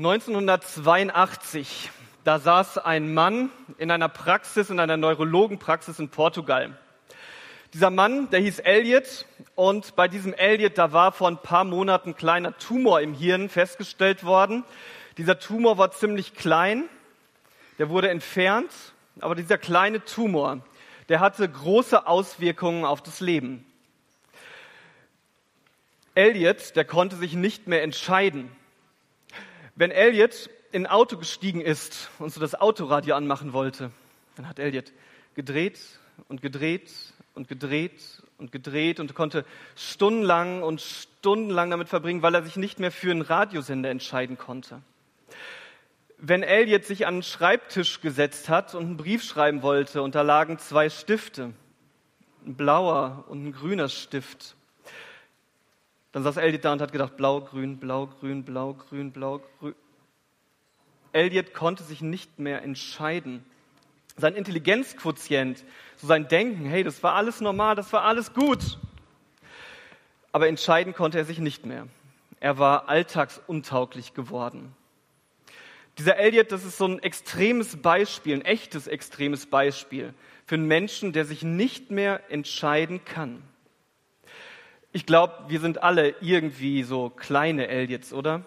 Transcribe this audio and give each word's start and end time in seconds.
1982, 0.00 1.90
da 2.24 2.38
saß 2.38 2.78
ein 2.78 3.12
Mann 3.12 3.50
in 3.76 3.90
einer 3.90 4.08
Praxis, 4.08 4.70
in 4.70 4.80
einer 4.80 4.96
Neurologenpraxis 4.96 5.98
in 5.98 6.08
Portugal. 6.08 6.74
Dieser 7.74 7.90
Mann, 7.90 8.30
der 8.30 8.40
hieß 8.40 8.60
Elliot 8.60 9.26
und 9.56 9.94
bei 9.96 10.08
diesem 10.08 10.32
Elliot, 10.32 10.78
da 10.78 10.94
war 10.94 11.12
vor 11.12 11.28
ein 11.28 11.36
paar 11.36 11.64
Monaten 11.64 12.10
ein 12.10 12.16
kleiner 12.16 12.56
Tumor 12.56 13.02
im 13.02 13.12
Hirn 13.12 13.50
festgestellt 13.50 14.24
worden. 14.24 14.64
Dieser 15.18 15.38
Tumor 15.38 15.76
war 15.76 15.90
ziemlich 15.90 16.32
klein, 16.34 16.88
der 17.78 17.90
wurde 17.90 18.08
entfernt, 18.08 18.72
aber 19.20 19.34
dieser 19.34 19.58
kleine 19.58 20.02
Tumor, 20.02 20.60
der 21.10 21.20
hatte 21.20 21.46
große 21.46 22.06
Auswirkungen 22.06 22.86
auf 22.86 23.02
das 23.02 23.20
Leben. 23.20 23.66
Elliot, 26.14 26.74
der 26.74 26.86
konnte 26.86 27.16
sich 27.16 27.34
nicht 27.34 27.66
mehr 27.66 27.82
entscheiden. 27.82 28.50
Wenn 29.80 29.92
Elliot 29.92 30.50
in 30.72 30.84
ein 30.84 30.92
Auto 30.92 31.16
gestiegen 31.16 31.62
ist 31.62 32.10
und 32.18 32.30
so 32.30 32.38
das 32.38 32.54
Autoradio 32.54 33.14
anmachen 33.14 33.54
wollte, 33.54 33.90
dann 34.36 34.46
hat 34.46 34.58
Elliot 34.58 34.92
gedreht 35.34 35.80
und 36.28 36.42
gedreht 36.42 36.90
und 37.32 37.48
gedreht 37.48 38.22
und 38.36 38.52
gedreht 38.52 39.00
und 39.00 39.14
konnte 39.14 39.46
stundenlang 39.76 40.62
und 40.62 40.82
stundenlang 40.82 41.70
damit 41.70 41.88
verbringen, 41.88 42.20
weil 42.20 42.34
er 42.34 42.42
sich 42.42 42.56
nicht 42.56 42.78
mehr 42.78 42.92
für 42.92 43.10
einen 43.10 43.22
Radiosender 43.22 43.88
entscheiden 43.88 44.36
konnte. 44.36 44.82
Wenn 46.18 46.42
Elliot 46.42 46.84
sich 46.84 47.06
an 47.06 47.14
einen 47.14 47.22
Schreibtisch 47.22 48.02
gesetzt 48.02 48.50
hat 48.50 48.74
und 48.74 48.84
einen 48.84 48.96
Brief 48.98 49.24
schreiben 49.24 49.62
wollte 49.62 50.02
und 50.02 50.14
da 50.14 50.20
lagen 50.20 50.58
zwei 50.58 50.90
Stifte, 50.90 51.54
ein 52.44 52.54
blauer 52.54 53.24
und 53.28 53.46
ein 53.46 53.52
grüner 53.54 53.88
Stift, 53.88 54.56
dann 56.12 56.22
saß 56.22 56.36
Elliot 56.38 56.64
da 56.64 56.72
und 56.72 56.80
hat 56.80 56.92
gedacht, 56.92 57.16
blau, 57.16 57.40
grün, 57.40 57.78
blau, 57.78 58.06
grün, 58.06 58.44
blau, 58.44 58.74
grün, 58.74 59.12
blau, 59.12 59.40
grün. 59.58 59.74
Elliot 61.12 61.54
konnte 61.54 61.82
sich 61.82 62.02
nicht 62.02 62.38
mehr 62.38 62.62
entscheiden. 62.62 63.44
Sein 64.16 64.34
Intelligenzquotient, 64.34 65.64
so 65.96 66.06
sein 66.06 66.28
Denken, 66.28 66.66
hey, 66.66 66.84
das 66.84 67.02
war 67.02 67.14
alles 67.14 67.40
normal, 67.40 67.74
das 67.74 67.92
war 67.92 68.02
alles 68.02 68.32
gut. 68.32 68.78
Aber 70.32 70.48
entscheiden 70.48 70.94
konnte 70.94 71.18
er 71.18 71.24
sich 71.24 71.38
nicht 71.38 71.66
mehr. 71.66 71.86
Er 72.38 72.58
war 72.58 72.88
alltagsuntauglich 72.88 74.14
geworden. 74.14 74.74
Dieser 75.98 76.16
Elliot, 76.16 76.52
das 76.52 76.64
ist 76.64 76.78
so 76.78 76.86
ein 76.86 77.00
extremes 77.00 77.76
Beispiel, 77.76 78.34
ein 78.34 78.44
echtes 78.44 78.86
extremes 78.86 79.46
Beispiel 79.46 80.14
für 80.46 80.54
einen 80.54 80.66
Menschen, 80.66 81.12
der 81.12 81.24
sich 81.24 81.42
nicht 81.42 81.90
mehr 81.90 82.30
entscheiden 82.30 83.04
kann. 83.04 83.42
Ich 84.92 85.06
glaube, 85.06 85.34
wir 85.46 85.60
sind 85.60 85.84
alle 85.84 86.16
irgendwie 86.20 86.82
so 86.82 87.10
kleine 87.10 87.68
Eliots, 87.68 88.12
oder? 88.12 88.42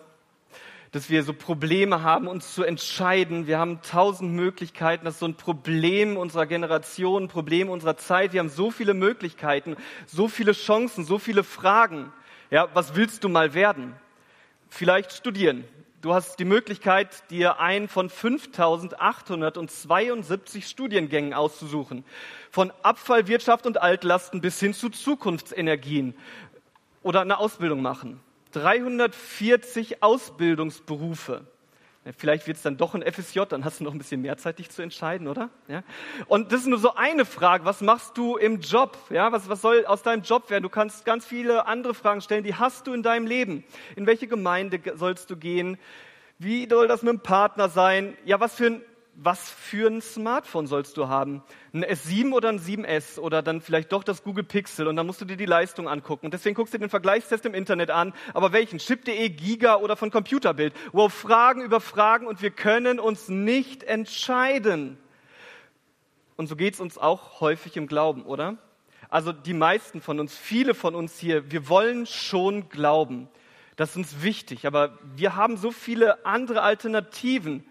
Dass 0.92 1.10
wir 1.10 1.24
so 1.24 1.34
Probleme 1.34 2.04
haben, 2.04 2.28
uns 2.28 2.54
zu 2.54 2.64
entscheiden. 2.64 3.48
Wir 3.48 3.60
haben 3.60 3.82
tausend 3.82 4.34
Möglichkeiten. 4.34 5.06
Das 5.06 5.14
ist 5.14 5.20
so 5.22 5.26
ein 5.26 5.36
Problem 5.36 6.18
unserer 6.18 6.46
Generation, 6.46 7.24
ein 7.24 7.28
Problem 7.30 7.70
unserer 7.70 7.96
Zeit. 7.96 8.34
Wir 8.34 8.42
haben 8.42 8.50
so 8.50 8.72
viele 8.72 8.94
Möglichkeiten, 8.94 9.78
so 10.06 10.28
viele 10.28 10.52
Chancen, 10.52 11.06
so 11.06 11.18
viele 11.18 11.46
Fragen. 11.46 12.12
Ja, 12.52 12.68
was 12.74 12.94
willst 12.94 13.24
du 13.24 13.30
mal 13.30 13.54
werden? 13.54 13.96
Vielleicht 14.68 15.14
studieren. 15.14 15.64
Du 16.04 16.14
hast 16.14 16.38
die 16.38 16.46
Möglichkeit, 16.46 17.32
dir 17.32 17.60
einen 17.62 17.88
von 17.88 18.10
5872 18.10 20.68
Studiengängen 20.68 21.34
auszusuchen. 21.34 22.04
Von 22.52 22.74
Abfallwirtschaft 22.82 23.66
und 23.66 23.82
Altlasten 23.82 24.42
bis 24.42 24.60
hin 24.60 24.74
zu 24.74 24.90
Zukunftsenergien. 24.90 26.14
Oder 27.04 27.22
eine 27.22 27.38
Ausbildung 27.38 27.82
machen. 27.82 28.20
340 28.52 30.04
Ausbildungsberufe. 30.04 31.48
Vielleicht 32.18 32.48
wird 32.48 32.58
es 32.58 32.64
dann 32.64 32.76
doch 32.76 32.96
ein 32.96 33.02
FSJ, 33.02 33.42
dann 33.48 33.64
hast 33.64 33.80
du 33.80 33.86
noch 33.86 33.94
ein 33.94 33.98
bisschen 33.98 34.22
mehr 34.22 34.38
Zeit, 34.38 34.60
dich 34.60 34.70
zu 34.70 34.82
entscheiden, 34.82 35.30
oder? 35.30 35.50
Ja? 35.70 35.84
Und 36.28 36.52
das 36.52 36.62
ist 36.62 36.68
nur 36.68 36.80
so 36.80 36.96
eine 36.96 37.24
Frage. 37.24 37.64
Was 37.64 37.80
machst 37.80 38.18
du 38.18 38.36
im 38.36 38.60
Job? 38.60 38.98
Ja, 39.10 39.32
was, 39.32 39.48
was 39.48 39.62
soll 39.62 39.86
aus 39.86 40.04
deinem 40.04 40.22
Job 40.22 40.50
werden? 40.50 40.64
Du 40.64 40.70
kannst 40.70 41.06
ganz 41.06 41.26
viele 41.26 41.66
andere 41.66 41.94
Fragen 41.94 42.20
stellen, 42.20 42.44
die 42.44 42.56
hast 42.56 42.88
du 42.88 42.94
in 42.94 43.04
deinem 43.04 43.26
Leben. 43.26 43.64
In 43.96 44.06
welche 44.06 44.28
Gemeinde 44.28 44.82
sollst 44.96 45.30
du 45.30 45.38
gehen? 45.38 45.78
Wie 46.40 46.68
soll 46.68 46.90
das 46.90 47.04
mit 47.04 47.14
dem 47.14 47.20
Partner 47.22 47.70
sein? 47.70 48.18
Ja, 48.26 48.42
was 48.42 48.56
für 48.56 48.66
ein 48.66 48.82
was 49.16 49.50
für 49.50 49.88
ein 49.88 50.02
Smartphone 50.02 50.68
sollst 50.68 50.98
du 50.98 51.08
haben? 51.08 51.44
Ein 51.74 51.86
S7 51.86 52.34
oder 52.34 52.50
ein 52.50 52.60
7S 52.60 53.20
oder 53.20 53.42
dann 53.42 53.62
vielleicht 53.62 53.92
doch 53.92 54.04
das 54.04 54.24
Google 54.24 54.44
Pixel 54.44 54.88
und 54.88 54.96
dann 54.96 55.06
musst 55.06 55.22
du 55.22 55.26
dir 55.26 55.38
die 55.38 55.46
Leistung 55.46 55.88
angucken. 55.88 56.26
Und 56.28 56.34
deswegen 56.34 56.56
guckst 56.56 56.74
du 56.74 56.78
den 56.78 56.90
Vergleichstest 56.90 57.46
im 57.46 57.54
Internet 57.54 57.92
an. 57.92 58.14
Aber 58.34 58.54
welchen? 58.54 58.80
Chip.de, 58.80 59.30
Giga 59.30 59.76
oder 59.76 59.96
von 59.96 60.10
Computerbild? 60.10 60.74
Wow, 60.92 61.14
Fragen 61.14 61.62
über 61.62 61.80
Fragen 61.80 62.26
und 62.26 62.42
wir 62.42 62.52
können 62.52 63.00
uns 63.00 63.30
nicht 63.30 63.84
entscheiden. 63.84 64.98
Und 66.36 66.48
so 66.48 66.56
geht 66.56 66.74
es 66.74 66.80
uns 66.80 66.98
auch 66.98 67.40
häufig 67.40 67.78
im 67.78 67.88
Glauben, 67.88 68.24
oder? 68.24 68.58
Also 69.10 69.32
die 69.32 69.54
meisten 69.54 70.02
von 70.02 70.20
uns, 70.20 70.36
viele 70.36 70.74
von 70.74 70.96
uns 70.96 71.20
hier, 71.20 71.52
wir 71.52 71.70
wollen 71.70 72.08
schon 72.08 72.70
glauben. 72.70 73.30
Das 73.76 73.92
ist 73.92 73.98
uns 73.98 74.24
wichtig, 74.24 74.66
aber 74.66 74.98
wir 75.16 75.36
haben 75.36 75.58
so 75.58 75.72
viele 75.72 76.26
andere 76.26 76.64
Alternativen. 76.64 77.64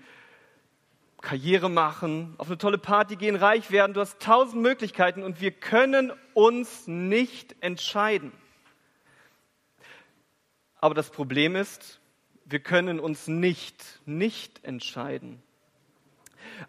Karriere 1.23 1.71
machen, 1.71 2.35
auf 2.37 2.49
eine 2.49 2.59
tolle 2.59 2.79
Party 2.79 3.17
gehen, 3.17 3.37
reich 3.37 3.71
werden. 3.71 3.95
Du 3.95 4.01
hast 4.01 4.21
tausend 4.21 4.61
Möglichkeiten 4.61 5.23
und 5.23 5.41
wir 5.41 5.53
können 5.53 6.13
uns 6.35 6.87
nicht 6.87 7.57
entscheiden. 7.61 8.33
Aber 10.81 10.95
das 10.95 11.11
Problem 11.11 11.57
ist, 11.57 12.01
wir 12.45 12.59
können 12.59 13.01
uns 13.01 13.29
nicht, 13.29 14.01
nicht 14.05 14.65
entscheiden. 14.65 15.41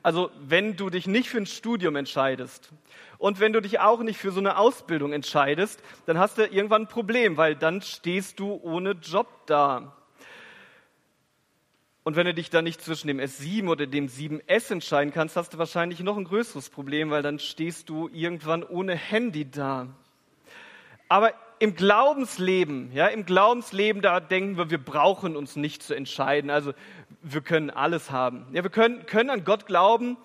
Also 0.01 0.31
wenn 0.39 0.75
du 0.75 0.89
dich 0.89 1.07
nicht 1.07 1.29
für 1.29 1.39
ein 1.39 1.45
Studium 1.45 1.95
entscheidest 1.95 2.71
und 3.17 3.39
wenn 3.39 3.53
du 3.53 3.61
dich 3.61 3.79
auch 3.79 4.01
nicht 4.01 4.17
für 4.17 4.31
so 4.31 4.39
eine 4.39 4.57
Ausbildung 4.57 5.13
entscheidest, 5.13 5.81
dann 6.05 6.17
hast 6.19 6.37
du 6.37 6.45
irgendwann 6.45 6.83
ein 6.83 6.87
Problem, 6.87 7.37
weil 7.37 7.55
dann 7.55 7.81
stehst 7.81 8.39
du 8.39 8.59
ohne 8.63 8.91
Job 8.91 9.27
da. 9.47 9.97
Und 12.03 12.17
wenn 12.17 12.25
du 12.25 12.33
dich 12.33 12.49
dann 12.49 12.65
nicht 12.65 12.81
zwischen 12.81 13.07
dem 13.07 13.19
S7 13.19 13.69
oder 13.69 13.87
dem 13.87 14.07
7S 14.07 14.71
entscheiden 14.71 15.13
kannst, 15.13 15.37
hast 15.37 15.53
du 15.53 15.57
wahrscheinlich 15.57 16.01
noch 16.01 16.17
ein 16.17 16.25
größeres 16.25 16.69
Problem, 16.69 17.11
weil 17.11 17.21
dann 17.21 17.39
stehst 17.39 17.87
du 17.87 18.09
irgendwann 18.11 18.63
ohne 18.63 18.95
Handy 18.95 19.49
da. 19.49 19.87
Aber 21.07 21.33
im 21.59 21.75
Glaubensleben, 21.75 22.91
ja, 22.91 23.07
im 23.07 23.25
Glaubensleben, 23.25 24.01
da 24.01 24.19
denken 24.19 24.57
wir, 24.57 24.69
wir 24.69 24.83
brauchen 24.83 25.37
uns 25.37 25.55
nicht 25.55 25.81
zu 25.81 25.93
entscheiden. 25.93 26.49
Also 26.49 26.73
wir 27.21 27.39
können 27.39 27.69
alles 27.69 28.11
haben. 28.11 28.47
Ja, 28.51 28.63
wir 28.63 28.69
können, 28.69 29.05
können 29.05 29.29
an 29.29 29.45
Gott 29.45 29.65
glauben 29.65 30.17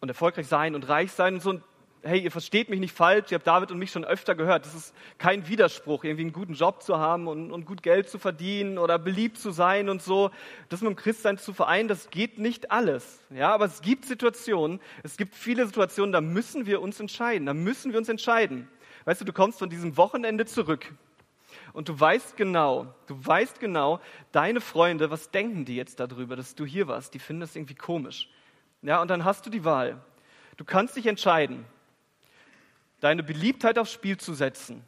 und 0.00 0.08
erfolgreich 0.08 0.46
sein 0.46 0.74
und 0.74 0.88
reich 0.88 1.12
sein 1.12 1.34
und 1.34 1.40
so 1.40 1.60
hey, 2.06 2.20
ihr 2.20 2.30
versteht 2.30 2.70
mich 2.70 2.80
nicht 2.80 2.94
falsch, 2.94 3.30
ihr 3.30 3.36
habt 3.36 3.46
David 3.46 3.70
und 3.70 3.78
mich 3.78 3.90
schon 3.90 4.04
öfter 4.04 4.34
gehört. 4.34 4.64
Das 4.64 4.74
ist 4.74 4.94
kein 5.18 5.48
Widerspruch, 5.48 6.04
irgendwie 6.04 6.22
einen 6.22 6.32
guten 6.32 6.54
Job 6.54 6.82
zu 6.82 6.98
haben 6.98 7.26
und, 7.26 7.50
und 7.50 7.66
gut 7.66 7.82
Geld 7.82 8.08
zu 8.08 8.18
verdienen 8.18 8.78
oder 8.78 8.98
beliebt 8.98 9.38
zu 9.38 9.50
sein 9.50 9.88
und 9.88 10.02
so. 10.02 10.30
Das 10.68 10.80
mit 10.80 10.90
dem 10.90 10.96
Christsein 10.96 11.38
zu 11.38 11.52
vereinen, 11.52 11.88
das 11.88 12.10
geht 12.10 12.38
nicht 12.38 12.70
alles. 12.70 13.20
Ja, 13.30 13.52
aber 13.52 13.66
es 13.66 13.82
gibt 13.82 14.04
Situationen, 14.04 14.80
es 15.02 15.16
gibt 15.16 15.34
viele 15.34 15.66
Situationen, 15.66 16.12
da 16.12 16.20
müssen 16.20 16.66
wir 16.66 16.80
uns 16.80 17.00
entscheiden. 17.00 17.46
Da 17.46 17.54
müssen 17.54 17.92
wir 17.92 17.98
uns 17.98 18.08
entscheiden. 18.08 18.68
Weißt 19.04 19.20
du, 19.20 19.24
du 19.24 19.32
kommst 19.32 19.58
von 19.58 19.70
diesem 19.70 19.96
Wochenende 19.96 20.46
zurück 20.46 20.94
und 21.72 21.88
du 21.88 21.98
weißt 21.98 22.36
genau, 22.36 22.94
du 23.06 23.14
weißt 23.24 23.60
genau, 23.60 24.00
deine 24.32 24.60
Freunde, 24.60 25.10
was 25.10 25.30
denken 25.30 25.64
die 25.64 25.76
jetzt 25.76 26.00
darüber, 26.00 26.36
dass 26.36 26.54
du 26.54 26.64
hier 26.64 26.88
warst? 26.88 27.14
Die 27.14 27.18
finden 27.18 27.40
das 27.40 27.54
irgendwie 27.54 27.74
komisch. 27.74 28.30
Ja, 28.82 29.02
und 29.02 29.08
dann 29.08 29.24
hast 29.24 29.46
du 29.46 29.50
die 29.50 29.64
Wahl. 29.64 30.00
Du 30.56 30.64
kannst 30.64 30.96
dich 30.96 31.06
entscheiden 31.06 31.66
deine 33.00 33.22
Beliebtheit 33.22 33.78
aufs 33.78 33.92
Spiel 33.92 34.16
zu 34.16 34.34
setzen 34.34 34.84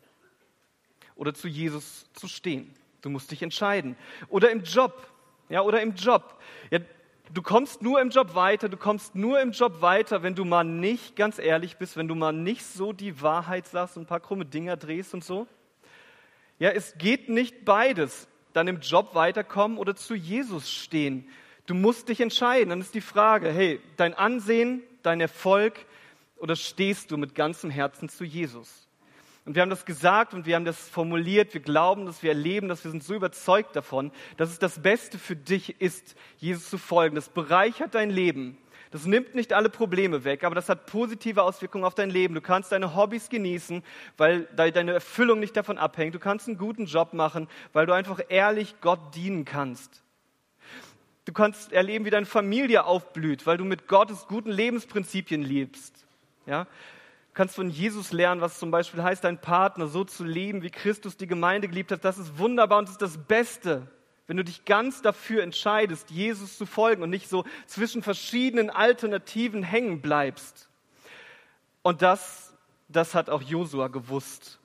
oder 1.14 1.34
zu 1.34 1.48
Jesus 1.48 2.06
zu 2.14 2.28
stehen. 2.28 2.74
Du 3.02 3.10
musst 3.10 3.30
dich 3.30 3.42
entscheiden. 3.42 3.96
Oder 4.28 4.50
im 4.50 4.62
Job. 4.62 5.08
Ja, 5.48 5.62
oder 5.62 5.80
im 5.80 5.94
Job. 5.94 6.40
Ja, 6.70 6.78
du 7.32 7.42
kommst 7.42 7.82
nur 7.82 8.00
im 8.00 8.10
Job 8.10 8.34
weiter, 8.34 8.68
du 8.68 8.76
kommst 8.76 9.14
nur 9.14 9.40
im 9.40 9.52
Job 9.52 9.80
weiter, 9.80 10.22
wenn 10.22 10.34
du 10.34 10.44
mal 10.44 10.64
nicht 10.64 11.16
ganz 11.16 11.38
ehrlich 11.38 11.76
bist, 11.76 11.96
wenn 11.96 12.08
du 12.08 12.14
mal 12.14 12.32
nicht 12.32 12.64
so 12.64 12.92
die 12.92 13.22
Wahrheit 13.22 13.66
sagst 13.66 13.96
und 13.96 14.04
ein 14.04 14.06
paar 14.06 14.20
krumme 14.20 14.44
Dinger 14.44 14.76
drehst 14.76 15.14
und 15.14 15.24
so. 15.24 15.46
Ja, 16.58 16.70
es 16.70 16.98
geht 16.98 17.28
nicht 17.28 17.64
beides. 17.64 18.28
Dann 18.52 18.66
im 18.66 18.80
Job 18.80 19.14
weiterkommen 19.14 19.78
oder 19.78 19.94
zu 19.94 20.14
Jesus 20.14 20.70
stehen. 20.70 21.28
Du 21.66 21.74
musst 21.74 22.08
dich 22.08 22.20
entscheiden. 22.20 22.70
Dann 22.70 22.80
ist 22.80 22.94
die 22.94 23.00
Frage, 23.00 23.52
hey, 23.52 23.80
dein 23.96 24.14
Ansehen, 24.14 24.82
dein 25.02 25.20
Erfolg, 25.20 25.86
oder 26.40 26.56
stehst 26.56 27.10
du 27.10 27.16
mit 27.16 27.34
ganzem 27.34 27.70
Herzen 27.70 28.08
zu 28.08 28.24
Jesus? 28.24 28.88
Und 29.44 29.54
wir 29.54 29.62
haben 29.62 29.70
das 29.70 29.86
gesagt 29.86 30.34
und 30.34 30.44
wir 30.44 30.56
haben 30.56 30.66
das 30.66 30.90
formuliert. 30.90 31.54
Wir 31.54 31.62
glauben, 31.62 32.04
dass 32.04 32.22
wir 32.22 32.30
erleben, 32.30 32.68
dass 32.68 32.84
wir 32.84 32.90
sind 32.90 33.02
so 33.02 33.14
überzeugt 33.14 33.74
davon, 33.76 34.12
dass 34.36 34.50
es 34.50 34.58
das 34.58 34.82
Beste 34.82 35.18
für 35.18 35.36
dich 35.36 35.80
ist, 35.80 36.16
Jesus 36.36 36.68
zu 36.68 36.76
folgen. 36.76 37.14
Das 37.14 37.30
bereichert 37.30 37.94
dein 37.94 38.10
Leben. 38.10 38.58
Das 38.90 39.06
nimmt 39.06 39.34
nicht 39.34 39.54
alle 39.54 39.70
Probleme 39.70 40.24
weg, 40.24 40.44
aber 40.44 40.54
das 40.54 40.68
hat 40.68 40.84
positive 40.84 41.42
Auswirkungen 41.42 41.84
auf 41.84 41.94
dein 41.94 42.10
Leben. 42.10 42.34
Du 42.34 42.42
kannst 42.42 42.72
deine 42.72 42.94
Hobbys 42.94 43.28
genießen, 43.28 43.82
weil 44.16 44.44
deine 44.54 44.92
Erfüllung 44.92 45.40
nicht 45.40 45.56
davon 45.56 45.78
abhängt. 45.78 46.14
Du 46.14 46.18
kannst 46.18 46.46
einen 46.46 46.58
guten 46.58 46.84
Job 46.84 47.12
machen, 47.12 47.48
weil 47.72 47.86
du 47.86 47.92
einfach 47.94 48.20
ehrlich 48.28 48.76
Gott 48.80 49.14
dienen 49.14 49.44
kannst. 49.44 50.02
Du 51.24 51.32
kannst 51.32 51.72
erleben, 51.72 52.06
wie 52.06 52.10
deine 52.10 52.26
Familie 52.26 52.84
aufblüht, 52.84 53.46
weil 53.46 53.58
du 53.58 53.64
mit 53.64 53.88
Gottes 53.88 54.26
guten 54.26 54.50
Lebensprinzipien 54.50 55.42
lebst. 55.42 56.06
Ja? 56.48 56.64
Du 56.64 57.34
kannst 57.34 57.54
von 57.54 57.70
Jesus 57.70 58.10
lernen, 58.10 58.40
was 58.40 58.58
zum 58.58 58.70
Beispiel 58.70 59.02
heißt, 59.02 59.22
deinen 59.22 59.38
Partner 59.38 59.86
so 59.86 60.02
zu 60.02 60.24
lieben, 60.24 60.62
wie 60.62 60.70
Christus 60.70 61.16
die 61.16 61.26
Gemeinde 61.28 61.68
geliebt 61.68 61.92
hat. 61.92 62.04
Das 62.04 62.18
ist 62.18 62.38
wunderbar 62.38 62.78
und 62.78 62.86
das 62.86 62.92
ist 62.92 63.02
das 63.02 63.18
Beste. 63.18 63.86
Wenn 64.26 64.36
du 64.36 64.44
dich 64.44 64.64
ganz 64.64 65.02
dafür 65.02 65.42
entscheidest, 65.42 66.10
Jesus 66.10 66.58
zu 66.58 66.66
folgen 66.66 67.02
und 67.02 67.10
nicht 67.10 67.28
so 67.28 67.44
zwischen 67.66 68.02
verschiedenen 68.02 68.70
Alternativen 68.70 69.62
hängen 69.62 70.00
bleibst. 70.00 70.68
Und 71.82 72.02
das, 72.02 72.52
das 72.88 73.14
hat 73.14 73.30
auch 73.30 73.42
Josua 73.42 73.88
gewusst. 73.88 74.58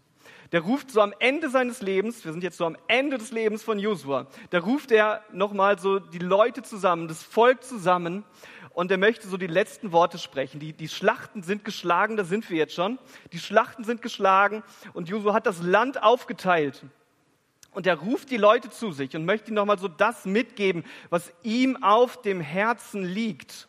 Der 0.51 0.61
ruft 0.61 0.91
so 0.91 1.01
am 1.01 1.13
Ende 1.19 1.49
seines 1.49 1.81
Lebens, 1.81 2.25
wir 2.25 2.31
sind 2.31 2.43
jetzt 2.43 2.57
so 2.57 2.65
am 2.65 2.77
Ende 2.87 3.17
des 3.17 3.31
Lebens 3.31 3.63
von 3.63 3.79
Josua, 3.79 4.27
da 4.51 4.59
ruft 4.59 4.91
er 4.91 5.23
nochmal 5.31 5.79
so 5.79 5.99
die 5.99 6.19
Leute 6.19 6.61
zusammen, 6.61 7.07
das 7.07 7.23
Volk 7.23 7.63
zusammen 7.63 8.23
und 8.73 8.91
er 8.91 8.97
möchte 8.97 9.27
so 9.27 9.37
die 9.37 9.47
letzten 9.47 9.91
Worte 9.91 10.17
sprechen. 10.17 10.59
Die, 10.59 10.73
die 10.73 10.87
Schlachten 10.87 11.43
sind 11.43 11.63
geschlagen, 11.63 12.17
da 12.17 12.23
sind 12.23 12.49
wir 12.49 12.57
jetzt 12.57 12.73
schon. 12.73 12.97
Die 13.31 13.39
Schlachten 13.39 13.83
sind 13.83 14.01
geschlagen 14.01 14.63
und 14.93 15.09
Josua 15.09 15.33
hat 15.33 15.45
das 15.45 15.61
Land 15.61 16.01
aufgeteilt. 16.01 16.83
Und 17.71 17.87
er 17.87 17.95
ruft 17.95 18.29
die 18.29 18.37
Leute 18.37 18.69
zu 18.69 18.91
sich 18.91 19.15
und 19.15 19.25
möchte 19.25 19.47
ihnen 19.47 19.55
nochmal 19.55 19.79
so 19.79 19.87
das 19.87 20.25
mitgeben, 20.25 20.83
was 21.09 21.31
ihm 21.43 21.81
auf 21.81 22.21
dem 22.21 22.39
Herzen 22.39 23.03
liegt. 23.03 23.67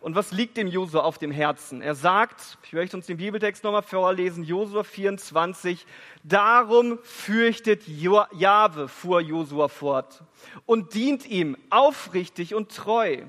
Und 0.00 0.14
was 0.14 0.32
liegt 0.32 0.56
dem 0.56 0.66
Josua 0.66 1.02
auf 1.02 1.18
dem 1.18 1.30
Herzen? 1.30 1.82
Er 1.82 1.94
sagt, 1.94 2.58
ich 2.62 2.72
möchte 2.72 2.96
uns 2.96 3.06
den 3.06 3.18
Bibeltext 3.18 3.62
nochmal 3.62 3.82
vorlesen, 3.82 4.44
Josua 4.44 4.82
24, 4.82 5.86
darum 6.24 6.98
fürchtet 7.02 7.86
Jahwe, 7.86 8.88
fuhr 8.88 9.20
Josua 9.20 9.68
fort, 9.68 10.22
und 10.64 10.94
dient 10.94 11.26
ihm 11.26 11.56
aufrichtig 11.68 12.54
und 12.54 12.74
treu. 12.74 13.24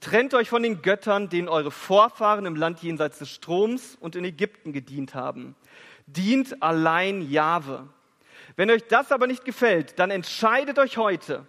Trennt 0.00 0.32
euch 0.34 0.48
von 0.48 0.62
den 0.62 0.80
Göttern, 0.82 1.28
denen 1.28 1.48
eure 1.48 1.70
Vorfahren 1.72 2.46
im 2.46 2.54
Land 2.54 2.82
jenseits 2.82 3.18
des 3.18 3.30
Stroms 3.30 3.96
und 3.98 4.14
in 4.14 4.24
Ägypten 4.24 4.72
gedient 4.72 5.14
haben. 5.14 5.56
Dient 6.06 6.62
allein 6.62 7.28
Jahwe. 7.28 7.88
Wenn 8.56 8.70
euch 8.70 8.84
das 8.84 9.10
aber 9.10 9.26
nicht 9.26 9.44
gefällt, 9.44 9.98
dann 9.98 10.10
entscheidet 10.10 10.78
euch 10.78 10.98
heute, 10.98 11.46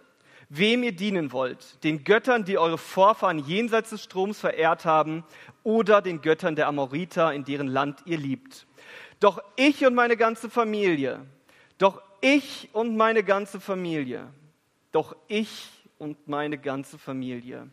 wem 0.48 0.82
ihr 0.82 0.92
dienen 0.92 1.32
wollt. 1.32 1.82
Den 1.84 2.02
Göttern, 2.02 2.44
die 2.44 2.58
eure 2.58 2.76
Vorfahren 2.76 3.38
jenseits 3.38 3.90
des 3.90 4.02
Stroms 4.02 4.40
verehrt 4.40 4.84
haben, 4.84 5.24
oder 5.62 6.02
den 6.02 6.20
Göttern 6.20 6.56
der 6.56 6.66
Amoriter, 6.66 7.32
in 7.32 7.44
deren 7.44 7.68
Land 7.68 8.00
ihr 8.04 8.18
liebt. 8.18 8.66
Doch 9.20 9.42
ich 9.56 9.86
und 9.86 9.94
meine 9.94 10.16
ganze 10.16 10.50
Familie, 10.50 11.20
doch 11.78 12.02
ich 12.20 12.68
und 12.72 12.96
meine 12.96 13.22
ganze 13.22 13.60
Familie, 13.60 14.26
doch 14.92 15.14
ich 15.28 15.68
und 15.98 16.26
meine 16.26 16.58
ganze 16.58 16.98
Familie, 16.98 17.68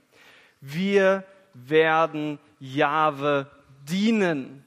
wir 0.61 1.23
werden 1.53 2.39
Jahwe 2.59 3.49
dienen. 3.87 4.65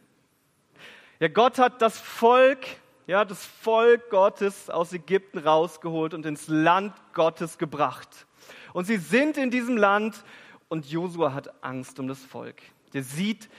Ja, 1.18 1.28
Gott 1.28 1.58
hat 1.58 1.82
das 1.82 1.98
Volk 1.98 2.66
ja, 3.10 3.24
das 3.24 3.44
Volk 3.44 4.08
Gottes 4.10 4.70
aus 4.70 4.92
Ägypten 4.92 5.38
rausgeholt 5.38 6.14
und 6.14 6.24
ins 6.26 6.46
Land 6.46 6.94
Gottes 7.12 7.58
gebracht. 7.58 8.24
Und 8.72 8.84
sie 8.84 8.98
sind 8.98 9.36
in 9.36 9.50
diesem 9.50 9.76
Land 9.76 10.22
und 10.68 10.88
Josua 10.88 11.34
hat 11.34 11.64
Angst 11.64 11.98
um 11.98 12.06
das 12.06 12.20
Volk. 12.24 12.62
Der 12.92 13.02
sieht, 13.02 13.50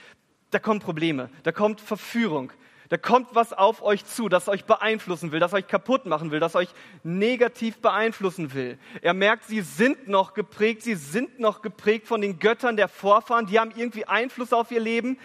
da 0.52 0.58
kommen 0.58 0.80
Probleme, 0.80 1.28
da 1.42 1.52
kommt 1.52 1.82
Verführung, 1.82 2.50
da 2.92 2.98
kommt 2.98 3.34
was 3.34 3.54
auf 3.54 3.82
euch 3.82 4.04
zu, 4.04 4.28
das 4.28 4.50
euch 4.50 4.66
beeinflussen 4.66 5.32
will, 5.32 5.40
das 5.40 5.54
euch 5.54 5.66
kaputt 5.66 6.04
machen 6.04 6.30
will, 6.30 6.40
das 6.40 6.54
euch 6.54 6.68
negativ 7.02 7.78
beeinflussen 7.78 8.52
will. 8.52 8.78
Er 9.00 9.14
merkt, 9.14 9.44
sie 9.44 9.62
sind 9.62 10.08
noch 10.08 10.34
geprägt, 10.34 10.82
sie 10.82 10.96
sind 10.96 11.40
noch 11.40 11.62
geprägt 11.62 12.06
von 12.06 12.20
den 12.20 12.38
Göttern 12.38 12.76
der 12.76 12.88
Vorfahren, 12.88 13.46
die 13.46 13.58
haben 13.58 13.72
irgendwie 13.74 14.04
Einfluss 14.04 14.52
auf 14.52 14.70
ihr 14.70 14.80
Leben 14.80 15.16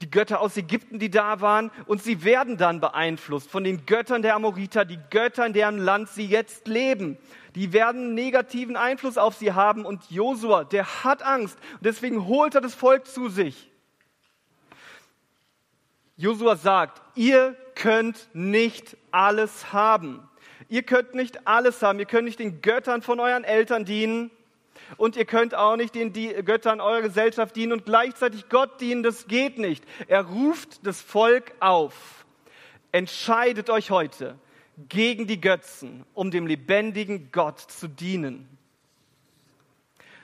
die 0.00 0.10
Götter 0.10 0.40
aus 0.40 0.56
Ägypten, 0.56 0.98
die 0.98 1.10
da 1.10 1.42
waren, 1.42 1.70
und 1.84 2.02
sie 2.02 2.24
werden 2.24 2.56
dann 2.56 2.80
beeinflusst 2.80 3.50
von 3.50 3.62
den 3.62 3.84
Göttern 3.84 4.22
der 4.22 4.34
Amoriter, 4.34 4.86
die 4.86 4.98
Götter, 5.10 5.44
in 5.44 5.52
deren 5.52 5.76
Land 5.76 6.08
sie 6.08 6.24
jetzt 6.24 6.66
leben. 6.66 7.18
Die 7.54 7.74
werden 7.74 8.14
negativen 8.14 8.74
Einfluss 8.74 9.18
auf 9.18 9.34
sie 9.34 9.52
haben 9.52 9.84
und 9.84 10.10
Josua, 10.10 10.64
der 10.64 11.04
hat 11.04 11.22
Angst 11.22 11.58
und 11.74 11.84
deswegen 11.84 12.26
holt 12.26 12.54
er 12.54 12.62
das 12.62 12.74
Volk 12.74 13.06
zu 13.06 13.28
sich. 13.28 13.70
Josua 16.22 16.54
sagt, 16.54 17.02
ihr 17.16 17.56
könnt 17.74 18.28
nicht 18.32 18.96
alles 19.10 19.72
haben. 19.72 20.22
Ihr 20.68 20.84
könnt 20.84 21.14
nicht 21.14 21.48
alles 21.48 21.82
haben. 21.82 21.98
Ihr 21.98 22.06
könnt 22.06 22.26
nicht 22.26 22.38
den 22.38 22.62
Göttern 22.62 23.02
von 23.02 23.18
euren 23.18 23.42
Eltern 23.42 23.84
dienen 23.84 24.30
und 24.98 25.16
ihr 25.16 25.24
könnt 25.24 25.52
auch 25.56 25.74
nicht 25.74 25.96
den 25.96 26.12
Göttern 26.44 26.80
eurer 26.80 27.02
Gesellschaft 27.02 27.56
dienen 27.56 27.72
und 27.72 27.86
gleichzeitig 27.86 28.48
Gott 28.48 28.80
dienen. 28.80 29.02
Das 29.02 29.26
geht 29.26 29.58
nicht. 29.58 29.84
Er 30.06 30.24
ruft 30.24 30.86
das 30.86 31.00
Volk 31.00 31.54
auf. 31.58 32.24
Entscheidet 32.92 33.68
euch 33.68 33.90
heute 33.90 34.38
gegen 34.88 35.26
die 35.26 35.40
Götzen, 35.40 36.06
um 36.14 36.30
dem 36.30 36.46
lebendigen 36.46 37.32
Gott 37.32 37.58
zu 37.58 37.88
dienen. 37.88 38.48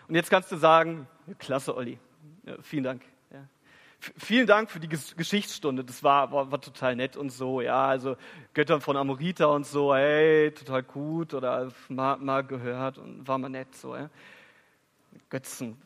Und 0.06 0.14
jetzt 0.14 0.30
kannst 0.30 0.52
du 0.52 0.56
sagen, 0.58 1.08
klasse, 1.40 1.76
Olli. 1.76 1.98
Ja, 2.44 2.54
vielen 2.62 2.84
Dank. 2.84 3.02
Vielen 4.00 4.46
Dank 4.46 4.70
für 4.70 4.78
die 4.78 4.88
Geschichtsstunde. 4.88 5.84
Das 5.84 6.04
war, 6.04 6.30
war, 6.30 6.52
war, 6.52 6.60
total 6.60 6.94
nett 6.94 7.16
und 7.16 7.30
so. 7.30 7.60
Ja, 7.60 7.86
also 7.88 8.16
Göttern 8.54 8.80
von 8.80 8.96
Amorita 8.96 9.46
und 9.46 9.66
so, 9.66 9.92
hey, 9.92 10.52
total 10.52 10.84
gut 10.84 11.34
oder 11.34 11.72
mal, 11.88 12.16
mal 12.18 12.44
gehört 12.44 12.98
und 12.98 13.26
war 13.26 13.38
mal 13.38 13.48
nett 13.48 13.74
so. 13.74 13.96
Ja. 13.96 14.08
Götzen. 15.30 15.76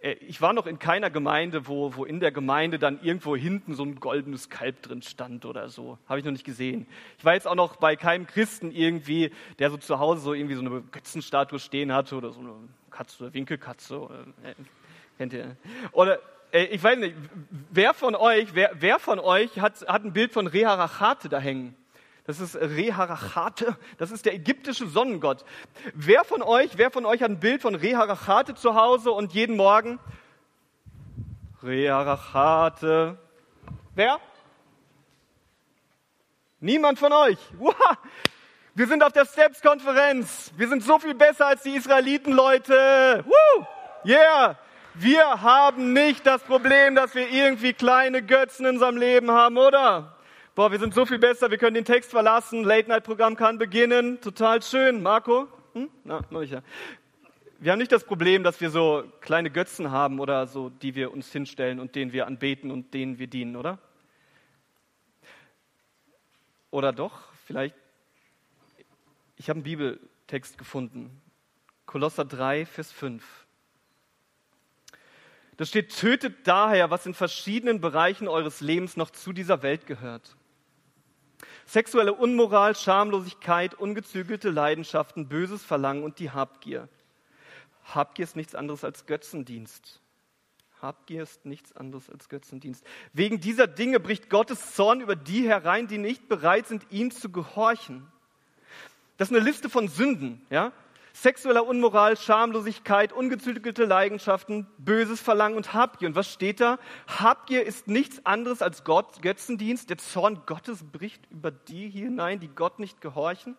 Äh, 0.00 0.14
ich 0.14 0.40
war 0.40 0.52
noch 0.52 0.66
in 0.66 0.78
keiner 0.80 1.08
Gemeinde, 1.08 1.68
wo, 1.68 1.94
wo 1.94 2.04
in 2.04 2.18
der 2.18 2.32
Gemeinde 2.32 2.80
dann 2.80 3.00
irgendwo 3.00 3.36
hinten 3.36 3.74
so 3.74 3.84
ein 3.84 4.00
goldenes 4.00 4.48
Kalb 4.48 4.82
drin 4.82 5.02
stand 5.02 5.44
oder 5.44 5.68
so. 5.68 5.98
Habe 6.08 6.18
ich 6.18 6.24
noch 6.24 6.32
nicht 6.32 6.44
gesehen. 6.44 6.86
Ich 7.18 7.24
war 7.24 7.34
jetzt 7.34 7.46
auch 7.46 7.54
noch 7.54 7.76
bei 7.76 7.94
keinem 7.94 8.26
Christen 8.26 8.72
irgendwie, 8.72 9.30
der 9.58 9.70
so 9.70 9.76
zu 9.76 10.00
Hause 10.00 10.20
so 10.20 10.34
irgendwie 10.34 10.56
so 10.56 10.62
eine 10.62 10.80
Götzenstatue 10.80 11.60
stehen 11.60 11.92
hatte 11.92 12.16
oder 12.16 12.32
so 12.32 12.40
eine 12.40 12.54
Katze 12.90 13.24
oder 13.24 13.34
Winkelkatze. 13.34 14.08
Äh, 14.42 14.54
kennt 15.16 15.32
ihr? 15.32 15.56
Oder 15.92 16.18
ich 16.64 16.82
weiß 16.82 16.98
nicht, 16.98 17.14
wer 17.70 17.94
von 17.94 18.14
euch, 18.14 18.54
wer, 18.54 18.70
wer 18.74 18.98
von 18.98 19.18
euch 19.18 19.60
hat, 19.60 19.86
hat 19.88 20.04
ein 20.04 20.12
Bild 20.12 20.32
von 20.32 20.46
Reharachate 20.46 21.28
da 21.28 21.38
hängen? 21.38 21.76
Das 22.26 22.40
ist 22.40 22.56
Reharachate. 22.56 23.76
Das 23.98 24.10
ist 24.10 24.26
der 24.26 24.34
ägyptische 24.34 24.86
Sonnengott. 24.88 25.44
Wer 25.94 26.24
von 26.24 26.42
euch, 26.42 26.76
wer 26.76 26.90
von 26.90 27.06
euch 27.06 27.22
hat 27.22 27.30
ein 27.30 27.40
Bild 27.40 27.62
von 27.62 27.76
Reharachate 27.76 28.54
zu 28.54 28.74
Hause 28.74 29.12
und 29.12 29.32
jeden 29.32 29.56
Morgen? 29.56 30.00
Reharachate. 31.62 33.16
Wer? 33.94 34.18
Niemand 36.58 36.98
von 36.98 37.12
euch. 37.12 37.38
Wow. 37.58 37.74
Wir 38.74 38.86
sind 38.88 39.02
auf 39.02 39.12
der 39.12 39.24
Steps-Konferenz. 39.24 40.52
Wir 40.56 40.68
sind 40.68 40.82
so 40.82 40.98
viel 40.98 41.14
besser 41.14 41.46
als 41.46 41.62
die 41.62 41.76
Israeliten, 41.76 42.32
Leute. 42.32 43.24
Woo. 43.24 43.66
Yeah. 44.04 44.58
Wir 44.98 45.42
haben 45.42 45.92
nicht 45.92 46.26
das 46.26 46.42
Problem, 46.42 46.94
dass 46.94 47.14
wir 47.14 47.28
irgendwie 47.30 47.74
kleine 47.74 48.22
Götzen 48.22 48.64
in 48.64 48.76
unserem 48.76 48.96
Leben 48.96 49.30
haben, 49.30 49.58
oder? 49.58 50.16
Boah, 50.54 50.72
wir 50.72 50.78
sind 50.78 50.94
so 50.94 51.04
viel 51.04 51.18
besser, 51.18 51.50
wir 51.50 51.58
können 51.58 51.74
den 51.74 51.84
Text 51.84 52.10
verlassen, 52.12 52.64
Late-Night-Programm 52.64 53.36
kann 53.36 53.58
beginnen, 53.58 54.22
total 54.22 54.62
schön. 54.62 55.02
Marco? 55.02 55.48
Hm? 55.74 55.90
Na, 56.04 56.22
noch 56.30 56.40
nicht. 56.40 56.54
Ja. 56.54 56.62
Wir 57.58 57.72
haben 57.72 57.78
nicht 57.78 57.92
das 57.92 58.04
Problem, 58.04 58.42
dass 58.42 58.58
wir 58.62 58.70
so 58.70 59.04
kleine 59.20 59.50
Götzen 59.50 59.90
haben 59.90 60.18
oder 60.18 60.46
so, 60.46 60.70
die 60.70 60.94
wir 60.94 61.12
uns 61.12 61.30
hinstellen 61.30 61.78
und 61.78 61.94
denen 61.94 62.14
wir 62.14 62.26
anbeten 62.26 62.70
und 62.70 62.94
denen 62.94 63.18
wir 63.18 63.26
dienen, 63.26 63.56
oder? 63.56 63.78
Oder 66.70 66.94
doch? 66.94 67.20
Vielleicht. 67.44 67.74
Ich 69.36 69.50
habe 69.50 69.58
einen 69.58 69.64
Bibeltext 69.64 70.56
gefunden. 70.56 71.20
Kolosser 71.84 72.24
3, 72.24 72.64
Vers 72.64 72.92
5. 72.92 73.45
Da 75.56 75.64
steht, 75.64 75.96
tötet 75.96 76.46
daher, 76.46 76.90
was 76.90 77.06
in 77.06 77.14
verschiedenen 77.14 77.80
Bereichen 77.80 78.28
eures 78.28 78.60
Lebens 78.60 78.96
noch 78.96 79.10
zu 79.10 79.32
dieser 79.32 79.62
Welt 79.62 79.86
gehört. 79.86 80.36
Sexuelle 81.64 82.14
Unmoral, 82.14 82.76
Schamlosigkeit, 82.76 83.74
ungezügelte 83.74 84.50
Leidenschaften, 84.50 85.28
böses 85.28 85.64
Verlangen 85.64 86.04
und 86.04 86.18
die 86.18 86.30
Habgier. 86.30 86.88
Habgier 87.84 88.24
ist 88.24 88.36
nichts 88.36 88.54
anderes 88.54 88.84
als 88.84 89.06
Götzendienst. 89.06 90.00
Habgier 90.82 91.22
ist 91.22 91.46
nichts 91.46 91.74
anderes 91.74 92.10
als 92.10 92.28
Götzendienst. 92.28 92.84
Wegen 93.12 93.40
dieser 93.40 93.66
Dinge 93.66 93.98
bricht 93.98 94.28
Gottes 94.28 94.74
Zorn 94.74 95.00
über 95.00 95.16
die 95.16 95.48
herein, 95.48 95.88
die 95.88 95.98
nicht 95.98 96.28
bereit 96.28 96.66
sind, 96.66 96.86
ihm 96.90 97.10
zu 97.10 97.30
gehorchen. 97.30 98.06
Das 99.16 99.30
ist 99.30 99.36
eine 99.36 99.44
Liste 99.44 99.70
von 99.70 99.88
Sünden, 99.88 100.44
ja? 100.50 100.72
Sexueller 101.22 101.66
Unmoral, 101.66 102.18
Schamlosigkeit, 102.18 103.10
ungezügelte 103.10 103.86
Leidenschaften, 103.86 104.66
böses 104.76 105.18
Verlangen 105.18 105.56
und 105.56 105.72
Habgier. 105.72 106.08
Und 106.08 106.14
was 106.14 106.30
steht 106.30 106.60
da? 106.60 106.78
Habgier 107.06 107.64
ist 107.64 107.88
nichts 107.88 108.26
anderes 108.26 108.60
als 108.60 108.84
Gott, 108.84 109.22
Götzendienst. 109.22 109.88
Der 109.88 109.96
Zorn 109.96 110.42
Gottes 110.44 110.84
bricht 110.84 111.22
über 111.30 111.50
die 111.50 111.88
hinein, 111.88 112.38
die 112.38 112.48
Gott 112.48 112.78
nicht 112.78 113.00
gehorchen. 113.00 113.56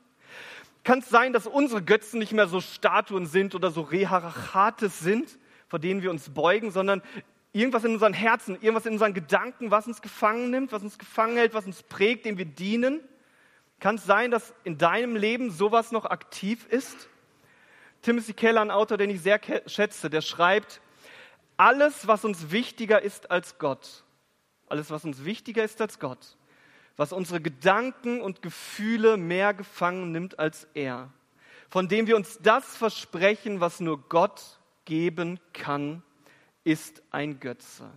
Kann 0.83 0.99
es 0.99 1.09
sein, 1.09 1.33
dass 1.33 1.47
unsere 1.47 1.81
Götzen 1.81 2.19
nicht 2.19 2.31
mehr 2.31 2.45
so 2.45 2.61
Statuen 2.61 3.25
sind 3.25 3.55
oder 3.55 3.71
so 3.71 3.81
Reharachates 3.81 4.99
sind, 4.99 5.39
vor 5.67 5.79
denen 5.79 6.03
wir 6.03 6.11
uns 6.11 6.29
beugen, 6.29 6.69
sondern 6.69 7.01
irgendwas 7.53 7.83
in 7.83 7.93
unseren 7.93 8.13
Herzen, 8.13 8.53
irgendwas 8.61 8.85
in 8.85 8.93
unseren 8.93 9.15
Gedanken, 9.15 9.71
was 9.71 9.87
uns 9.87 10.03
gefangen 10.03 10.51
nimmt, 10.51 10.71
was 10.71 10.83
uns 10.83 10.99
gefangen 10.99 11.37
hält, 11.37 11.55
was 11.55 11.65
uns 11.65 11.81
prägt, 11.81 12.25
dem 12.25 12.37
wir 12.37 12.45
dienen? 12.45 12.99
Kann 13.79 13.95
es 13.95 14.05
sein, 14.05 14.29
dass 14.29 14.53
in 14.63 14.77
deinem 14.77 15.15
Leben 15.15 15.49
sowas 15.49 15.91
noch 15.91 16.05
aktiv 16.05 16.67
ist? 16.69 17.09
Timothy 18.07 18.31
Keller, 18.31 18.61
ein 18.61 18.71
Autor, 18.71 18.97
den 18.97 19.09
ich 19.09 19.19
sehr 19.19 19.37
schätze, 19.65 20.09
der 20.09 20.21
schreibt, 20.21 20.79
alles, 21.57 22.07
was 22.07 22.23
uns 22.23 22.51
wichtiger 22.51 23.01
ist 23.01 23.29
als 23.29 23.57
Gott, 23.57 24.05
alles, 24.69 24.89
was 24.91 25.03
uns 25.03 25.25
wichtiger 25.25 25.61
ist 25.61 25.81
als 25.81 25.99
Gott, 25.99 26.37
was 26.95 27.11
unsere 27.11 27.41
Gedanken 27.41 28.21
und 28.21 28.41
Gefühle 28.41 29.17
mehr 29.17 29.53
gefangen 29.53 30.13
nimmt 30.13 30.39
als 30.39 30.69
er, 30.73 31.11
von 31.67 31.89
dem 31.89 32.07
wir 32.07 32.15
uns 32.15 32.39
das 32.41 32.77
versprechen, 32.77 33.59
was 33.59 33.81
nur 33.81 34.07
Gott 34.07 34.57
geben 34.85 35.41
kann, 35.51 36.01
ist 36.63 37.03
ein 37.11 37.41
Götze. 37.41 37.89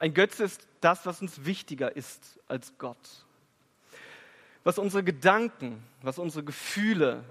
Ein 0.00 0.14
Götze 0.14 0.42
ist 0.42 0.66
das, 0.80 1.06
was 1.06 1.22
uns 1.22 1.44
wichtiger 1.44 1.94
ist 1.94 2.40
als 2.48 2.76
Gott. 2.76 3.24
Was 4.64 4.78
unsere 4.78 5.04
Gedanken, 5.04 5.80
was 6.02 6.18
unsere 6.18 6.42
Gefühle 6.42 7.22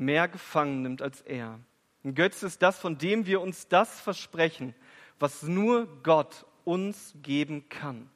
mehr 0.00 0.26
gefangen 0.28 0.82
nimmt 0.82 1.02
als 1.02 1.20
er. 1.20 1.60
Ein 2.02 2.14
Götze 2.14 2.46
ist 2.46 2.62
das, 2.62 2.78
von 2.78 2.98
dem 2.98 3.26
wir 3.26 3.40
uns 3.40 3.68
das 3.68 4.00
versprechen, 4.00 4.74
was 5.18 5.42
nur 5.42 5.86
Gott 6.02 6.46
uns 6.64 7.14
geben 7.22 7.68
kann. 7.68 8.10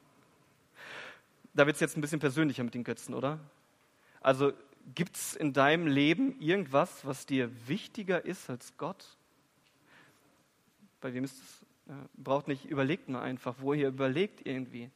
Da 1.53 1.67
wird 1.67 1.75
es 1.75 1.81
jetzt 1.81 1.97
ein 1.97 2.01
bisschen 2.01 2.21
persönlicher 2.21 2.65
mit 2.65 2.75
den 2.75 2.83
Götzen, 2.83 3.15
oder? 3.15 3.39
Also 4.21 4.53
gibt 4.95 5.17
es 5.17 5.37
in 5.37 5.53
deinem 5.53 5.87
Leben 5.87 6.41
irgendwas, 6.41 7.05
was 7.05 7.27
dir 7.27 7.51
wichtiger 7.69 8.25
ist 8.25 8.49
als 8.49 8.77
Gott? 8.79 9.17
Bei 11.01 11.13
wem 11.13 11.25
ist 11.25 11.37
es? 11.37 11.61
Braucht 12.15 12.49
nicht, 12.49 12.65
überlegt 12.65 13.11
nur 13.11 13.21
einfach, 13.21 13.57
wo 13.59 13.75
ihr 13.75 13.89
überlegt 13.89 14.47
irgendwie. 14.47 14.91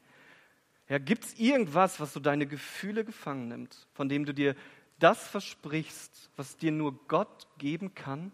Ja, 0.88 0.96
gibt 0.96 1.24
es 1.24 1.38
irgendwas, 1.38 2.00
was 2.00 2.14
so 2.14 2.20
deine 2.20 2.46
Gefühle 2.46 3.04
gefangen 3.04 3.48
nimmt, 3.48 3.86
von 3.92 4.08
dem 4.08 4.24
du 4.24 4.32
dir 4.32 4.56
das 4.98 5.26
versprichst, 5.26 6.30
was 6.36 6.56
dir 6.56 6.72
nur 6.72 6.94
Gott 7.08 7.46
geben 7.58 7.94
kann? 7.94 8.32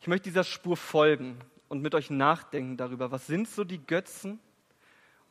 Ich 0.00 0.06
möchte 0.06 0.28
dieser 0.28 0.44
Spur 0.44 0.76
folgen 0.76 1.38
und 1.68 1.80
mit 1.80 1.94
euch 1.94 2.10
nachdenken 2.10 2.76
darüber, 2.76 3.10
was 3.10 3.26
sind 3.26 3.48
so 3.48 3.64
die 3.64 3.84
Götzen 3.84 4.38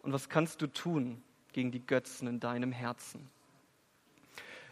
und 0.02 0.14
was 0.14 0.30
kannst 0.30 0.62
du 0.62 0.68
tun 0.68 1.22
gegen 1.52 1.72
die 1.72 1.86
Götzen 1.86 2.28
in 2.28 2.40
deinem 2.40 2.72
Herzen? 2.72 3.30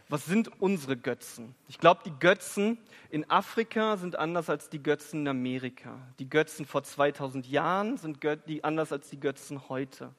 Was 0.09 0.25
sind 0.25 0.51
unsere 0.61 0.97
Götzen? 0.97 1.55
Ich 1.69 1.77
glaube, 1.77 2.01
die 2.05 2.11
Götzen 2.19 2.77
in 3.09 3.29
Afrika 3.29 3.95
sind 3.95 4.17
anders 4.17 4.49
als 4.49 4.69
die 4.69 4.83
Götzen 4.83 5.21
in 5.21 5.27
Amerika. 5.29 5.97
Die 6.19 6.29
Götzen 6.29 6.65
vor 6.65 6.83
2000 6.83 7.47
Jahren 7.47 7.95
sind 7.95 8.19
anders 8.65 8.91
als 8.91 9.09
die 9.09 9.21
Götzen 9.21 9.69
heute. 9.69 10.13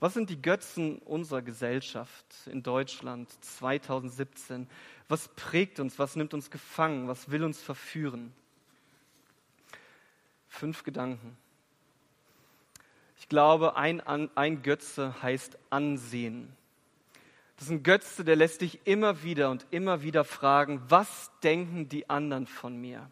Was 0.00 0.14
sind 0.14 0.30
die 0.30 0.40
Götzen 0.40 0.98
unserer 0.98 1.42
Gesellschaft 1.42 2.26
in 2.46 2.62
Deutschland 2.62 3.30
2017? 3.44 4.68
Was 5.08 5.28
prägt 5.28 5.80
uns? 5.80 5.98
Was 5.98 6.16
nimmt 6.16 6.34
uns 6.34 6.50
gefangen? 6.50 7.08
Was 7.08 7.30
will 7.30 7.44
uns 7.44 7.62
verführen? 7.62 8.32
Fünf 10.48 10.82
Gedanken. 10.82 11.36
Ich 13.18 13.28
glaube, 13.28 13.76
ein, 13.76 14.00
ein 14.06 14.62
Götze 14.62 15.22
heißt 15.22 15.58
Ansehen. 15.70 16.54
Das 17.56 17.66
ist 17.66 17.70
ein 17.70 17.82
Götze, 17.82 18.24
der 18.24 18.36
lässt 18.36 18.60
dich 18.60 18.80
immer 18.84 19.22
wieder 19.22 19.50
und 19.50 19.66
immer 19.70 20.02
wieder 20.02 20.24
fragen, 20.24 20.82
was 20.88 21.30
denken 21.42 21.88
die 21.88 22.10
anderen 22.10 22.46
von 22.46 22.76
mir? 22.76 23.10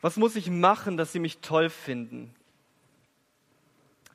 Was 0.00 0.16
muss 0.16 0.36
ich 0.36 0.48
machen, 0.48 0.96
dass 0.96 1.12
sie 1.12 1.18
mich 1.18 1.40
toll 1.40 1.68
finden? 1.68 2.34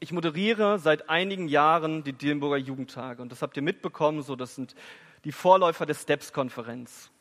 Ich 0.01 0.11
moderiere 0.11 0.77
seit 0.77 1.09
einigen 1.09 1.47
Jahren 1.47 2.03
die 2.03 2.11
Dillenburger 2.11 2.57
Jugendtage 2.57 3.21
und 3.21 3.31
das 3.31 3.41
habt 3.41 3.55
ihr 3.55 3.63
mitbekommen, 3.63 4.23
so 4.23 4.35
das 4.35 4.53
sind 4.53 4.75
die 5.23 5.31
Vorläufer 5.31 5.85
der 5.85 5.93
STEPS-Konferenz. 5.93 7.11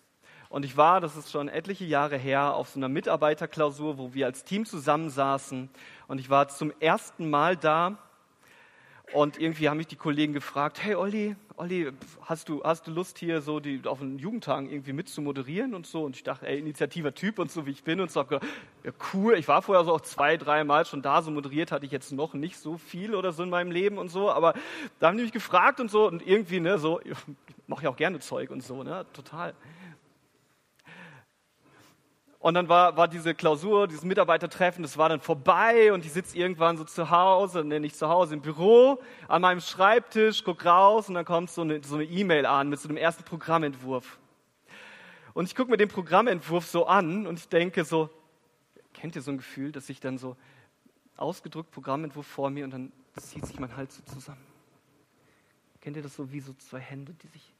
Und 0.48 0.64
ich 0.64 0.76
war, 0.76 1.00
das 1.00 1.16
ist 1.16 1.30
schon 1.30 1.48
etliche 1.48 1.84
Jahre 1.84 2.16
her, 2.16 2.54
auf 2.54 2.70
so 2.70 2.78
einer 2.78 2.88
Mitarbeiterklausur, 2.88 3.96
wo 3.98 4.12
wir 4.12 4.26
als 4.26 4.44
Team 4.44 4.66
zusammensaßen. 4.66 5.70
Und 6.08 6.18
ich 6.18 6.30
war 6.30 6.48
zum 6.48 6.72
ersten 6.80 7.30
Mal 7.30 7.56
da 7.56 7.96
und 9.12 9.38
irgendwie 9.38 9.68
haben 9.68 9.76
mich 9.76 9.86
die 9.86 9.96
Kollegen 9.96 10.32
gefragt, 10.32 10.82
hey 10.82 10.96
Olli, 10.96 11.36
Olli, 11.56 11.92
hast 12.22 12.48
du, 12.48 12.64
hast 12.64 12.88
du 12.88 12.90
Lust 12.90 13.16
hier 13.18 13.40
so 13.40 13.60
die, 13.60 13.80
auf 13.84 14.00
den 14.00 14.18
Jugendtagen 14.18 14.68
irgendwie 14.68 14.92
mit 14.92 15.08
zu 15.08 15.22
moderieren 15.22 15.74
und 15.74 15.86
so? 15.86 16.02
Und 16.02 16.16
ich 16.16 16.24
dachte, 16.24 16.48
ey, 16.48 16.58
initiativer 16.58 17.14
Typ 17.14 17.38
und 17.38 17.48
so 17.48 17.64
wie 17.64 17.70
ich 17.70 17.84
bin 17.84 18.00
und 18.00 18.10
so, 18.10 18.24
ja 18.28 18.40
cool, 19.12 19.34
ich 19.34 19.46
war 19.46 19.62
vorher 19.62 19.84
so 19.84 19.92
auch 19.92 20.00
zwei, 20.00 20.36
drei 20.36 20.64
Mal 20.64 20.84
schon 20.84 21.00
da, 21.00 21.22
so 21.22 21.30
moderiert 21.30 21.70
hatte 21.70 21.86
ich 21.86 21.92
jetzt 21.92 22.10
noch 22.10 22.34
nicht 22.34 22.58
so 22.58 22.76
viel 22.76 23.14
oder 23.14 23.30
so 23.30 23.44
in 23.44 23.50
meinem 23.50 23.70
Leben 23.70 23.98
und 23.98 24.08
so, 24.08 24.32
aber 24.32 24.54
da 24.98 25.06
haben 25.06 25.16
die 25.16 25.22
mich 25.22 25.32
gefragt 25.32 25.78
und 25.78 25.92
so. 25.92 26.08
Und 26.08 26.26
irgendwie, 26.26 26.58
ne, 26.58 26.76
so, 26.76 27.00
ich 27.00 27.16
mache 27.68 27.84
ja 27.84 27.90
auch 27.90 27.96
gerne 27.96 28.18
Zeug 28.18 28.50
und 28.50 28.64
so, 28.64 28.82
ne, 28.82 29.06
total. 29.12 29.54
Und 32.44 32.52
dann 32.52 32.68
war, 32.68 32.94
war 32.94 33.08
diese 33.08 33.34
Klausur, 33.34 33.88
dieses 33.88 34.04
Mitarbeitertreffen, 34.04 34.82
das 34.82 34.98
war 34.98 35.08
dann 35.08 35.18
vorbei 35.18 35.94
und 35.94 36.04
ich 36.04 36.12
sitze 36.12 36.36
irgendwann 36.36 36.76
so 36.76 36.84
zu 36.84 37.08
Hause, 37.08 37.64
ne, 37.64 37.80
nicht 37.80 37.96
zu 37.96 38.10
Hause, 38.10 38.34
im 38.34 38.42
Büro, 38.42 39.00
an 39.28 39.40
meinem 39.40 39.62
Schreibtisch, 39.62 40.44
guck 40.44 40.62
raus 40.66 41.08
und 41.08 41.14
dann 41.14 41.24
kommt 41.24 41.48
so 41.48 41.62
eine 41.62 41.82
so 41.82 41.98
E-Mail 42.00 42.44
an 42.44 42.68
mit 42.68 42.78
so 42.80 42.90
einem 42.90 42.98
ersten 42.98 43.24
Programmentwurf. 43.24 44.18
Und 45.32 45.46
ich 45.46 45.56
gucke 45.56 45.70
mir 45.70 45.78
den 45.78 45.88
Programmentwurf 45.88 46.66
so 46.66 46.84
an 46.84 47.26
und 47.26 47.38
ich 47.38 47.48
denke 47.48 47.82
so, 47.82 48.10
kennt 48.92 49.16
ihr 49.16 49.22
so 49.22 49.30
ein 49.30 49.38
Gefühl, 49.38 49.72
dass 49.72 49.88
ich 49.88 50.00
dann 50.00 50.18
so 50.18 50.36
ausgedrückt 51.16 51.70
Programmentwurf 51.70 52.26
vor 52.26 52.50
mir 52.50 52.66
und 52.66 52.72
dann 52.72 52.92
zieht 53.16 53.46
sich 53.46 53.58
mein 53.58 53.74
Hals 53.74 53.96
so 53.96 54.02
zusammen. 54.02 54.44
Kennt 55.80 55.96
ihr 55.96 56.02
das 56.02 56.14
so 56.14 56.30
wie 56.30 56.40
so 56.40 56.52
zwei 56.52 56.80
Hände, 56.80 57.14
die 57.14 57.28
sich 57.28 57.54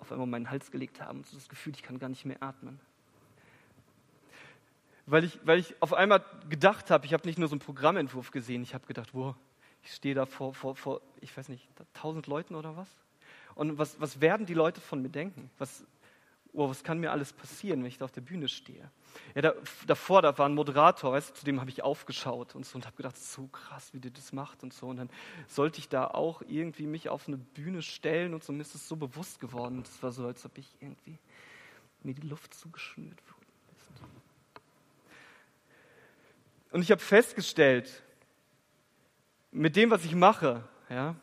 auf 0.00 0.12
einmal 0.12 0.26
meinen 0.26 0.50
Hals 0.50 0.70
gelegt 0.70 1.00
haben 1.00 1.20
und 1.20 1.26
so 1.26 1.34
das 1.34 1.48
Gefühl, 1.48 1.72
ich 1.74 1.82
kann 1.82 1.98
gar 1.98 2.10
nicht 2.10 2.26
mehr 2.26 2.42
atmen 2.42 2.78
weil 5.06 5.24
ich, 5.24 5.38
weil 5.44 5.58
ich 5.58 5.74
auf 5.80 5.94
einmal 5.94 6.24
gedacht 6.48 6.90
habe, 6.90 7.06
ich 7.06 7.12
habe 7.12 7.26
nicht 7.26 7.38
nur 7.38 7.48
so 7.48 7.54
einen 7.54 7.60
Programmentwurf 7.60 8.30
gesehen, 8.30 8.62
ich 8.62 8.74
habe 8.74 8.86
gedacht, 8.86 9.10
wow, 9.12 9.34
ich 9.82 9.92
stehe 9.92 10.14
da 10.14 10.26
vor, 10.26 10.52
vor, 10.52 10.74
vor, 10.74 11.00
ich 11.20 11.36
weiß 11.36 11.48
nicht, 11.48 11.68
tausend 11.94 12.26
Leuten 12.26 12.54
oder 12.54 12.76
was? 12.76 12.88
Und 13.54 13.78
was, 13.78 14.00
was 14.00 14.20
werden 14.20 14.46
die 14.46 14.54
Leute 14.54 14.80
von 14.80 15.00
mir 15.00 15.08
denken? 15.08 15.50
Was, 15.58 15.84
oh, 16.52 16.68
was 16.68 16.82
kann 16.82 16.98
mir 16.98 17.12
alles 17.12 17.32
passieren, 17.32 17.80
wenn 17.80 17.88
ich 17.88 17.98
da 17.98 18.04
auf 18.04 18.12
der 18.12 18.20
Bühne 18.20 18.48
stehe? 18.48 18.90
Ja, 19.34 19.42
da, 19.42 19.54
davor, 19.86 20.22
da 20.22 20.36
war 20.36 20.46
ein 20.46 20.54
Moderator, 20.54 21.12
weißt 21.12 21.30
du, 21.30 21.34
zu 21.34 21.44
dem 21.44 21.60
habe 21.60 21.70
ich 21.70 21.82
aufgeschaut 21.82 22.54
und 22.54 22.66
so 22.66 22.76
und 22.76 22.84
habe 22.84 22.96
gedacht, 22.96 23.16
so 23.16 23.46
krass, 23.46 23.94
wie 23.94 24.00
der 24.00 24.10
das 24.10 24.32
macht 24.32 24.62
und 24.62 24.72
so. 24.72 24.88
Und 24.88 24.96
dann 24.96 25.10
sollte 25.46 25.78
ich 25.78 25.88
da 25.88 26.08
auch 26.08 26.42
irgendwie 26.48 26.86
mich 26.86 27.08
auf 27.08 27.28
eine 27.28 27.36
Bühne 27.36 27.80
stellen 27.80 28.34
und 28.34 28.42
so, 28.42 28.52
mir 28.52 28.62
ist 28.62 28.74
es 28.74 28.88
so 28.88 28.96
bewusst 28.96 29.38
geworden. 29.38 29.82
Das 29.84 30.02
war 30.02 30.10
so, 30.10 30.26
als 30.26 30.44
ob 30.44 30.58
ich 30.58 30.66
irgendwie 30.80 31.18
mir 32.02 32.14
die 32.14 32.26
Luft 32.26 32.54
zugeschnürt 32.54 33.22
wurde. 33.28 33.35
Und 36.76 36.82
ich 36.82 36.90
habe 36.90 37.00
festgestellt, 37.00 38.02
mit 39.50 39.76
dem, 39.76 39.90
was 39.90 40.04
ich 40.04 40.14
mache, 40.14 40.62
ja, 40.90 41.16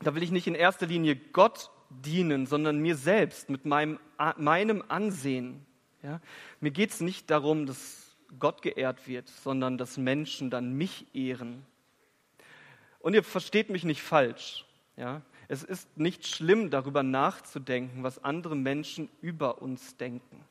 da 0.00 0.16
will 0.16 0.22
ich 0.24 0.32
nicht 0.32 0.48
in 0.48 0.56
erster 0.56 0.86
Linie 0.86 1.14
Gott 1.14 1.70
dienen, 1.90 2.44
sondern 2.44 2.80
mir 2.80 2.96
selbst, 2.96 3.50
mit 3.50 3.66
meinem, 3.66 4.00
meinem 4.36 4.82
Ansehen. 4.88 5.64
Ja. 6.02 6.20
Mir 6.58 6.72
geht 6.72 6.90
es 6.90 7.00
nicht 7.00 7.30
darum, 7.30 7.66
dass 7.66 8.16
Gott 8.40 8.60
geehrt 8.62 9.06
wird, 9.06 9.28
sondern 9.28 9.78
dass 9.78 9.96
Menschen 9.96 10.50
dann 10.50 10.72
mich 10.72 11.06
ehren. 11.14 11.64
Und 12.98 13.14
ihr 13.14 13.22
versteht 13.22 13.70
mich 13.70 13.84
nicht 13.84 14.02
falsch. 14.02 14.64
Ja. 14.96 15.22
Es 15.46 15.62
ist 15.62 15.96
nicht 15.96 16.26
schlimm, 16.26 16.70
darüber 16.70 17.04
nachzudenken, 17.04 18.02
was 18.02 18.24
andere 18.24 18.56
Menschen 18.56 19.08
über 19.20 19.62
uns 19.62 19.96
denken. 19.98 20.44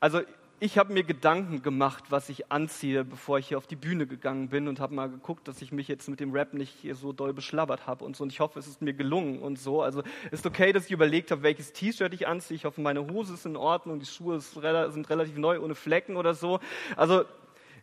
Also 0.00 0.22
ich 0.60 0.78
habe 0.78 0.92
mir 0.92 1.04
Gedanken 1.04 1.62
gemacht, 1.62 2.04
was 2.10 2.28
ich 2.28 2.50
anziehe, 2.50 3.04
bevor 3.04 3.38
ich 3.38 3.48
hier 3.48 3.58
auf 3.58 3.66
die 3.66 3.76
Bühne 3.76 4.06
gegangen 4.06 4.48
bin 4.48 4.66
und 4.66 4.80
habe 4.80 4.94
mal 4.94 5.08
geguckt, 5.08 5.46
dass 5.46 5.62
ich 5.62 5.72
mich 5.72 5.86
jetzt 5.88 6.08
mit 6.08 6.20
dem 6.20 6.32
Rap 6.32 6.54
nicht 6.54 6.74
hier 6.80 6.94
so 6.94 7.12
doll 7.12 7.32
beschlabbert 7.32 7.86
habe 7.86 8.04
und 8.04 8.16
so. 8.16 8.24
Und 8.24 8.32
ich 8.32 8.40
hoffe, 8.40 8.58
es 8.58 8.66
ist 8.66 8.82
mir 8.82 8.92
gelungen 8.92 9.40
und 9.40 9.58
so. 9.58 9.82
Also 9.82 10.02
ist 10.30 10.46
okay, 10.46 10.72
dass 10.72 10.86
ich 10.86 10.90
überlegt 10.90 11.30
habe, 11.30 11.42
welches 11.42 11.72
T-Shirt 11.72 12.12
ich 12.12 12.26
anziehe. 12.26 12.56
Ich 12.56 12.64
hoffe, 12.64 12.80
meine 12.80 13.06
Hose 13.06 13.34
ist 13.34 13.46
in 13.46 13.56
Ordnung, 13.56 14.00
die 14.00 14.06
Schuhe 14.06 14.40
sind 14.40 15.10
relativ 15.10 15.36
neu, 15.36 15.60
ohne 15.60 15.74
Flecken 15.74 16.16
oder 16.16 16.34
so. 16.34 16.58
Also 16.96 17.24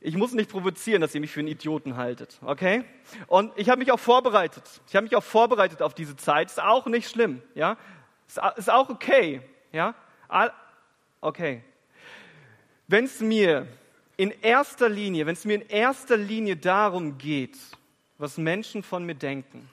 ich 0.01 0.17
muss 0.17 0.33
nicht 0.33 0.51
provozieren, 0.51 1.01
dass 1.01 1.15
ihr 1.15 1.21
mich 1.21 1.31
für 1.31 1.39
einen 1.39 1.47
Idioten 1.47 1.95
haltet, 1.97 2.39
okay? 2.43 2.83
Und 3.27 3.51
ich 3.55 3.69
habe 3.69 3.79
mich 3.79 3.91
auch 3.91 3.99
vorbereitet. 3.99 4.63
Ich 4.87 4.95
habe 4.95 5.05
mich 5.05 5.15
auch 5.15 5.23
vorbereitet 5.23 5.81
auf 5.81 5.93
diese 5.93 6.15
Zeit. 6.15 6.49
Ist 6.49 6.61
auch 6.61 6.85
nicht 6.87 7.09
schlimm, 7.09 7.41
ja? 7.55 7.77
Ist 8.27 8.69
auch 8.69 8.89
okay, 8.89 9.41
ja? 9.71 9.95
Okay. 11.21 11.63
Wenn 12.87 13.05
es 13.05 13.19
mir 13.19 13.67
in 14.17 14.31
erster 14.41 14.89
Linie, 14.89 15.25
wenn 15.25 15.33
es 15.33 15.45
mir 15.45 15.55
in 15.55 15.67
erster 15.69 16.17
Linie 16.17 16.55
darum 16.55 17.17
geht, 17.17 17.57
was 18.17 18.37
Menschen 18.37 18.83
von 18.83 19.05
mir 19.05 19.15
denken, 19.15 19.69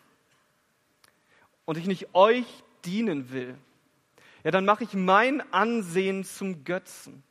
und 1.65 1.79
ich 1.79 1.87
nicht 1.87 2.15
euch 2.15 2.47
dienen 2.85 3.31
will, 3.31 3.55
ja, 4.45 4.51
dann 4.51 4.65
mache 4.65 4.85
ich 4.85 4.95
mein 4.95 5.41
Ansehen 5.53 6.25
zum 6.25 6.65
Götzen. 6.65 7.23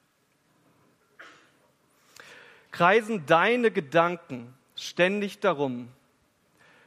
Kreisen 2.72 3.26
deine 3.26 3.70
Gedanken 3.70 4.54
ständig 4.78 5.40
darum, 5.40 5.90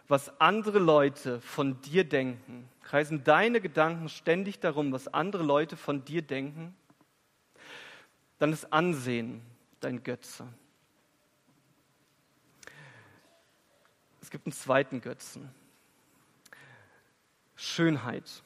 was 0.08 0.40
andere 0.40 0.78
Leute 0.78 1.40
von 1.40 1.80
dir 1.82 2.04
denken? 2.04 2.68
Kreisen 2.82 3.22
deine 3.24 3.60
Gedanken 3.60 4.08
ständig 4.08 4.60
darum, 4.60 4.92
was 4.92 5.08
andere 5.12 5.42
Leute 5.42 5.76
von 5.76 6.04
dir 6.04 6.22
denken? 6.22 6.74
Dann 8.38 8.52
ist 8.52 8.72
Ansehen 8.72 9.42
dein 9.80 10.02
Götze. 10.02 10.46
Es 14.20 14.30
gibt 14.30 14.46
einen 14.46 14.52
zweiten 14.52 15.00
Götzen. 15.00 15.50
Schönheit. 17.56 18.42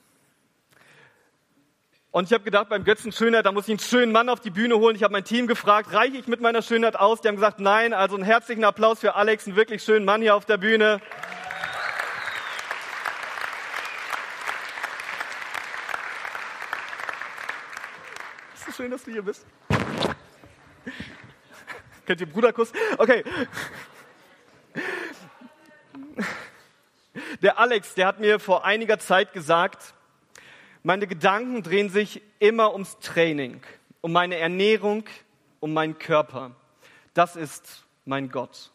Und 2.10 2.24
ich 2.24 2.32
habe 2.32 2.42
gedacht, 2.42 2.68
beim 2.68 2.84
Götzen 2.84 3.12
Schönheit, 3.12 3.46
da 3.46 3.52
muss 3.52 3.64
ich 3.64 3.70
einen 3.70 3.78
schönen 3.78 4.12
Mann 4.12 4.28
auf 4.28 4.40
die 4.40 4.50
Bühne 4.50 4.78
holen. 4.78 4.96
Ich 4.96 5.02
habe 5.02 5.12
mein 5.12 5.24
Team 5.24 5.46
gefragt, 5.46 5.92
reiche 5.92 6.16
ich 6.16 6.26
mit 6.26 6.40
meiner 6.40 6.62
Schönheit 6.62 6.96
aus? 6.96 7.20
Die 7.20 7.28
haben 7.28 7.36
gesagt, 7.36 7.60
nein. 7.60 7.92
Also 7.92 8.16
einen 8.16 8.24
herzlichen 8.24 8.64
Applaus 8.64 9.00
für 9.00 9.14
Alex, 9.14 9.46
einen 9.46 9.56
wirklich 9.56 9.82
schönen 9.82 10.04
Mann 10.04 10.22
hier 10.22 10.34
auf 10.34 10.46
der 10.46 10.56
Bühne. 10.56 11.00
Ist 18.54 18.66
so 18.66 18.72
schön, 18.72 18.90
dass 18.90 19.04
du 19.04 19.12
hier 19.12 19.22
bist. 19.22 19.46
Kennt 22.08 22.22
ihr 22.22 22.26
Bruderkuss? 22.26 22.72
Okay. 22.96 23.22
Der 27.42 27.58
Alex, 27.58 27.92
der 27.96 28.06
hat 28.06 28.18
mir 28.18 28.40
vor 28.40 28.64
einiger 28.64 28.98
Zeit 28.98 29.34
gesagt, 29.34 29.92
meine 30.82 31.06
Gedanken 31.06 31.62
drehen 31.62 31.90
sich 31.90 32.22
immer 32.38 32.72
ums 32.72 32.98
Training, 33.00 33.60
um 34.00 34.12
meine 34.12 34.38
Ernährung, 34.38 35.04
um 35.60 35.74
meinen 35.74 35.98
Körper. 35.98 36.52
Das 37.12 37.36
ist 37.36 37.84
mein 38.06 38.30
Gott. 38.30 38.72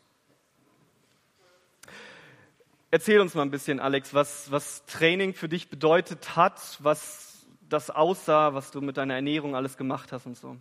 Erzähl 2.92 3.20
uns 3.20 3.34
mal 3.34 3.42
ein 3.42 3.50
bisschen, 3.50 3.80
Alex, 3.80 4.14
was, 4.14 4.52
was 4.52 4.86
Training 4.86 5.34
für 5.34 5.50
dich 5.50 5.72
bedeutet 5.72 6.36
hat, 6.36 6.62
was 6.82 7.48
das 7.68 7.90
aussah, 7.90 8.54
was 8.54 8.70
du 8.70 8.80
mit 8.82 8.98
deiner 8.98 9.16
Ernährung 9.16 9.56
alles 9.56 9.76
gemacht 9.76 10.12
hast 10.12 10.28
und 10.28 10.38
so. 10.38 10.56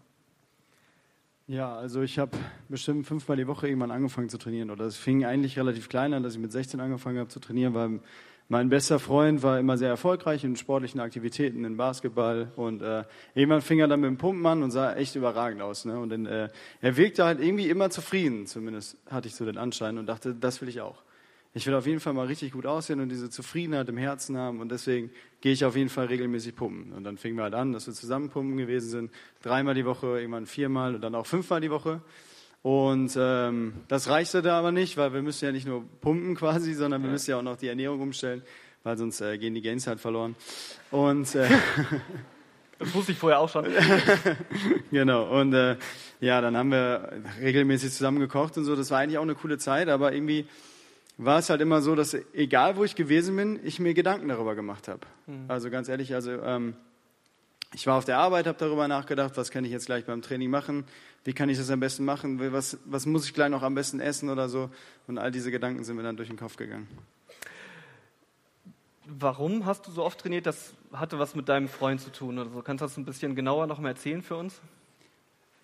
Ja, 1.49 1.75
also 1.75 2.02
ich 2.02 2.18
habe 2.18 2.38
bestimmt 2.68 3.06
fünfmal 3.06 3.37
die 3.37 3.49
Woche 3.49 3.66
irgendwann 3.66 3.90
angefangen 3.90 4.28
zu 4.28 4.38
trainieren. 4.38 4.70
Oder 4.70 4.84
es 4.84 4.96
fing 4.96 5.25
eigentlich 5.25 5.58
relativ 5.58 5.88
klein 5.88 6.14
an, 6.14 6.22
dass 6.22 6.34
ich 6.34 6.40
mit 6.40 6.52
16 6.52 6.78
angefangen 6.80 7.18
habe 7.18 7.28
zu 7.28 7.40
trainieren, 7.40 7.75
weil 7.75 8.00
mein 8.49 8.68
bester 8.68 8.99
Freund 8.99 9.42
war 9.42 9.58
immer 9.58 9.76
sehr 9.76 9.88
erfolgreich 9.88 10.44
in 10.44 10.54
sportlichen 10.56 11.00
Aktivitäten, 11.00 11.64
in 11.64 11.76
Basketball. 11.76 12.52
Und 12.54 12.80
äh, 12.82 13.04
irgendwann 13.34 13.61
fing 13.61 13.80
er 13.80 13.88
dann 13.88 14.00
mit 14.00 14.08
dem 14.08 14.18
Pumpen 14.18 14.46
an 14.46 14.62
und 14.62 14.70
sah 14.70 14.94
echt 14.94 15.16
überragend 15.16 15.62
aus. 15.62 15.84
Ne? 15.84 15.99
Und 15.99 16.11
dann, 16.11 16.26
äh, 16.26 16.49
er 16.80 16.96
wirkte 16.96 17.25
halt 17.25 17.40
irgendwie 17.40 17.68
immer 17.68 17.90
zufrieden, 17.90 18.46
zumindest 18.46 18.96
hatte 19.11 19.26
ich 19.26 19.34
so 19.34 19.44
den 19.44 19.58
Anschein 19.58 19.99
und 19.99 20.06
dachte, 20.06 20.34
das 20.34 20.61
will 20.61 20.68
ich 20.68 20.80
auch 20.80 21.02
ich 21.54 21.66
will 21.66 21.75
auf 21.75 21.87
jeden 21.87 22.00
Fall 22.00 22.14
mal 22.14 22.26
richtig 22.26 22.52
gut 22.52 22.64
aussehen 22.64 23.00
und 23.00 23.11
diese 23.11 23.28
Zufriedenheit 23.28 23.88
im 23.88 23.99
Herzen 23.99 24.38
haben 24.38 24.61
und 24.61 24.71
deswegen 24.71 25.11
gehe 25.42 25.52
ich 25.52 25.64
auf 25.64 25.76
jeden 25.76 25.90
Fall 25.90 26.06
regelmäßig 26.06 26.56
pumpen. 26.56 26.92
Und 26.92 27.04
dann 27.04 27.18
fingen 27.18 27.37
wir 27.37 27.42
halt 27.42 27.54
an, 27.54 27.73
dass 27.73 27.87
wir 27.87 27.94
zusammen 27.94 28.30
pumpen 28.30 28.56
gewesen 28.56 28.88
sind, 28.88 29.11
dreimal 29.42 29.75
die 29.75 29.85
Woche, 29.85 30.18
irgendwann 30.18 30.47
viermal 30.47 30.94
und 30.94 31.02
dann 31.02 31.14
auch 31.14 31.26
fünfmal 31.26 31.61
die 31.61 31.71
Woche. 31.71 32.00
Und 32.62 33.16
ähm, 33.18 33.75
das 33.88 34.09
reichte 34.09 34.40
da 34.40 34.59
aber 34.59 34.73
nicht, 34.73 34.97
weil 34.97 35.12
wir 35.12 35.21
müssen 35.21 35.44
ja 35.44 35.52
nicht 35.52 35.66
nur 35.66 35.85
pumpen 36.00 36.37
quasi, 36.37 36.73
sondern 36.75 37.02
wir 37.02 37.11
müssen 37.11 37.30
ja 37.30 37.38
auch 37.38 37.42
noch 37.42 37.56
die 37.56 37.68
Ernährung 37.68 38.00
umstellen, 38.00 38.42
weil 38.85 38.97
sonst 38.97 39.21
äh, 39.21 39.37
gehen 39.37 39.54
die 39.54 39.62
Gains 39.62 39.87
halt 39.87 40.00
verloren. 40.00 40.37
Und 40.90 41.35
äh, 41.35 41.49
das 42.78 42.94
wusste 42.94 43.12
ich 43.12 43.18
vorher 43.18 43.40
auch 43.40 43.49
schon. 43.49 43.66
genau. 44.90 45.38
Und 45.38 45.52
äh, 45.52 45.76
ja, 46.21 46.40
dann 46.40 46.57
haben 46.57 46.70
wir 46.70 47.20
regelmäßig 47.40 47.92
zusammen 47.92 48.20
gekocht 48.20 48.57
und 48.57 48.64
so. 48.64 48.74
Das 48.76 48.90
war 48.90 49.00
eigentlich 49.00 49.18
auch 49.18 49.22
eine 49.22 49.35
coole 49.35 49.59
Zeit, 49.59 49.88
aber 49.88 50.12
irgendwie 50.12 50.46
war 51.18 51.38
es 51.38 51.51
halt 51.51 51.61
immer 51.61 51.83
so, 51.83 51.94
dass 51.94 52.14
egal 52.33 52.77
wo 52.77 52.85
ich 52.85 52.94
gewesen 52.94 53.37
bin, 53.37 53.61
ich 53.64 53.79
mir 53.79 53.94
Gedanken 53.94 54.29
darüber 54.29 54.55
gemacht 54.55 54.88
habe. 54.88 55.07
Mhm. 55.27 55.44
Also 55.48 55.70
ganz 55.70 55.88
ehrlich, 55.88 56.14
also 56.14 56.31
ähm, 56.31 56.75
ich 57.75 57.87
war 57.87 57.96
auf 57.96 58.05
der 58.05 58.18
Arbeit, 58.18 58.46
habe 58.46 58.59
darüber 58.59 58.88
nachgedacht, 58.88 59.37
was 59.37 59.51
kann 59.51 59.64
ich 59.64 59.70
jetzt 59.70 59.87
gleich 59.87 60.05
beim 60.05 60.22
Training 60.22 60.51
machen, 60.51 60.85
wie 61.25 61.33
kann 61.33 61.48
ich 61.48 61.59
das 61.59 61.70
am 61.70 61.81
besten 61.81 62.05
machen, 62.05 62.53
was, 62.53 62.79
was 62.85 63.07
muss 63.07 63.25
ich 63.25 63.35
gleich 63.35 63.51
noch 63.51 63.62
am 63.62 63.75
besten 63.75 64.01
essen 64.01 64.29
oder 64.29 64.48
so. 64.48 64.70
Und 65.07 65.18
all 65.18 65.31
diese 65.31 65.51
Gedanken 65.51 65.85
sind 65.85 65.96
mir 65.96 66.03
dann 66.03 66.16
durch 66.16 66.29
den 66.29 66.38
Kopf 66.38 66.57
gegangen. 66.57 66.88
Warum 69.07 69.66
hast 69.66 69.87
du 69.87 69.90
so 69.90 70.05
oft 70.05 70.20
trainiert? 70.20 70.46
Das 70.46 70.75
hatte 70.92 71.18
was 71.18 71.35
mit 71.35 71.48
deinem 71.48 71.68
Freund 71.68 72.01
zu 72.01 72.11
tun 72.11 72.38
oder 72.38 72.51
so. 72.51 72.62
Kannst 72.62 72.83
du 72.83 72.87
das 72.87 72.96
ein 72.96 73.05
bisschen 73.05 73.35
genauer 73.35 73.66
noch 73.66 73.79
mal 73.79 73.90
erzählen 73.90 74.22
für 74.22 74.37
uns? 74.37 74.61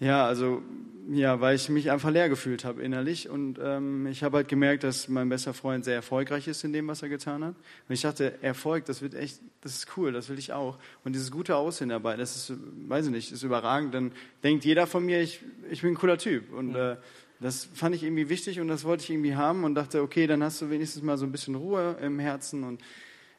Ja, 0.00 0.26
also 0.26 0.62
ja, 1.10 1.40
weil 1.40 1.56
ich 1.56 1.70
mich 1.70 1.90
einfach 1.90 2.10
leer 2.10 2.28
gefühlt 2.28 2.64
habe 2.64 2.82
innerlich 2.82 3.30
und 3.30 3.58
ähm, 3.62 4.06
ich 4.06 4.22
habe 4.22 4.36
halt 4.36 4.48
gemerkt, 4.48 4.84
dass 4.84 5.08
mein 5.08 5.30
bester 5.30 5.54
Freund 5.54 5.84
sehr 5.84 5.94
erfolgreich 5.94 6.46
ist 6.48 6.64
in 6.64 6.72
dem, 6.74 6.86
was 6.86 7.00
er 7.02 7.08
getan 7.08 7.42
hat. 7.42 7.54
Und 7.88 7.94
ich 7.94 8.02
dachte, 8.02 8.34
Erfolg, 8.42 8.84
das 8.84 9.00
wird 9.00 9.14
echt, 9.14 9.40
das 9.62 9.74
ist 9.74 9.96
cool, 9.96 10.12
das 10.12 10.28
will 10.28 10.38
ich 10.38 10.52
auch. 10.52 10.78
Und 11.04 11.14
dieses 11.14 11.30
gute 11.30 11.56
Aussehen 11.56 11.88
dabei, 11.88 12.16
das 12.16 12.36
ist, 12.36 12.58
weiß 12.88 13.06
ich 13.06 13.12
nicht, 13.12 13.32
ist 13.32 13.42
überragend. 13.42 13.94
Dann 13.94 14.12
denkt 14.44 14.66
jeder 14.66 14.86
von 14.86 15.04
mir, 15.04 15.22
ich, 15.22 15.40
ich 15.70 15.80
bin 15.80 15.92
ein 15.92 15.96
cooler 15.96 16.18
Typ 16.18 16.52
und 16.52 16.74
äh, 16.74 16.96
das 17.40 17.64
fand 17.64 17.94
ich 17.94 18.02
irgendwie 18.02 18.28
wichtig 18.28 18.60
und 18.60 18.68
das 18.68 18.84
wollte 18.84 19.04
ich 19.04 19.10
irgendwie 19.10 19.34
haben 19.34 19.64
und 19.64 19.74
dachte, 19.76 20.02
okay, 20.02 20.26
dann 20.26 20.42
hast 20.42 20.60
du 20.60 20.68
wenigstens 20.70 21.02
mal 21.02 21.16
so 21.16 21.24
ein 21.24 21.32
bisschen 21.32 21.54
Ruhe 21.54 21.96
im 22.02 22.18
Herzen 22.18 22.64
und 22.64 22.82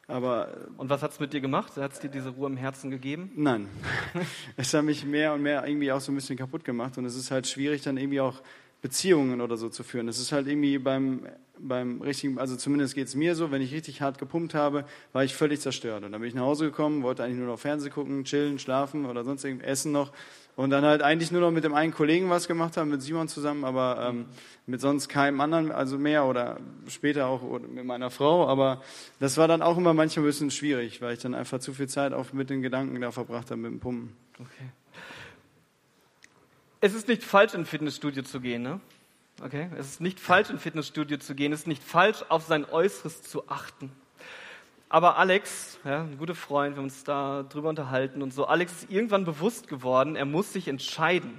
aber, 0.10 0.50
und 0.78 0.90
was 0.90 1.04
hat 1.04 1.12
es 1.12 1.20
mit 1.20 1.34
dir 1.34 1.40
gemacht? 1.40 1.78
Hat 1.78 1.94
es 1.94 2.00
dir 2.00 2.10
diese 2.10 2.30
Ruhe 2.30 2.48
im 2.48 2.58
Herzen 2.58 2.90
gegeben? 2.90 3.32
Nein. 3.36 3.68
es 4.58 4.74
hat 4.74 4.84
mich 4.84 5.06
mehr 5.06 5.34
und 5.34 5.44
mehr 5.44 5.66
irgendwie 5.68 5.92
auch 5.92 6.02
so 6.02 6.12
ein 6.12 6.16
bisschen 6.16 6.36
kaputt 6.36 6.66
gemacht. 6.66 6.98
Und 6.98 7.06
es 7.06 7.16
ist 7.16 7.30
halt 7.30 7.46
schwierig, 7.46 7.84
dann 7.84 7.96
irgendwie 7.96 8.20
auch 8.20 8.42
Beziehungen 8.82 9.40
oder 9.40 9.56
so 9.56 9.70
zu 9.70 9.84
führen. 9.84 10.08
Es 10.08 10.20
ist 10.20 10.32
halt 10.32 10.48
irgendwie 10.48 10.80
beim, 10.80 11.28
beim 11.60 12.02
richtigen, 12.02 12.40
also 12.40 12.56
zumindest 12.56 12.96
geht 12.96 13.08
es 13.08 13.14
mir 13.14 13.36
so, 13.36 13.52
wenn 13.52 13.62
ich 13.62 13.72
richtig 13.72 14.02
hart 14.02 14.18
gepumpt 14.18 14.56
habe, 14.56 14.86
war 15.14 15.24
ich 15.24 15.36
völlig 15.36 15.62
zerstört. 15.62 16.04
Und 16.04 16.12
dann 16.12 16.22
bin 16.22 16.28
ich 16.28 16.36
nach 16.36 16.44
Hause 16.44 16.66
gekommen, 16.66 17.04
wollte 17.04 17.24
eigentlich 17.24 17.38
nur 17.38 17.48
noch 17.48 17.60
Fernsehen 17.60 17.92
gucken, 17.92 18.24
chillen, 18.24 18.58
schlafen 18.58 19.06
oder 19.06 19.24
sonst 19.24 19.44
irgendwas, 19.44 19.68
essen 19.68 19.92
noch. 19.92 20.12
Und 20.60 20.72
dann 20.72 20.84
halt 20.84 21.02
eigentlich 21.02 21.32
nur 21.32 21.40
noch 21.40 21.52
mit 21.52 21.64
dem 21.64 21.74
einen 21.74 21.94
Kollegen 21.94 22.30
was 22.30 22.46
gemacht 22.46 22.76
haben, 22.76 22.90
mit 22.90 23.02
Simon 23.02 23.30
zusammen, 23.30 23.64
aber 23.64 24.10
ähm, 24.10 24.26
mit 24.66 24.82
sonst 24.82 25.08
keinem 25.08 25.40
anderen, 25.40 25.72
also 25.72 25.98
mehr 25.98 26.26
oder 26.26 26.60
später 26.90 27.28
auch 27.28 27.62
mit 27.62 27.86
meiner 27.86 28.10
Frau. 28.10 28.46
Aber 28.46 28.84
das 29.22 29.38
war 29.38 29.48
dann 29.48 29.62
auch 29.62 29.78
immer 29.78 29.94
manchmal 29.94 30.26
ein 30.26 30.28
bisschen 30.28 30.52
schwierig, 30.52 31.02
weil 31.02 31.14
ich 31.14 31.20
dann 31.20 31.34
einfach 31.34 31.60
zu 31.60 31.74
viel 31.74 31.88
Zeit 31.88 32.12
auch 32.12 32.34
mit 32.34 32.50
den 32.50 32.62
Gedanken 32.62 33.00
da 33.00 33.12
verbracht 33.12 33.52
habe 33.52 33.62
mit 33.62 33.72
dem 33.72 33.80
Pumpen. 33.80 34.14
Okay. 34.38 34.70
Es 36.82 36.94
ist 36.94 37.08
nicht 37.08 37.24
falsch, 37.24 37.54
in 37.54 37.64
Fitnessstudio 37.64 38.24
zu 38.24 38.42
gehen, 38.42 38.62
ne? 38.62 38.82
Okay? 39.42 39.70
Es 39.78 39.88
ist 39.88 40.02
nicht 40.02 40.20
falsch, 40.20 40.50
in 40.50 40.60
Fitnessstudio 40.60 41.20
zu 41.20 41.36
gehen. 41.36 41.54
Es 41.54 41.62
ist 41.62 41.68
nicht 41.68 41.84
falsch, 41.86 42.26
auf 42.28 42.44
sein 42.44 42.66
Äußeres 42.66 43.22
zu 43.22 43.48
achten. 43.48 43.94
Aber 44.92 45.18
Alex, 45.18 45.78
ja, 45.86 46.02
ein 46.02 46.18
guter 46.18 46.34
Freund, 46.34 46.76
wir 46.76 46.78
haben 46.78 46.86
uns 46.86 47.04
da 47.04 47.44
drüber 47.44 47.70
unterhalten 47.70 48.24
und 48.24 48.34
so, 48.34 48.46
Alex 48.46 48.74
ist 48.74 48.92
irgendwann 48.92 49.24
bewusst 49.24 49.68
geworden, 49.68 50.16
er 50.16 50.26
muss 50.26 50.52
sich 50.52 50.68
entscheiden. 50.68 51.38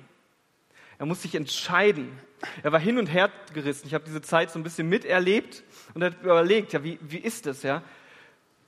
Er 0.99 1.07
muss 1.07 1.23
sich 1.23 1.35
entscheiden. 1.35 2.17
Er 2.63 2.71
war 2.71 2.79
hin 2.79 2.97
und 2.97 3.07
her 3.07 3.31
gerissen. 3.53 3.89
Ich 3.89 3.95
habe 3.95 4.05
diese 4.05 4.23
Zeit 4.23 4.51
so 4.53 4.59
ein 4.59 4.63
bisschen 4.63 4.89
miterlebt 4.89 5.65
und 5.95 6.05
hat 6.05 6.23
überlegt, 6.23 6.73
ja, 6.73 6.85
wie, 6.85 7.01
wie 7.03 7.19
ist 7.19 7.47
das, 7.47 7.65
ja? 7.65 7.83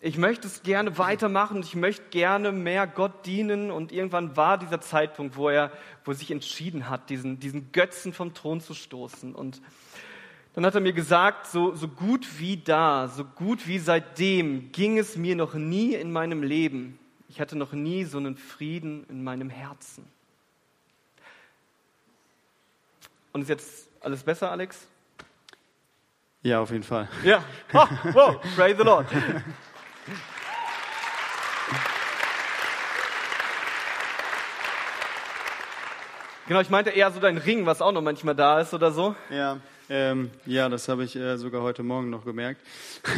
Ich 0.00 0.18
möchte 0.18 0.48
es 0.48 0.64
gerne 0.64 0.98
weitermachen, 0.98 1.60
ich 1.60 1.76
möchte 1.76 2.02
gerne 2.10 2.50
mehr 2.50 2.88
Gott 2.88 3.24
dienen 3.24 3.70
und 3.70 3.92
irgendwann 3.92 4.36
war 4.36 4.58
dieser 4.58 4.80
Zeitpunkt, 4.80 5.36
wo 5.36 5.48
er, 5.48 5.70
wo 6.04 6.10
er 6.10 6.16
sich 6.16 6.32
entschieden 6.32 6.90
hat, 6.90 7.08
diesen, 7.08 7.38
diesen 7.38 7.70
Götzen 7.70 8.12
vom 8.12 8.34
Thron 8.34 8.60
zu 8.60 8.74
stoßen 8.74 9.32
und 9.32 9.62
dann 10.54 10.66
hat 10.66 10.74
er 10.74 10.80
mir 10.80 10.92
gesagt, 10.92 11.46
so, 11.46 11.74
so 11.74 11.88
gut 11.88 12.38
wie 12.38 12.58
da, 12.58 13.08
so 13.08 13.24
gut 13.24 13.66
wie 13.66 13.78
seitdem 13.78 14.70
ging 14.72 14.98
es 14.98 15.16
mir 15.16 15.34
noch 15.34 15.54
nie 15.54 15.94
in 15.94 16.12
meinem 16.12 16.42
Leben. 16.42 16.98
Ich 17.28 17.40
hatte 17.40 17.56
noch 17.56 17.72
nie 17.72 18.04
so 18.04 18.18
einen 18.18 18.36
Frieden 18.36 19.06
in 19.08 19.24
meinem 19.24 19.48
Herzen. 19.48 20.04
Und 23.32 23.42
ist 23.42 23.48
jetzt 23.48 23.88
alles 24.00 24.22
besser, 24.22 24.50
Alex? 24.50 24.86
Ja, 26.42 26.60
auf 26.60 26.70
jeden 26.70 26.82
Fall. 26.82 27.08
Ja. 27.24 27.42
Oh, 27.72 27.86
wow, 28.12 28.40
praise 28.54 28.76
the 28.76 28.84
Lord. 28.84 29.06
Genau, 36.46 36.60
ich 36.60 36.68
meinte 36.68 36.90
eher 36.90 37.10
so 37.10 37.20
dein 37.20 37.38
Ring, 37.38 37.64
was 37.64 37.80
auch 37.80 37.92
noch 37.92 38.02
manchmal 38.02 38.34
da 38.34 38.60
ist 38.60 38.74
oder 38.74 38.90
so. 38.90 39.14
Ja. 39.30 39.58
Ähm, 39.88 40.30
ja, 40.46 40.68
das 40.68 40.88
habe 40.88 41.04
ich 41.04 41.16
äh, 41.16 41.36
sogar 41.36 41.62
heute 41.62 41.82
Morgen 41.82 42.10
noch 42.10 42.24
gemerkt. 42.24 42.60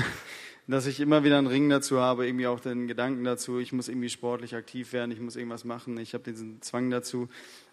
dass 0.67 0.87
ich 0.87 1.01
immer 1.01 1.25
wieder 1.25 1.39
einen 1.39 1.47
Ring 1.47 1.69
dazu 1.69 2.01
habe, 2.01 2.27
irgendwie 2.27 2.47
auch 2.47 2.61
den 2.61 2.87
Gedanken 2.89 3.25
dazu, 3.25 3.59
ich 3.59 3.73
muss 3.73 3.89
irgendwie 3.89 4.09
sportlich 4.09 4.55
aktiv 4.55 4.93
werden, 4.93 5.11
ich 5.11 5.21
muss 5.21 5.37
irgendwas 5.37 5.65
machen, 5.65 5.99
ich 5.99 6.15
habe 6.15 6.25
diesen 6.25 6.63
Zwang 6.63 6.91
dazu. 6.91 7.29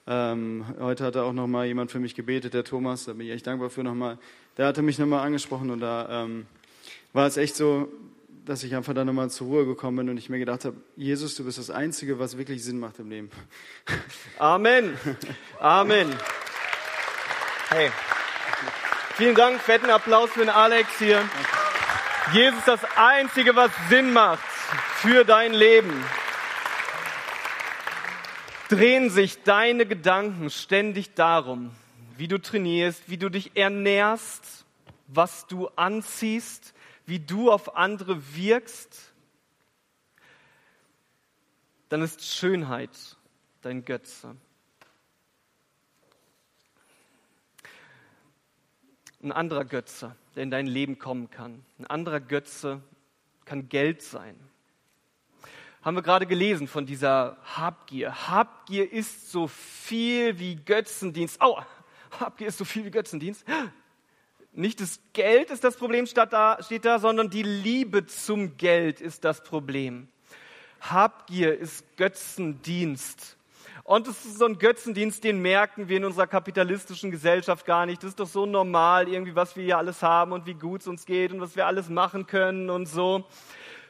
Ähm, 0.08 0.66
heute 0.80 1.06
hatte 1.06 1.24
auch 1.24 1.34
nochmal 1.34 1.68
jemand 1.68 1.92
für 1.92 2.00
mich 2.00 2.16
gebetet, 2.16 2.54
der 2.54 2.64
Thomas, 2.64 3.06
da 3.06 3.14
bin 3.14 3.28
ich 3.28 3.34
echt 3.34 3.48
dankbar 3.48 3.70
für 3.70 3.84
nochmal. 3.84 4.18
Der 4.58 4.68
hatte 4.68 4.82
mich 4.82 5.00
nochmal 5.00 5.26
angesprochen 5.26 5.70
und 5.70 5.80
da 5.80 6.24
ähm, 6.24 6.48
war 7.14 7.28
es 7.28 7.38
echt 7.38 7.56
so, 7.56 7.88
dass 8.46 8.64
ich 8.64 8.76
einfach 8.76 8.94
da 8.94 9.06
nochmal 9.06 9.30
zur 9.30 9.48
Ruhe 9.48 9.66
gekommen 9.66 9.98
bin 9.98 10.10
und 10.10 10.18
ich 10.18 10.30
mir 10.30 10.40
gedacht 10.40 10.66
habe, 10.66 10.76
Jesus, 10.98 11.36
du 11.36 11.46
bist 11.46 11.60
das 11.60 11.70
Einzige, 11.70 12.20
was 12.20 12.38
wirklich 12.38 12.64
Sinn 12.64 12.80
macht 12.80 13.00
im 13.00 13.10
Leben. 13.10 13.30
Amen. 14.38 14.98
Amen. 15.60 16.10
Hey. 17.74 17.90
Vielen 19.22 19.36
Dank, 19.36 19.62
fetten 19.62 19.92
Applaus 19.92 20.32
für 20.32 20.40
den 20.40 20.50
Alex 20.50 20.98
hier. 20.98 21.24
Jesus 22.34 22.66
das 22.66 22.80
Einzige, 22.96 23.56
was 23.56 23.70
Sinn 23.88 24.14
macht 24.14 24.42
für 24.96 25.24
dein 25.24 25.54
Leben. 25.54 25.94
Drehen 28.68 29.12
sich 29.12 29.44
deine 29.44 29.86
Gedanken 29.86 30.50
ständig 30.50 31.14
darum, 31.14 31.70
wie 32.18 32.28
du 32.28 32.42
trainierst, 32.42 33.12
wie 33.12 33.18
du 33.18 33.30
dich 33.30 33.56
ernährst, 33.56 34.66
was 35.06 35.46
du 35.46 35.68
anziehst, 35.76 36.74
wie 37.06 37.20
du 37.20 37.52
auf 37.52 37.76
andere 37.76 38.36
wirkst, 38.36 39.14
dann 41.90 42.02
ist 42.02 42.26
Schönheit 42.26 42.90
dein 43.62 43.86
Götze. 43.86 44.36
Ein 49.24 49.32
anderer 49.32 49.66
Götze, 49.66 50.16
der 50.36 50.44
in 50.44 50.52
dein 50.52 50.66
Leben 50.66 50.98
kommen 50.98 51.30
kann. 51.30 51.64
Ein 51.78 51.86
anderer 51.86 52.20
Götze 52.20 52.82
kann 53.46 53.70
Geld 53.70 54.02
sein. 54.02 54.36
Haben 55.84 55.98
wir 55.98 56.02
gerade 56.02 56.26
gelesen 56.26 56.68
von 56.68 56.86
dieser 56.86 57.38
Habgier. 57.44 58.28
Habgier 58.28 58.92
ist 58.92 59.32
so 59.32 59.48
viel 59.48 60.40
wie 60.40 60.56
Götzendienst. 60.56 61.40
Au, 61.42 61.62
Habgier 62.20 62.48
ist 62.48 62.58
so 62.58 62.66
viel 62.66 62.86
wie 62.86 62.92
Götzendienst. 62.92 63.46
Nicht 64.54 64.82
das 64.82 65.00
Geld 65.14 65.50
ist 65.50 65.64
das 65.64 65.78
Problem, 65.78 66.08
steht 66.08 66.34
da, 66.34 66.58
steht 66.62 66.86
da, 66.86 67.00
sondern 67.00 67.30
die 67.30 67.44
Liebe 67.44 68.06
zum 68.06 68.58
Geld 68.58 69.02
ist 69.02 69.24
das 69.24 69.44
Problem. 69.44 70.08
Habgier 70.82 71.58
ist 71.58 71.96
Götzendienst. 71.96 73.38
Und 73.84 74.08
es 74.08 74.26
ist 74.26 74.38
so 74.38 74.46
ein 74.46 74.60
Götzendienst, 74.60 75.24
den 75.24 75.42
merken 75.42 75.90
wir 75.90 75.98
in 75.98 76.06
unserer 76.06 76.28
kapitalistischen 76.28 77.12
Gesellschaft 77.12 77.66
gar 77.66 77.86
nicht. 77.86 78.04
Das 78.04 78.12
ist 78.12 78.20
doch 78.20 78.28
so 78.28 78.46
normal, 78.46 79.08
irgendwie, 79.08 79.36
was 79.36 79.56
wir 79.56 79.64
hier 79.64 79.78
alles 79.78 80.02
haben 80.02 80.32
und 80.32 80.46
wie 80.46 80.54
gut 80.54 80.82
es 80.82 80.88
uns 80.88 81.06
geht 81.06 81.32
und 81.32 81.42
was 81.42 81.56
wir 81.56 81.66
alles 81.66 81.90
machen 81.90 82.28
können 82.28 82.70
und 82.70 82.88
so. 82.88 83.26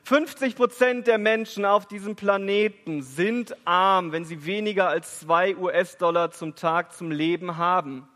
50 0.03 0.55
Prozent 0.55 1.07
der 1.07 1.17
Menschen 1.17 1.65
auf 1.65 1.85
diesem 1.85 2.15
Planeten 2.15 3.03
sind 3.03 3.55
arm, 3.65 4.11
wenn 4.11 4.25
sie 4.25 4.45
weniger 4.45 4.89
als 4.89 5.19
zwei 5.19 5.55
US-Dollar 5.55 6.31
zum 6.31 6.55
Tag 6.55 6.93
zum 6.93 7.11
Leben 7.11 7.57
haben. 7.57 8.07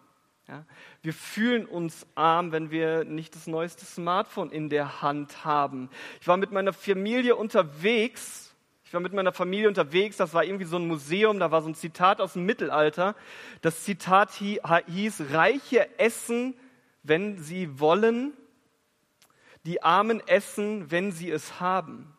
Ja? 0.48 0.66
Wir 1.02 1.14
fühlen 1.14 1.66
uns 1.66 2.08
arm, 2.16 2.52
wenn 2.52 2.72
wir 2.72 3.04
nicht 3.04 3.36
das 3.36 3.48
neueste 3.48 3.86
Smartphone 3.86 4.52
in 4.52 4.70
der 4.70 5.02
Hand 5.02 5.46
haben. 5.46 5.90
Ich 6.20 6.28
war 6.28 6.38
mit 6.38 6.52
meiner 6.52 6.74
Familie 6.74 7.36
unterwegs. 7.36 8.44
Ich 8.86 8.93
war 8.93 9.02
mit 9.02 9.13
meiner 9.13 9.34
Familie 9.34 9.67
unterwegs. 9.67 10.17
Das 10.17 10.34
war 10.34 10.43
irgendwie 10.43 10.65
so 10.65 10.78
ein 10.78 10.88
Museum. 10.88 11.39
Da 11.39 11.50
war 11.52 11.63
so 11.63 11.69
ein 11.69 11.76
Zitat 11.76 12.21
aus 12.21 12.34
dem 12.34 12.45
Mittelalter. 12.45 13.15
Das 13.62 13.84
Zitat 13.84 14.32
hieß, 14.32 15.21
Reiche 15.32 16.00
essen, 16.00 16.56
wenn 17.02 17.39
sie 17.39 17.80
wollen. 17.80 18.34
Die 19.65 19.82
Armen 19.82 20.26
essen, 20.28 20.91
wenn 20.91 21.12
sie 21.12 21.32
es 21.32 21.60
haben. 21.60 22.15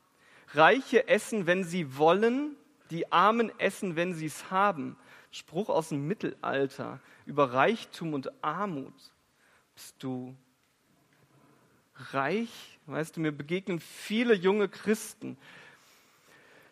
Reiche 0.55 1.07
essen, 1.07 1.47
wenn 1.47 1.63
sie 1.63 1.97
wollen. 1.97 2.57
Die 2.91 3.13
Armen 3.13 3.53
essen, 3.59 3.95
wenn 3.95 4.15
sie 4.15 4.27
es 4.27 4.51
haben. 4.51 4.97
Spruch 5.31 5.69
aus 5.69 5.91
dem 5.91 6.09
Mittelalter 6.09 7.01
über 7.27 7.53
Reichtum 7.53 8.13
und 8.13 8.43
Armut. 8.43 8.95
Bist 9.75 9.95
du 10.01 10.35
reich? 12.13 12.79
Weißt 12.87 13.17
du, 13.17 13.21
mir 13.21 13.33
begegnen 13.33 13.81
viele 13.81 14.35
junge 14.35 14.69
Christen, 14.69 15.37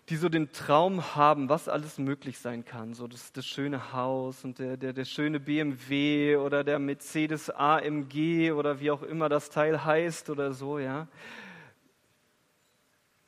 die 0.08 0.16
so 0.16 0.28
den 0.28 0.52
Traum 0.52 1.14
haben, 1.14 1.48
was 1.48 1.68
alles 1.68 1.98
möglich 1.98 2.38
sein 2.38 2.64
kann. 2.64 2.94
So 2.94 3.06
das, 3.06 3.32
das 3.32 3.46
schöne 3.46 3.92
Haus 3.92 4.44
und 4.44 4.58
der, 4.58 4.76
der, 4.76 4.92
der 4.92 5.04
schöne 5.04 5.40
BMW 5.40 6.36
oder 6.36 6.62
der 6.62 6.78
Mercedes 6.78 7.48
AMG 7.50 8.52
oder 8.52 8.80
wie 8.80 8.90
auch 8.90 9.02
immer 9.02 9.28
das 9.28 9.50
Teil 9.50 9.84
heißt 9.84 10.28
oder 10.30 10.52
so, 10.52 10.78
ja. 10.78 11.08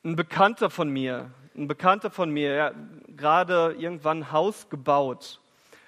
Ein 0.03 0.15
Bekannter 0.15 0.69
von 0.69 0.89
mir, 0.89 1.31
ein 1.55 1.67
Bekannter 1.67 2.11
von 2.11 2.29
mir, 2.29 2.53
ja, 2.53 2.71
gerade 3.07 3.75
irgendwann 3.77 4.19
ein 4.19 4.31
Haus 4.31 4.69
gebaut 4.69 5.41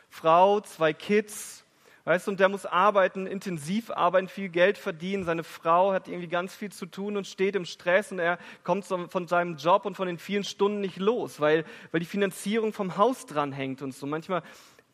Frau, 0.09 0.59
zwei 0.61 0.91
Kids, 0.91 1.58
weißt 2.05 2.27
du, 2.27 2.31
und 2.31 2.39
der 2.39 2.49
muss 2.49 2.65
arbeiten, 2.65 3.27
intensiv 3.27 3.91
arbeiten, 3.91 4.27
viel 4.27 4.49
Geld 4.49 4.77
verdienen. 4.77 5.23
Seine 5.23 5.43
Frau 5.43 5.91
hat 5.91 6.07
irgendwie 6.07 6.27
ganz 6.27 6.55
viel 6.55 6.71
zu 6.71 6.85
tun 6.85 7.17
und 7.17 7.27
steht 7.27 7.55
im 7.55 7.65
Stress 7.65 8.11
und 8.11 8.19
er 8.19 8.39
kommt 8.63 8.85
von 8.85 9.27
seinem 9.27 9.57
Job 9.57 9.85
und 9.85 9.95
von 9.95 10.07
den 10.07 10.17
vielen 10.17 10.43
Stunden 10.43 10.81
nicht 10.81 10.97
los, 10.97 11.39
weil, 11.39 11.65
weil 11.91 11.99
die 11.99 12.05
Finanzierung 12.05 12.73
vom 12.73 12.97
Haus 12.97 13.25
dranhängt 13.25 13.81
und 13.81 13.93
so. 13.93 14.05
Manchmal 14.05 14.43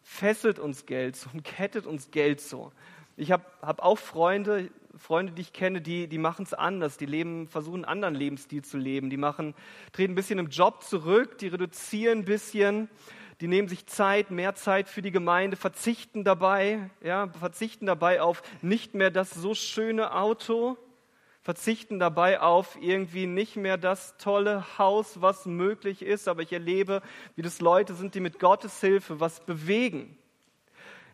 fesselt 0.03 0.59
uns 0.59 0.85
Geld 0.85 1.15
so 1.15 1.29
und 1.33 1.43
kettet 1.43 1.85
uns 1.85 2.11
Geld 2.11 2.41
so. 2.41 2.71
Ich 3.17 3.31
habe 3.31 3.45
hab 3.61 3.81
auch 3.81 3.97
Freunde, 3.97 4.69
Freunde, 4.97 5.33
die 5.33 5.41
ich 5.41 5.53
kenne, 5.53 5.81
die, 5.81 6.07
die 6.07 6.17
machen 6.17 6.43
es 6.43 6.53
anders. 6.53 6.97
Die 6.97 7.05
leben, 7.05 7.47
versuchen 7.47 7.85
einen 7.85 7.85
anderen 7.85 8.15
Lebensstil 8.15 8.63
zu 8.63 8.77
leben. 8.77 9.09
Die 9.09 9.17
machen, 9.17 9.53
treten 9.93 10.13
ein 10.13 10.15
bisschen 10.15 10.39
im 10.39 10.49
Job 10.49 10.83
zurück, 10.83 11.37
die 11.37 11.47
reduzieren 11.47 12.19
ein 12.19 12.25
bisschen 12.25 12.89
die 13.41 13.47
nehmen 13.47 13.67
sich 13.67 13.85
Zeit, 13.87 14.31
mehr 14.31 14.55
Zeit 14.55 14.87
für 14.87 15.01
die 15.01 15.11
Gemeinde, 15.11 15.57
verzichten 15.57 16.23
dabei, 16.23 16.89
ja, 17.01 17.27
verzichten 17.27 17.85
dabei 17.85 18.21
auf 18.21 18.41
nicht 18.61 18.93
mehr 18.93 19.11
das 19.11 19.31
so 19.31 19.53
schöne 19.53 20.15
Auto, 20.15 20.77
verzichten 21.41 21.99
dabei 21.99 22.41
auf 22.41 22.77
irgendwie 22.81 23.27
nicht 23.27 23.55
mehr 23.55 23.77
das 23.77 24.17
tolle 24.17 24.77
Haus, 24.77 25.21
was 25.21 25.45
möglich 25.45 26.01
ist, 26.01 26.27
aber 26.27 26.41
ich 26.41 26.51
erlebe, 26.51 27.01
wie 27.35 27.41
das 27.41 27.61
Leute 27.61 27.93
sind, 27.93 28.15
die 28.15 28.19
mit 28.19 28.39
Gottes 28.39 28.79
Hilfe 28.79 29.19
was 29.19 29.41
bewegen. 29.41 30.17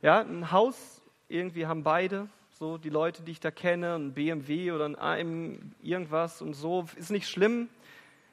Ja, 0.01 0.21
ein 0.21 0.51
Haus 0.51 1.01
irgendwie 1.27 1.67
haben 1.67 1.83
beide, 1.83 2.29
so 2.51 2.77
die 2.77 2.89
Leute, 2.89 3.23
die 3.23 3.31
ich 3.31 3.39
da 3.39 3.51
kenne, 3.51 3.95
ein 3.95 4.13
BMW 4.13 4.71
oder 4.71 4.85
ein 4.85 4.97
AM 4.97 5.73
irgendwas 5.81 6.41
und 6.41 6.53
so, 6.53 6.85
ist 6.95 7.11
nicht 7.11 7.27
schlimm. 7.27 7.69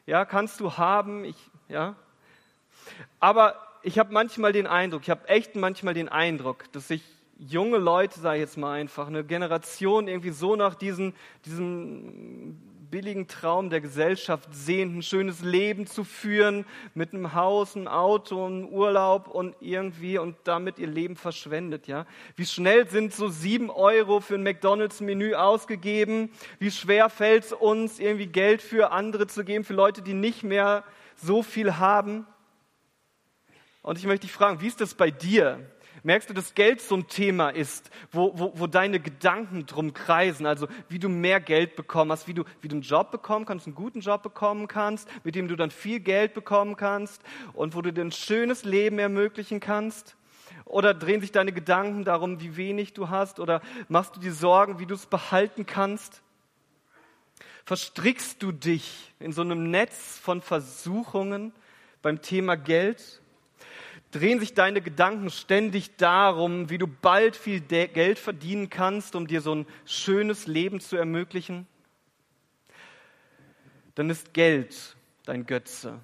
Ja, 0.06 0.24
kannst 0.24 0.60
du 0.60 0.76
haben, 0.76 1.24
ich, 1.24 1.36
ja. 1.68 1.96
Aber 3.20 3.67
ich 3.82 3.98
habe 3.98 4.12
manchmal 4.12 4.52
den 4.52 4.66
Eindruck, 4.66 5.02
ich 5.02 5.10
habe 5.10 5.28
echt 5.28 5.56
manchmal 5.56 5.94
den 5.94 6.08
Eindruck, 6.08 6.70
dass 6.72 6.88
sich 6.88 7.02
junge 7.38 7.78
Leute, 7.78 8.18
sage 8.18 8.38
ich 8.38 8.40
jetzt 8.40 8.56
mal 8.56 8.72
einfach, 8.72 9.06
eine 9.06 9.24
Generation 9.24 10.08
irgendwie 10.08 10.30
so 10.30 10.56
nach 10.56 10.74
diesen, 10.74 11.14
diesem 11.44 12.58
billigen 12.90 13.28
Traum 13.28 13.70
der 13.70 13.80
Gesellschaft 13.80 14.48
sehnt, 14.52 14.96
ein 14.96 15.02
schönes 15.02 15.40
Leben 15.42 15.86
zu 15.86 16.04
führen, 16.04 16.64
mit 16.94 17.12
einem 17.12 17.34
Haus, 17.34 17.76
einem 17.76 17.86
Auto, 17.86 18.46
einem 18.46 18.66
Urlaub 18.68 19.28
und 19.28 19.54
irgendwie 19.60 20.18
und 20.18 20.36
damit 20.44 20.78
ihr 20.78 20.86
Leben 20.86 21.16
verschwendet, 21.16 21.86
ja. 21.86 22.06
Wie 22.36 22.46
schnell 22.46 22.88
sind 22.88 23.12
so 23.12 23.28
sieben 23.28 23.70
Euro 23.70 24.20
für 24.20 24.34
ein 24.34 24.42
McDonalds-Menü 24.42 25.34
ausgegeben? 25.34 26.30
Wie 26.58 26.70
schwer 26.70 27.10
fällt 27.10 27.44
es 27.44 27.52
uns, 27.52 27.98
irgendwie 27.98 28.26
Geld 28.26 28.62
für 28.62 28.90
andere 28.90 29.26
zu 29.26 29.44
geben, 29.44 29.64
für 29.64 29.74
Leute, 29.74 30.02
die 30.02 30.14
nicht 30.14 30.42
mehr 30.42 30.84
so 31.16 31.42
viel 31.42 31.76
haben? 31.76 32.26
Und 33.88 33.96
ich 33.96 34.04
möchte 34.04 34.26
dich 34.26 34.36
fragen, 34.36 34.60
wie 34.60 34.66
ist 34.66 34.82
das 34.82 34.92
bei 34.92 35.10
dir? 35.10 35.66
Merkst 36.02 36.28
du, 36.28 36.34
dass 36.34 36.54
Geld 36.54 36.82
so 36.82 36.94
ein 36.94 37.08
Thema 37.08 37.48
ist, 37.48 37.90
wo, 38.12 38.38
wo, 38.38 38.52
wo 38.54 38.66
deine 38.66 39.00
Gedanken 39.00 39.64
drum 39.64 39.94
kreisen? 39.94 40.44
Also 40.44 40.68
wie 40.90 40.98
du 40.98 41.08
mehr 41.08 41.40
Geld 41.40 41.74
bekommen 41.74 42.12
hast, 42.12 42.28
wie 42.28 42.34
du, 42.34 42.44
wie 42.60 42.68
du 42.68 42.74
einen 42.74 42.82
Job 42.82 43.10
bekommen 43.10 43.46
kannst, 43.46 43.66
einen 43.66 43.74
guten 43.74 44.00
Job 44.00 44.22
bekommen 44.22 44.68
kannst, 44.68 45.08
mit 45.24 45.36
dem 45.36 45.48
du 45.48 45.56
dann 45.56 45.70
viel 45.70 46.00
Geld 46.00 46.34
bekommen 46.34 46.76
kannst 46.76 47.22
und 47.54 47.74
wo 47.74 47.80
du 47.80 47.90
dir 47.90 48.02
ein 48.02 48.12
schönes 48.12 48.64
Leben 48.64 48.98
ermöglichen 48.98 49.58
kannst? 49.58 50.16
Oder 50.66 50.92
drehen 50.92 51.22
sich 51.22 51.32
deine 51.32 51.52
Gedanken 51.52 52.04
darum, 52.04 52.42
wie 52.42 52.58
wenig 52.58 52.92
du 52.92 53.08
hast? 53.08 53.40
Oder 53.40 53.62
machst 53.88 54.14
du 54.14 54.20
dir 54.20 54.34
Sorgen, 54.34 54.80
wie 54.80 54.86
du 54.86 54.96
es 54.96 55.06
behalten 55.06 55.64
kannst? 55.64 56.20
Verstrickst 57.64 58.42
du 58.42 58.52
dich 58.52 59.14
in 59.18 59.32
so 59.32 59.40
einem 59.40 59.70
Netz 59.70 60.18
von 60.18 60.42
Versuchungen 60.42 61.54
beim 62.02 62.20
Thema 62.20 62.54
Geld? 62.54 63.22
Drehen 64.10 64.40
sich 64.40 64.54
deine 64.54 64.80
Gedanken 64.80 65.30
ständig 65.30 65.96
darum, 65.96 66.70
wie 66.70 66.78
du 66.78 66.86
bald 66.86 67.36
viel 67.36 67.60
Geld 67.60 68.18
verdienen 68.18 68.70
kannst, 68.70 69.14
um 69.14 69.26
dir 69.26 69.40
so 69.40 69.54
ein 69.54 69.66
schönes 69.84 70.46
Leben 70.46 70.80
zu 70.80 70.96
ermöglichen? 70.96 71.66
Dann 73.94 74.10
ist 74.10 74.32
Geld 74.32 74.96
dein 75.24 75.44
Götze. 75.44 76.00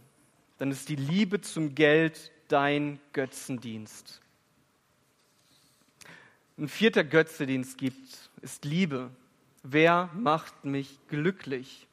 Dann 0.59 0.71
ist 0.71 0.89
die 0.89 0.97
Liebe 0.97 1.41
zum 1.41 1.75
Geld 1.75 2.31
dein 2.49 3.01
Götzendienst. 3.13 4.21
Ein 6.57 6.69
vierter 6.69 7.03
Götze, 7.03 7.47
den 7.47 7.63
es 7.63 7.77
gibt, 7.77 8.31
ist 8.43 8.65
Liebe. 8.65 9.11
Wer 9.63 10.11
macht 10.15 10.65
mich 10.65 10.99
glücklich? 11.09 11.89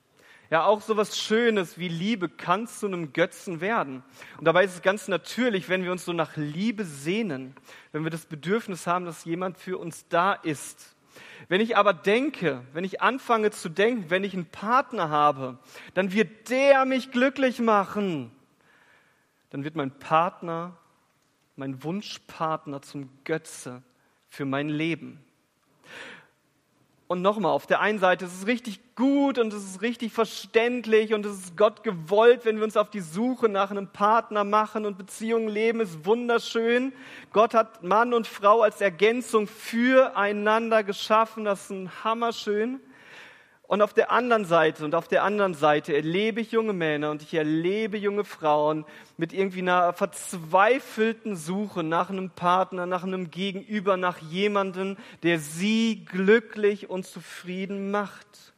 Ja, 0.52 0.66
auch 0.66 0.82
sowas 0.82 1.18
Schönes 1.18 1.78
wie 1.78 1.88
Liebe 1.88 2.28
kann 2.28 2.68
zu 2.68 2.86
einem 2.86 3.14
Götzen 3.14 3.62
werden. 3.62 4.04
Und 4.38 4.44
dabei 4.44 4.66
ist 4.66 4.76
es 4.76 4.82
ganz 4.82 5.08
natürlich, 5.08 5.70
wenn 5.70 5.86
wir 5.86 5.94
uns 5.94 6.04
so 6.04 6.12
nach 6.12 6.36
Liebe 6.36 6.84
sehnen, 6.84 7.56
wenn 7.94 8.04
wir 8.04 8.12
das 8.12 8.26
Bedürfnis 8.26 8.86
haben, 8.86 9.06
dass 9.06 9.24
jemand 9.24 9.58
für 9.58 9.78
uns 9.78 10.10
da 10.10 10.34
ist. 10.34 10.98
Wenn 11.48 11.62
ich 11.62 11.78
aber 11.78 11.94
denke, 11.94 12.66
wenn 12.74 12.84
ich 12.84 13.02
anfange 13.02 13.52
zu 13.52 13.70
denken, 13.70 14.10
wenn 14.10 14.26
ich 14.26 14.34
einen 14.34 14.46
Partner 14.46 15.10
habe, 15.10 15.58
dann 15.94 16.12
wird 16.12 16.50
der 16.50 16.84
mich 16.84 17.12
glücklich 17.12 17.60
machen. 17.60 18.30
Dann 19.52 19.64
wird 19.64 19.78
mein 19.78 19.98
Partner, 20.00 20.76
mein 21.56 21.82
Wunschpartner 21.82 22.82
zum 22.82 23.10
Götze 23.24 23.84
für 24.28 24.44
mein 24.44 24.68
Leben. 24.68 25.24
Und 27.12 27.22
nochmal, 27.22 27.52
auf 27.52 27.68
der 27.68 27.82
einen 27.82 28.00
Seite 28.00 28.24
ist 28.24 28.38
es 28.38 28.48
richtig 28.48 28.80
gut 28.96 29.38
und 29.38 29.52
es 29.52 29.66
ist 29.66 29.82
richtig 29.82 30.14
verständlich 30.14 31.14
und 31.14 31.26
es 31.26 31.34
ist 31.40 31.58
Gott 31.58 31.84
gewollt, 31.84 32.46
wenn 32.46 32.56
wir 32.56 32.64
uns 32.64 32.78
auf 32.78 32.90
die 32.90 33.02
Suche 33.02 33.50
nach 33.50 33.70
einem 33.70 33.90
Partner 33.90 34.46
machen 34.46 34.86
und 34.86 34.98
Beziehungen 34.98 35.50
leben, 35.50 35.82
ist 35.82 36.06
wunderschön. 36.06 36.94
Gott 37.34 37.54
hat 37.54 37.84
Mann 37.84 38.14
und 38.14 38.28
Frau 38.28 38.62
als 38.62 38.80
Ergänzung 38.80 39.48
füreinander 39.48 40.86
geschaffen, 40.86 41.44
das 41.44 41.64
ist 41.64 41.72
ein 41.72 41.92
Hammerschön. 42.06 42.80
Und 43.72 43.82
auf 43.82 43.94
der 43.94 44.12
anderen 44.12 44.44
Seite 44.44 44.84
und 44.84 44.96
auf 44.96 45.08
der 45.08 45.24
anderen 45.24 45.54
Seite 45.54 45.96
erlebe 45.96 46.42
ich 46.42 46.52
junge 46.52 46.74
Männer 46.74 47.10
und 47.10 47.22
ich 47.22 47.34
erlebe 47.34 47.98
junge 47.98 48.26
Frauen 48.26 48.84
mit 49.16 49.32
irgendwie 49.32 49.62
einer 49.62 49.94
verzweifelten 49.94 51.38
Suche 51.38 51.82
nach 51.82 52.10
einem 52.10 52.32
Partner, 52.32 52.86
nach 52.86 53.04
einem 53.04 53.32
Gegenüber, 53.32 53.96
nach 53.96 54.18
jemandem, 54.18 54.98
der 55.24 55.40
sie 55.40 56.04
glücklich 56.04 56.90
und 56.90 57.06
zufrieden 57.06 57.92
macht. 57.92 58.52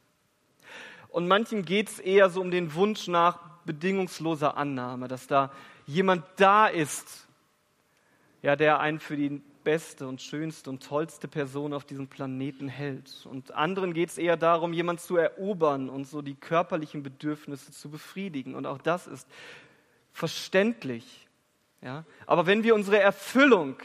Und 1.09 1.27
manchen 1.27 1.63
geht 1.63 1.89
es 1.89 1.99
eher 1.99 2.31
so 2.31 2.41
um 2.41 2.49
den 2.49 2.73
Wunsch 2.73 3.07
nach 3.07 3.37
bedingungsloser 3.65 4.57
Annahme, 4.57 5.07
dass 5.07 5.27
da 5.27 5.51
jemand 5.85 6.25
da 6.37 6.65
ist, 6.65 7.27
ja, 8.41 8.55
der 8.55 8.79
einen 8.79 8.99
für 8.99 9.15
die 9.15 9.43
beste 9.63 10.07
und 10.07 10.21
schönste 10.21 10.69
und 10.69 10.83
tollste 10.83 11.27
Person 11.27 11.73
auf 11.73 11.85
diesem 11.85 12.07
Planeten 12.07 12.67
hält. 12.67 13.25
Und 13.29 13.51
anderen 13.51 13.93
geht 13.93 14.09
es 14.09 14.17
eher 14.17 14.37
darum, 14.37 14.73
jemand 14.73 15.01
zu 15.01 15.17
erobern 15.17 15.89
und 15.89 16.05
so 16.07 16.21
die 16.21 16.35
körperlichen 16.35 17.03
Bedürfnisse 17.03 17.71
zu 17.71 17.89
befriedigen. 17.89 18.55
Und 18.55 18.65
auch 18.65 18.79
das 18.79 19.07
ist 19.07 19.27
verständlich. 20.11 21.27
Ja? 21.81 22.05
Aber 22.25 22.45
wenn 22.45 22.63
wir 22.63 22.75
unsere 22.75 22.99
Erfüllung, 22.99 23.77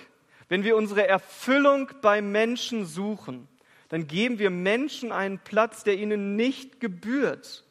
wenn 0.49 0.65
wir 0.65 0.77
unsere 0.77 1.07
Erfüllung 1.07 1.91
bei 2.01 2.23
Menschen 2.23 2.87
suchen, 2.87 3.49
dann 3.89 4.07
geben 4.07 4.39
wir 4.39 4.51
Menschen 4.51 5.13
einen 5.13 5.39
Platz, 5.39 5.85
der 5.85 5.99
ihnen 5.99 6.37
nicht 6.37 6.81
gebührt. 6.81 7.65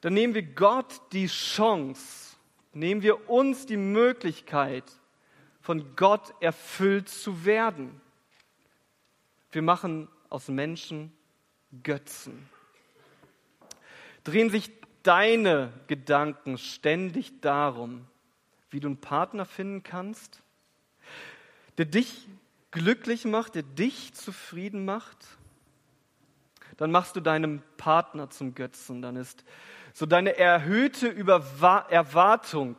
Dann 0.00 0.14
nehmen 0.14 0.34
wir 0.34 0.42
Gott 0.42 1.00
die 1.12 1.26
Chance, 1.26 2.36
nehmen 2.72 3.02
wir 3.02 3.28
uns 3.28 3.66
die 3.66 3.76
Möglichkeit, 3.76 4.84
von 5.64 5.96
Gott 5.96 6.34
erfüllt 6.40 7.08
zu 7.08 7.46
werden. 7.46 7.98
Wir 9.50 9.62
machen 9.62 10.08
aus 10.28 10.48
Menschen 10.48 11.10
Götzen. 11.82 12.50
Drehen 14.24 14.50
sich 14.50 14.70
deine 15.04 15.72
Gedanken 15.86 16.58
ständig 16.58 17.40
darum, 17.40 18.06
wie 18.68 18.78
du 18.78 18.88
einen 18.88 19.00
Partner 19.00 19.46
finden 19.46 19.82
kannst, 19.82 20.42
der 21.78 21.86
dich 21.86 22.28
glücklich 22.70 23.24
macht, 23.24 23.54
der 23.54 23.62
dich 23.62 24.12
zufrieden 24.12 24.84
macht? 24.84 25.16
Dann 26.76 26.90
machst 26.90 27.16
du 27.16 27.20
deinem 27.20 27.62
Partner 27.78 28.28
zum 28.28 28.54
Götzen. 28.54 29.00
Dann 29.00 29.16
ist 29.16 29.44
so 29.94 30.04
deine 30.04 30.36
erhöhte 30.36 31.08
Erwartung 31.16 32.76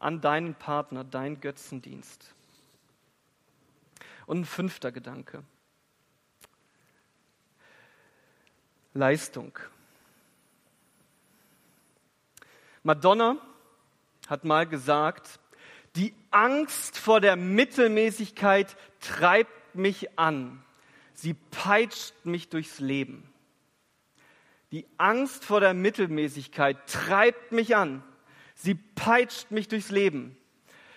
an 0.00 0.20
deinen 0.20 0.54
Partner, 0.54 1.04
dein 1.04 1.40
Götzendienst. 1.40 2.34
Und 4.26 4.40
ein 4.40 4.44
fünfter 4.44 4.90
Gedanke. 4.90 5.44
Leistung. 8.94 9.56
Madonna 12.82 13.36
hat 14.28 14.44
mal 14.44 14.66
gesagt, 14.66 15.38
die 15.96 16.14
Angst 16.30 16.98
vor 16.98 17.20
der 17.20 17.36
Mittelmäßigkeit 17.36 18.76
treibt 19.00 19.74
mich 19.74 20.18
an. 20.18 20.64
Sie 21.14 21.34
peitscht 21.34 22.14
mich 22.24 22.48
durchs 22.48 22.80
Leben. 22.80 23.30
Die 24.72 24.86
Angst 24.96 25.44
vor 25.44 25.60
der 25.60 25.74
Mittelmäßigkeit 25.74 26.86
treibt 26.86 27.52
mich 27.52 27.76
an. 27.76 28.02
Sie 28.62 28.74
peitscht 28.74 29.50
mich 29.50 29.68
durchs 29.68 29.90
Leben. 29.90 30.36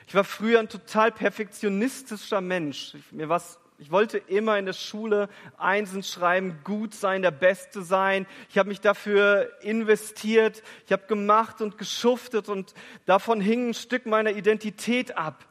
Ich 0.06 0.16
war 0.16 0.26
früher 0.26 0.60
ein 0.60 0.68
total 0.68 1.14
perfektionistischer 1.14 2.42
Mensch. 2.42 2.94
Ich, 2.94 3.12
mir 3.14 3.30
was, 3.30 3.58
ich 3.80 3.90
wollte 3.90 4.18
immer 4.18 4.58
in 4.58 4.66
der 4.66 4.74
Schule 4.74 5.30
Einsen 5.58 6.04
schreiben, 6.04 6.60
gut 6.66 6.94
sein, 6.94 7.22
der 7.22 7.32
Beste 7.32 7.82
sein. 7.82 8.28
Ich 8.50 8.58
habe 8.58 8.68
mich 8.68 8.82
dafür 8.82 9.50
investiert. 9.62 10.62
Ich 10.86 10.92
habe 10.92 11.08
gemacht 11.08 11.62
und 11.62 11.78
geschuftet 11.78 12.50
und 12.50 12.74
davon 13.06 13.40
hing 13.40 13.70
ein 13.70 13.74
Stück 13.74 14.06
meiner 14.08 14.32
Identität 14.32 15.18
ab. 15.18 15.46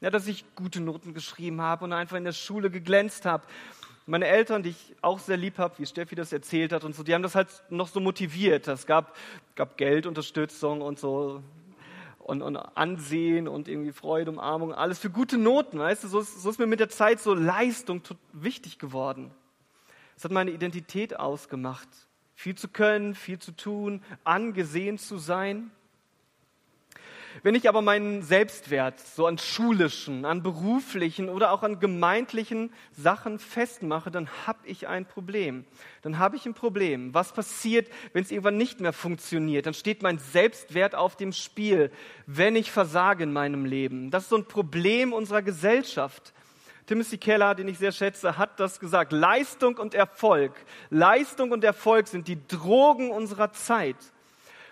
Ja, 0.00 0.10
dass 0.10 0.28
ich 0.28 0.44
gute 0.54 0.80
Noten 0.80 1.12
geschrieben 1.12 1.60
habe 1.60 1.84
und 1.84 1.92
einfach 1.92 2.16
in 2.16 2.24
der 2.24 2.32
Schule 2.32 2.70
geglänzt 2.70 3.24
habe. 3.24 3.44
Meine 4.10 4.26
Eltern, 4.26 4.62
die 4.62 4.70
ich 4.70 4.96
auch 5.02 5.18
sehr 5.18 5.36
lieb 5.36 5.58
habe, 5.58 5.78
wie 5.78 5.84
Steffi 5.84 6.14
das 6.14 6.32
erzählt 6.32 6.72
hat 6.72 6.82
und 6.82 6.94
so, 6.94 7.02
die 7.02 7.12
haben 7.12 7.22
das 7.22 7.34
halt 7.34 7.48
noch 7.68 7.88
so 7.88 8.00
motiviert. 8.00 8.66
Es 8.66 8.86
gab, 8.86 9.14
gab 9.54 9.76
Geldunterstützung 9.76 10.80
und 10.80 10.98
so 10.98 11.42
und, 12.20 12.40
und 12.40 12.56
Ansehen 12.56 13.48
und 13.48 13.68
irgendwie 13.68 13.92
Freude, 13.92 14.30
Umarmung, 14.30 14.72
alles 14.72 14.98
für 14.98 15.10
gute 15.10 15.36
Noten, 15.36 15.78
weißt 15.78 16.04
du, 16.04 16.08
so 16.08 16.20
ist, 16.20 16.40
so 16.40 16.48
ist 16.48 16.58
mir 16.58 16.66
mit 16.66 16.80
der 16.80 16.88
Zeit 16.88 17.20
so 17.20 17.34
Leistung 17.34 18.00
wichtig 18.32 18.78
geworden. 18.78 19.30
Es 20.16 20.24
hat 20.24 20.32
meine 20.32 20.52
Identität 20.52 21.14
ausgemacht. 21.18 21.88
Viel 22.34 22.54
zu 22.54 22.68
können, 22.68 23.14
viel 23.14 23.38
zu 23.38 23.52
tun, 23.52 24.02
angesehen 24.24 24.96
zu 24.96 25.18
sein. 25.18 25.70
Wenn 27.42 27.54
ich 27.54 27.68
aber 27.68 27.82
meinen 27.82 28.22
Selbstwert 28.22 28.98
so 29.00 29.26
an 29.26 29.38
schulischen, 29.38 30.24
an 30.24 30.42
beruflichen 30.42 31.28
oder 31.28 31.52
auch 31.52 31.62
an 31.62 31.78
gemeindlichen 31.78 32.72
Sachen 32.92 33.38
festmache, 33.38 34.10
dann 34.10 34.28
habe 34.46 34.58
ich 34.64 34.88
ein 34.88 35.06
Problem. 35.06 35.64
Dann 36.02 36.18
habe 36.18 36.36
ich 36.36 36.46
ein 36.46 36.54
Problem. 36.54 37.14
Was 37.14 37.32
passiert, 37.32 37.88
wenn 38.12 38.24
es 38.24 38.30
irgendwann 38.30 38.56
nicht 38.56 38.80
mehr 38.80 38.92
funktioniert? 38.92 39.66
Dann 39.66 39.74
steht 39.74 40.02
mein 40.02 40.18
Selbstwert 40.18 40.94
auf 40.94 41.16
dem 41.16 41.32
Spiel, 41.32 41.90
wenn 42.26 42.56
ich 42.56 42.72
versage 42.72 43.24
in 43.24 43.32
meinem 43.32 43.64
Leben. 43.64 44.10
Das 44.10 44.24
ist 44.24 44.30
so 44.30 44.36
ein 44.36 44.46
Problem 44.46 45.12
unserer 45.12 45.42
Gesellschaft. 45.42 46.32
Timothy 46.86 47.18
Keller, 47.18 47.54
den 47.54 47.68
ich 47.68 47.78
sehr 47.78 47.92
schätze, 47.92 48.38
hat 48.38 48.58
das 48.58 48.80
gesagt. 48.80 49.12
Leistung 49.12 49.76
und 49.76 49.94
Erfolg. 49.94 50.54
Leistung 50.88 51.50
und 51.50 51.62
Erfolg 51.62 52.08
sind 52.08 52.28
die 52.28 52.46
Drogen 52.48 53.10
unserer 53.10 53.52
Zeit. 53.52 53.96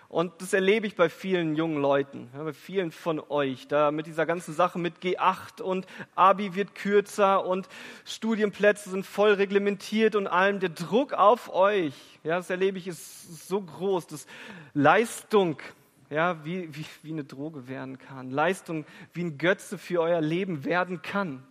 Und 0.09 0.41
das 0.41 0.53
erlebe 0.53 0.87
ich 0.87 0.95
bei 0.95 1.09
vielen 1.09 1.57
jungen 1.57 1.81
Leuten, 1.81 2.29
bei 2.33 2.53
vielen 2.53 2.91
von 2.91 3.19
euch, 3.19 3.67
da 3.67 3.91
mit 3.91 4.07
dieser 4.07 4.25
ganzen 4.25 4.53
Sache 4.53 4.79
mit 4.79 4.99
G8 4.99 5.61
und 5.61 5.85
Abi 6.15 6.55
wird 6.55 6.75
kürzer 6.75 7.45
und 7.45 7.67
Studienplätze 8.05 8.89
sind 8.89 9.05
voll 9.05 9.33
reglementiert 9.33 10.15
und 10.15 10.27
allem. 10.27 10.61
Der 10.61 10.69
Druck 10.69 11.11
auf 11.11 11.53
euch, 11.53 11.93
ja, 12.23 12.37
das 12.37 12.49
erlebe 12.49 12.77
ich, 12.77 12.87
ist 12.87 13.47
so 13.49 13.61
groß, 13.61 14.07
dass 14.07 14.27
Leistung, 14.73 15.57
ja, 16.09 16.43
wie, 16.45 16.73
wie, 16.73 16.85
wie 17.03 17.11
eine 17.11 17.25
Droge 17.25 17.67
werden 17.67 17.97
kann. 17.97 18.31
Leistung 18.31 18.85
wie 19.11 19.25
ein 19.25 19.37
Götze 19.37 19.77
für 19.77 19.99
euer 19.99 20.21
Leben 20.21 20.63
werden 20.63 21.01
kann. 21.01 21.43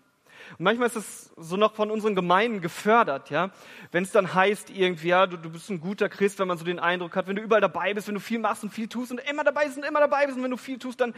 Und 0.58 0.64
manchmal 0.64 0.88
ist 0.88 0.96
es 0.96 1.30
so 1.36 1.56
noch 1.56 1.74
von 1.74 1.90
unseren 1.90 2.14
Gemeinden 2.14 2.60
gefördert, 2.60 3.30
ja. 3.30 3.50
Wenn 3.92 4.04
es 4.04 4.12
dann 4.12 4.34
heißt 4.34 4.70
irgendwie, 4.70 5.08
ja, 5.08 5.26
du, 5.26 5.36
du 5.36 5.50
bist 5.50 5.70
ein 5.70 5.80
guter 5.80 6.08
Christ, 6.08 6.38
wenn 6.38 6.48
man 6.48 6.58
so 6.58 6.64
den 6.64 6.78
Eindruck 6.78 7.16
hat, 7.16 7.26
wenn 7.26 7.36
du 7.36 7.42
überall 7.42 7.60
dabei 7.60 7.94
bist, 7.94 8.08
wenn 8.08 8.14
du 8.14 8.20
viel 8.20 8.38
machst 8.38 8.62
und 8.62 8.70
viel 8.70 8.88
tust 8.88 9.10
und 9.10 9.20
immer 9.28 9.44
dabei 9.44 9.66
bist 9.66 9.76
und 9.76 9.84
immer 9.84 10.00
dabei 10.00 10.26
bist 10.26 10.36
und 10.36 10.44
wenn 10.44 10.50
du 10.50 10.56
viel 10.56 10.78
tust, 10.78 11.00
dann 11.00 11.14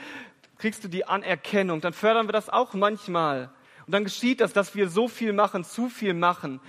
kriegst 0.58 0.82
du 0.84 0.88
die 0.88 1.04
Anerkennung. 1.04 1.80
Dann 1.80 1.92
fördern 1.92 2.26
wir 2.26 2.32
das 2.32 2.48
auch 2.48 2.74
manchmal. 2.74 3.50
Und 3.86 3.92
dann 3.92 4.04
geschieht 4.04 4.42
das, 4.42 4.52
dass 4.52 4.74
wir 4.74 4.90
so 4.90 5.08
viel 5.08 5.32
machen, 5.32 5.64
zu 5.64 5.88
viel 5.88 6.12
machen. 6.12 6.60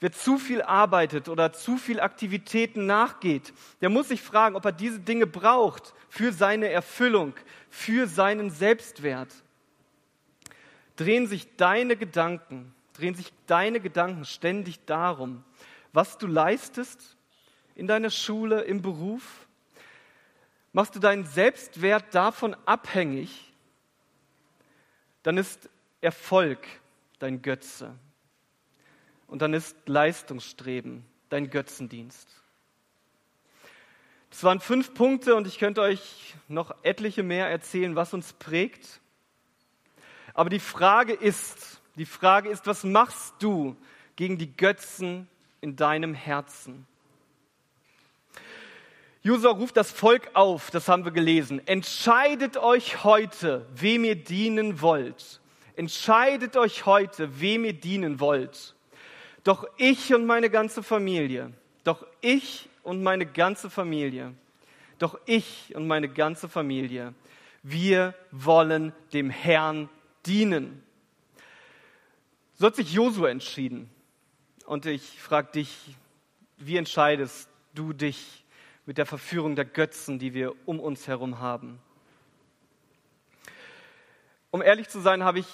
Wer 0.00 0.12
zu 0.12 0.38
viel 0.38 0.62
arbeitet 0.62 1.28
oder 1.28 1.52
zu 1.52 1.76
viel 1.76 1.98
Aktivitäten 1.98 2.86
nachgeht, 2.86 3.52
der 3.80 3.88
muss 3.88 4.08
sich 4.08 4.22
fragen, 4.22 4.54
ob 4.54 4.64
er 4.64 4.70
diese 4.70 5.00
Dinge 5.00 5.26
braucht 5.26 5.92
für 6.08 6.32
seine 6.32 6.68
Erfüllung, 6.68 7.34
für 7.68 8.06
seinen 8.06 8.50
Selbstwert 8.50 9.34
drehen 10.98 11.26
sich 11.26 11.56
deine 11.56 11.96
Gedanken, 11.96 12.74
drehen 12.92 13.14
sich 13.14 13.32
deine 13.46 13.80
Gedanken 13.80 14.24
ständig 14.24 14.84
darum, 14.84 15.44
was 15.92 16.18
du 16.18 16.26
leistest 16.26 17.16
in 17.74 17.86
deiner 17.86 18.10
Schule, 18.10 18.62
im 18.62 18.82
Beruf? 18.82 19.46
Machst 20.72 20.94
du 20.94 20.98
deinen 20.98 21.24
Selbstwert 21.24 22.14
davon 22.14 22.54
abhängig? 22.66 23.52
Dann 25.22 25.38
ist 25.38 25.70
Erfolg 26.00 26.66
dein 27.18 27.42
Götze. 27.42 27.94
Und 29.28 29.42
dann 29.42 29.54
ist 29.54 29.76
Leistungsstreben 29.86 31.04
dein 31.28 31.50
Götzendienst. 31.50 32.28
Es 34.30 34.44
waren 34.44 34.60
fünf 34.60 34.94
Punkte 34.94 35.36
und 35.36 35.46
ich 35.46 35.58
könnte 35.58 35.80
euch 35.80 36.34
noch 36.48 36.74
etliche 36.82 37.22
mehr 37.22 37.48
erzählen, 37.48 37.96
was 37.96 38.12
uns 38.12 38.32
prägt. 38.32 39.00
Aber 40.38 40.50
die 40.50 40.60
Frage 40.60 41.14
ist, 41.14 41.80
die 41.96 42.06
Frage 42.06 42.48
ist, 42.48 42.68
was 42.68 42.84
machst 42.84 43.34
du 43.40 43.74
gegen 44.14 44.38
die 44.38 44.56
Götzen 44.56 45.26
in 45.60 45.74
deinem 45.74 46.14
Herzen? 46.14 46.86
Josua 49.20 49.50
ruft 49.50 49.76
das 49.76 49.90
Volk 49.90 50.30
auf, 50.34 50.70
das 50.70 50.86
haben 50.86 51.04
wir 51.04 51.10
gelesen. 51.10 51.60
Entscheidet 51.66 52.56
euch 52.56 53.02
heute, 53.02 53.66
wem 53.74 54.04
ihr 54.04 54.14
dienen 54.14 54.80
wollt. 54.80 55.40
Entscheidet 55.74 56.56
euch 56.56 56.86
heute, 56.86 57.40
wem 57.40 57.64
ihr 57.64 57.72
dienen 57.72 58.20
wollt. 58.20 58.76
Doch 59.42 59.66
ich 59.76 60.14
und 60.14 60.24
meine 60.24 60.50
ganze 60.50 60.84
Familie, 60.84 61.52
doch 61.82 62.06
ich 62.20 62.68
und 62.84 63.02
meine 63.02 63.26
ganze 63.26 63.70
Familie, 63.70 64.34
doch 65.00 65.18
ich 65.26 65.74
und 65.74 65.88
meine 65.88 66.08
ganze 66.08 66.48
Familie, 66.48 67.12
wir 67.64 68.14
wollen 68.30 68.92
dem 69.12 69.30
Herrn 69.30 69.88
dienen. 70.26 70.82
So 72.54 72.66
hat 72.66 72.76
sich 72.76 72.92
Josua 72.92 73.28
entschieden. 73.28 73.90
Und 74.66 74.84
ich 74.86 75.20
frage 75.20 75.52
dich, 75.52 75.94
wie 76.56 76.76
entscheidest 76.76 77.48
du 77.74 77.92
dich 77.92 78.44
mit 78.84 78.98
der 78.98 79.06
Verführung 79.06 79.56
der 79.56 79.64
Götzen, 79.64 80.18
die 80.18 80.34
wir 80.34 80.54
um 80.66 80.80
uns 80.80 81.06
herum 81.06 81.38
haben? 81.38 81.78
Um 84.50 84.62
ehrlich 84.62 84.88
zu 84.88 85.00
sein, 85.00 85.24
habe 85.24 85.38
ich 85.38 85.46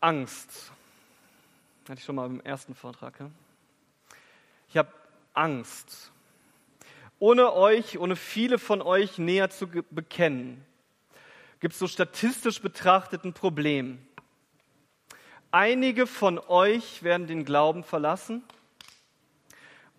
Angst. 0.00 0.72
Hatte 1.88 1.98
ich 1.98 2.04
schon 2.04 2.16
mal 2.16 2.26
im 2.26 2.40
ersten 2.40 2.74
Vortrag. 2.74 3.18
Ja? 3.18 3.30
Ich 4.68 4.76
habe 4.76 4.92
Angst. 5.34 6.12
Ohne 7.18 7.52
euch, 7.52 7.98
ohne 7.98 8.16
viele 8.16 8.58
von 8.58 8.82
euch 8.82 9.18
näher 9.18 9.48
zu 9.48 9.68
bekennen, 9.68 10.64
gibt 11.62 11.74
es 11.74 11.78
so 11.78 11.86
statistisch 11.86 12.60
betrachtet 12.60 13.24
ein 13.24 13.34
Problem. 13.34 14.04
Einige 15.52 16.08
von 16.08 16.40
euch 16.40 17.04
werden 17.04 17.28
den 17.28 17.44
Glauben 17.44 17.84
verlassen 17.84 18.42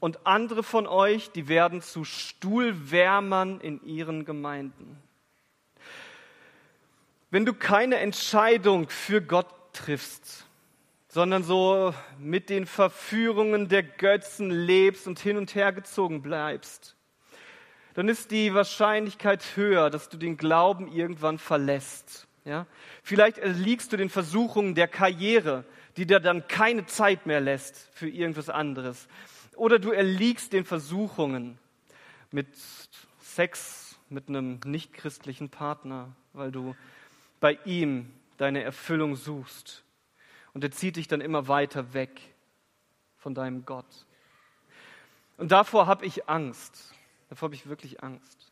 und 0.01 0.27
andere 0.27 0.61
von 0.61 0.87
euch, 0.87 1.31
die 1.31 1.47
werden 1.47 1.81
zu 1.81 2.03
Stuhlwärmern 2.03 3.61
in 3.61 3.81
ihren 3.85 4.25
Gemeinden. 4.25 5.01
Wenn 7.31 7.45
du 7.45 7.53
keine 7.53 7.95
Entscheidung 7.99 8.89
für 8.89 9.21
Gott 9.21 9.47
triffst, 9.71 10.45
sondern 11.07 11.43
so 11.43 11.93
mit 12.19 12.49
den 12.49 12.65
Verführungen 12.65 13.69
der 13.69 13.83
Götzen 13.83 14.51
lebst 14.51 15.07
und 15.07 15.17
hin 15.17 15.37
und 15.37 15.55
her 15.55 15.71
gezogen 15.71 16.21
bleibst, 16.21 16.97
dann 17.93 18.09
ist 18.09 18.31
die 18.31 18.53
Wahrscheinlichkeit 18.53 19.43
höher, 19.55 19.89
dass 19.89 20.09
du 20.09 20.17
den 20.17 20.37
Glauben 20.37 20.91
irgendwann 20.91 21.37
verlässt. 21.37 22.27
Ja? 22.45 22.65
Vielleicht 23.03 23.37
erliegst 23.37 23.93
du 23.93 23.97
den 23.97 24.09
Versuchungen 24.09 24.75
der 24.75 24.87
Karriere, 24.87 25.63
die 25.97 26.05
dir 26.05 26.19
dann 26.19 26.47
keine 26.47 26.85
Zeit 26.85 27.25
mehr 27.25 27.39
lässt 27.39 27.89
für 27.93 28.09
irgendwas 28.09 28.49
anderes. 28.49 29.07
Oder 29.55 29.79
du 29.79 29.91
erliegst 29.91 30.53
den 30.53 30.65
Versuchungen 30.65 31.59
mit 32.31 32.47
Sex 33.21 33.99
mit 34.09 34.27
einem 34.29 34.59
nichtchristlichen 34.65 35.49
Partner, 35.49 36.15
weil 36.33 36.51
du 36.51 36.75
bei 37.39 37.59
ihm 37.65 38.11
deine 38.37 38.63
Erfüllung 38.63 39.15
suchst. 39.15 39.83
Und 40.53 40.63
er 40.63 40.71
zieht 40.71 40.95
dich 40.95 41.07
dann 41.07 41.21
immer 41.21 41.47
weiter 41.47 41.93
weg 41.93 42.21
von 43.17 43.33
deinem 43.33 43.65
Gott. 43.65 44.05
Und 45.37 45.51
davor 45.51 45.87
habe 45.87 46.05
ich 46.05 46.29
Angst. 46.29 46.92
Davor 47.33 47.47
habe 47.47 47.55
ich 47.55 47.65
wirklich 47.65 48.03
Angst. 48.03 48.51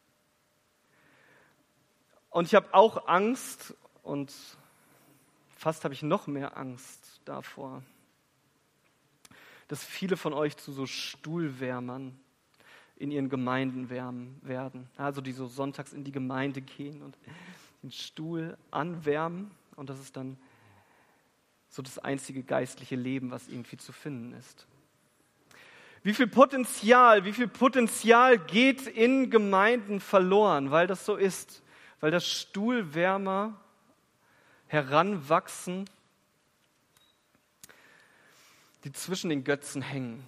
Und 2.31 2.47
ich 2.47 2.55
habe 2.55 2.73
auch 2.73 3.07
Angst 3.07 3.75
und 4.01 4.33
fast 5.55 5.83
habe 5.83 5.93
ich 5.93 6.01
noch 6.01 6.25
mehr 6.25 6.57
Angst 6.57 7.21
davor, 7.23 7.83
dass 9.67 9.83
viele 9.83 10.17
von 10.17 10.33
euch 10.33 10.57
zu 10.57 10.71
so 10.71 10.87
Stuhlwärmern 10.87 12.19
in 12.95 13.11
ihren 13.11 13.29
Gemeinden 13.29 13.91
werden. 13.91 14.89
Also 14.97 15.21
die 15.21 15.33
so 15.33 15.45
sonntags 15.45 15.93
in 15.93 16.03
die 16.03 16.11
Gemeinde 16.11 16.63
gehen 16.63 17.03
und 17.03 17.15
den 17.83 17.91
Stuhl 17.91 18.57
anwärmen 18.71 19.51
und 19.75 19.91
das 19.91 19.99
ist 19.99 20.17
dann 20.17 20.39
so 21.69 21.83
das 21.83 21.99
einzige 21.99 22.41
geistliche 22.41 22.95
Leben, 22.95 23.29
was 23.29 23.47
irgendwie 23.47 23.77
zu 23.77 23.93
finden 23.93 24.33
ist. 24.33 24.65
Wie 26.03 26.13
viel 26.13 26.27
Potenzial, 26.27 27.25
wie 27.25 27.33
viel 27.33 27.47
Potenzial 27.47 28.39
geht 28.39 28.87
in 28.87 29.29
Gemeinden 29.29 29.99
verloren, 29.99 30.71
weil 30.71 30.87
das 30.87 31.05
so 31.05 31.15
ist, 31.15 31.61
weil 31.99 32.09
das 32.09 32.27
Stuhlwärmer 32.27 33.59
heranwachsen, 34.67 35.87
die 38.83 38.91
zwischen 38.91 39.29
den 39.29 39.43
Götzen 39.43 39.81
hängen. 39.81 40.27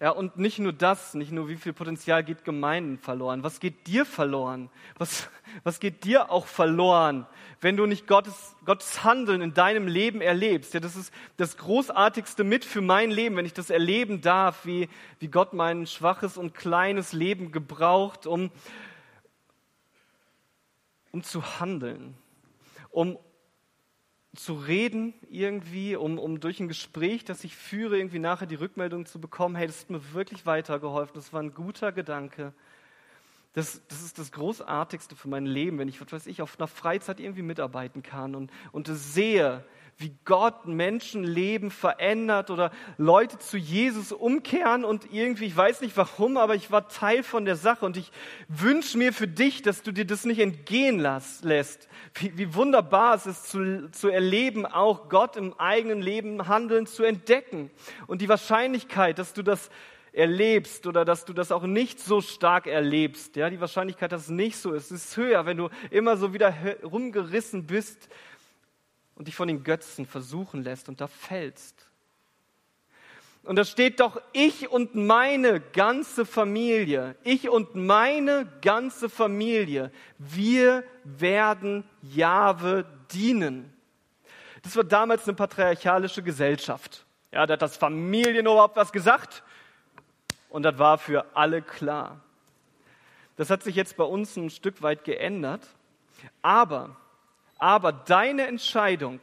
Ja, 0.00 0.10
und 0.10 0.36
nicht 0.36 0.58
nur 0.58 0.72
das, 0.72 1.14
nicht 1.14 1.30
nur 1.30 1.48
wie 1.48 1.54
viel 1.54 1.72
Potenzial 1.72 2.24
geht 2.24 2.44
Gemeinden 2.44 2.98
verloren. 2.98 3.44
Was 3.44 3.60
geht 3.60 3.86
dir 3.86 4.04
verloren? 4.04 4.68
Was, 4.98 5.30
was 5.62 5.78
geht 5.78 6.02
dir 6.02 6.32
auch 6.32 6.46
verloren, 6.46 7.28
wenn 7.60 7.76
du 7.76 7.86
nicht 7.86 8.08
Gottes, 8.08 8.56
Gottes 8.64 9.04
Handeln 9.04 9.40
in 9.40 9.54
deinem 9.54 9.86
Leben 9.86 10.20
erlebst? 10.20 10.74
Ja, 10.74 10.80
das 10.80 10.96
ist 10.96 11.14
das 11.36 11.56
Großartigste 11.58 12.42
mit 12.42 12.64
für 12.64 12.80
mein 12.80 13.12
Leben, 13.12 13.36
wenn 13.36 13.46
ich 13.46 13.52
das 13.52 13.70
erleben 13.70 14.20
darf, 14.20 14.66
wie, 14.66 14.88
wie 15.20 15.28
Gott 15.28 15.52
mein 15.52 15.86
schwaches 15.86 16.36
und 16.36 16.54
kleines 16.54 17.12
Leben 17.12 17.52
gebraucht, 17.52 18.26
um, 18.26 18.50
um 21.12 21.22
zu 21.22 21.60
handeln, 21.60 22.16
um, 22.90 23.16
zu 24.34 24.54
reden 24.54 25.14
irgendwie, 25.30 25.96
um, 25.96 26.18
um 26.18 26.40
durch 26.40 26.60
ein 26.60 26.68
Gespräch, 26.68 27.24
das 27.24 27.44
ich 27.44 27.56
führe, 27.56 27.96
irgendwie 27.96 28.18
nachher 28.18 28.46
die 28.46 28.54
Rückmeldung 28.54 29.06
zu 29.06 29.20
bekommen, 29.20 29.54
hey, 29.54 29.66
das 29.66 29.82
hat 29.82 29.90
mir 29.90 30.12
wirklich 30.12 30.46
weitergeholfen, 30.46 31.14
das 31.14 31.32
war 31.32 31.42
ein 31.42 31.54
guter 31.54 31.92
Gedanke. 31.92 32.52
Das, 33.54 33.80
das 33.86 34.02
ist 34.02 34.18
das 34.18 34.32
Großartigste 34.32 35.14
für 35.14 35.28
mein 35.28 35.46
Leben, 35.46 35.78
wenn 35.78 35.86
ich, 35.86 36.00
was 36.00 36.10
weiß 36.10 36.26
ich, 36.26 36.42
auf 36.42 36.58
einer 36.58 36.66
Freizeit 36.66 37.20
irgendwie 37.20 37.42
mitarbeiten 37.42 38.02
kann 38.02 38.34
und, 38.34 38.50
und 38.72 38.88
sehe, 38.88 39.64
wie 39.98 40.16
Gott 40.24 40.66
Menschenleben 40.66 41.70
verändert 41.70 42.50
oder 42.50 42.72
Leute 42.98 43.38
zu 43.38 43.56
Jesus 43.56 44.12
umkehren 44.12 44.84
und 44.84 45.12
irgendwie, 45.12 45.46
ich 45.46 45.56
weiß 45.56 45.80
nicht 45.82 45.96
warum, 45.96 46.36
aber 46.36 46.54
ich 46.54 46.70
war 46.70 46.88
Teil 46.88 47.22
von 47.22 47.44
der 47.44 47.56
Sache 47.56 47.86
und 47.86 47.96
ich 47.96 48.10
wünsche 48.48 48.98
mir 48.98 49.12
für 49.12 49.28
dich, 49.28 49.62
dass 49.62 49.82
du 49.82 49.92
dir 49.92 50.04
das 50.04 50.24
nicht 50.24 50.40
entgehen 50.40 50.98
lässt. 50.98 51.88
Wie, 52.14 52.36
wie 52.36 52.54
wunderbar 52.54 53.14
es 53.14 53.26
ist 53.26 53.48
zu, 53.48 53.90
zu 53.90 54.08
erleben, 54.08 54.66
auch 54.66 55.08
Gott 55.08 55.36
im 55.36 55.54
eigenen 55.58 56.02
Leben 56.02 56.48
handeln 56.48 56.86
zu 56.86 57.04
entdecken 57.04 57.70
und 58.06 58.20
die 58.20 58.28
Wahrscheinlichkeit, 58.28 59.18
dass 59.18 59.32
du 59.32 59.42
das 59.42 59.70
erlebst 60.14 60.86
oder 60.86 61.04
dass 61.04 61.24
du 61.24 61.32
das 61.32 61.50
auch 61.50 61.64
nicht 61.64 62.00
so 62.00 62.20
stark 62.20 62.66
erlebst. 62.66 63.36
Ja, 63.36 63.50
die 63.50 63.60
Wahrscheinlichkeit, 63.60 64.12
dass 64.12 64.22
es 64.22 64.28
nicht 64.28 64.56
so 64.56 64.72
ist, 64.72 64.92
ist 64.92 65.16
höher, 65.16 65.44
wenn 65.44 65.56
du 65.56 65.68
immer 65.90 66.16
so 66.16 66.32
wieder 66.32 66.54
rumgerissen 66.84 67.66
bist 67.66 68.08
und 69.14 69.28
dich 69.28 69.36
von 69.36 69.48
den 69.48 69.64
Götzen 69.64 70.06
versuchen 70.06 70.62
lässt 70.62 70.88
und 70.88 71.00
da 71.00 71.06
fällst. 71.06 71.86
Und 73.44 73.56
da 73.56 73.64
steht 73.64 74.00
doch, 74.00 74.20
ich 74.32 74.70
und 74.70 74.94
meine 74.94 75.60
ganze 75.60 76.24
Familie, 76.24 77.14
ich 77.24 77.48
und 77.48 77.74
meine 77.74 78.50
ganze 78.62 79.10
Familie, 79.10 79.92
wir 80.18 80.82
werden 81.04 81.84
Jahwe 82.00 82.86
dienen. 83.12 83.70
Das 84.62 84.74
war 84.76 84.84
damals 84.84 85.28
eine 85.28 85.36
patriarchalische 85.36 86.22
Gesellschaft. 86.22 87.04
Ja, 87.32 87.46
da 87.46 87.52
hat 87.52 87.62
das 87.62 87.76
Familienoberhaupt 87.76 88.76
was 88.76 88.92
gesagt 88.92 89.42
und 90.48 90.62
das 90.62 90.78
war 90.78 90.96
für 90.96 91.26
alle 91.36 91.60
klar. 91.60 92.20
Das 93.36 93.50
hat 93.50 93.62
sich 93.62 93.74
jetzt 93.74 93.96
bei 93.96 94.04
uns 94.04 94.36
ein 94.36 94.48
Stück 94.48 94.80
weit 94.80 95.04
geändert, 95.04 95.68
aber 96.40 96.96
aber 97.64 97.92
deine 97.92 98.46
Entscheidung, 98.46 99.20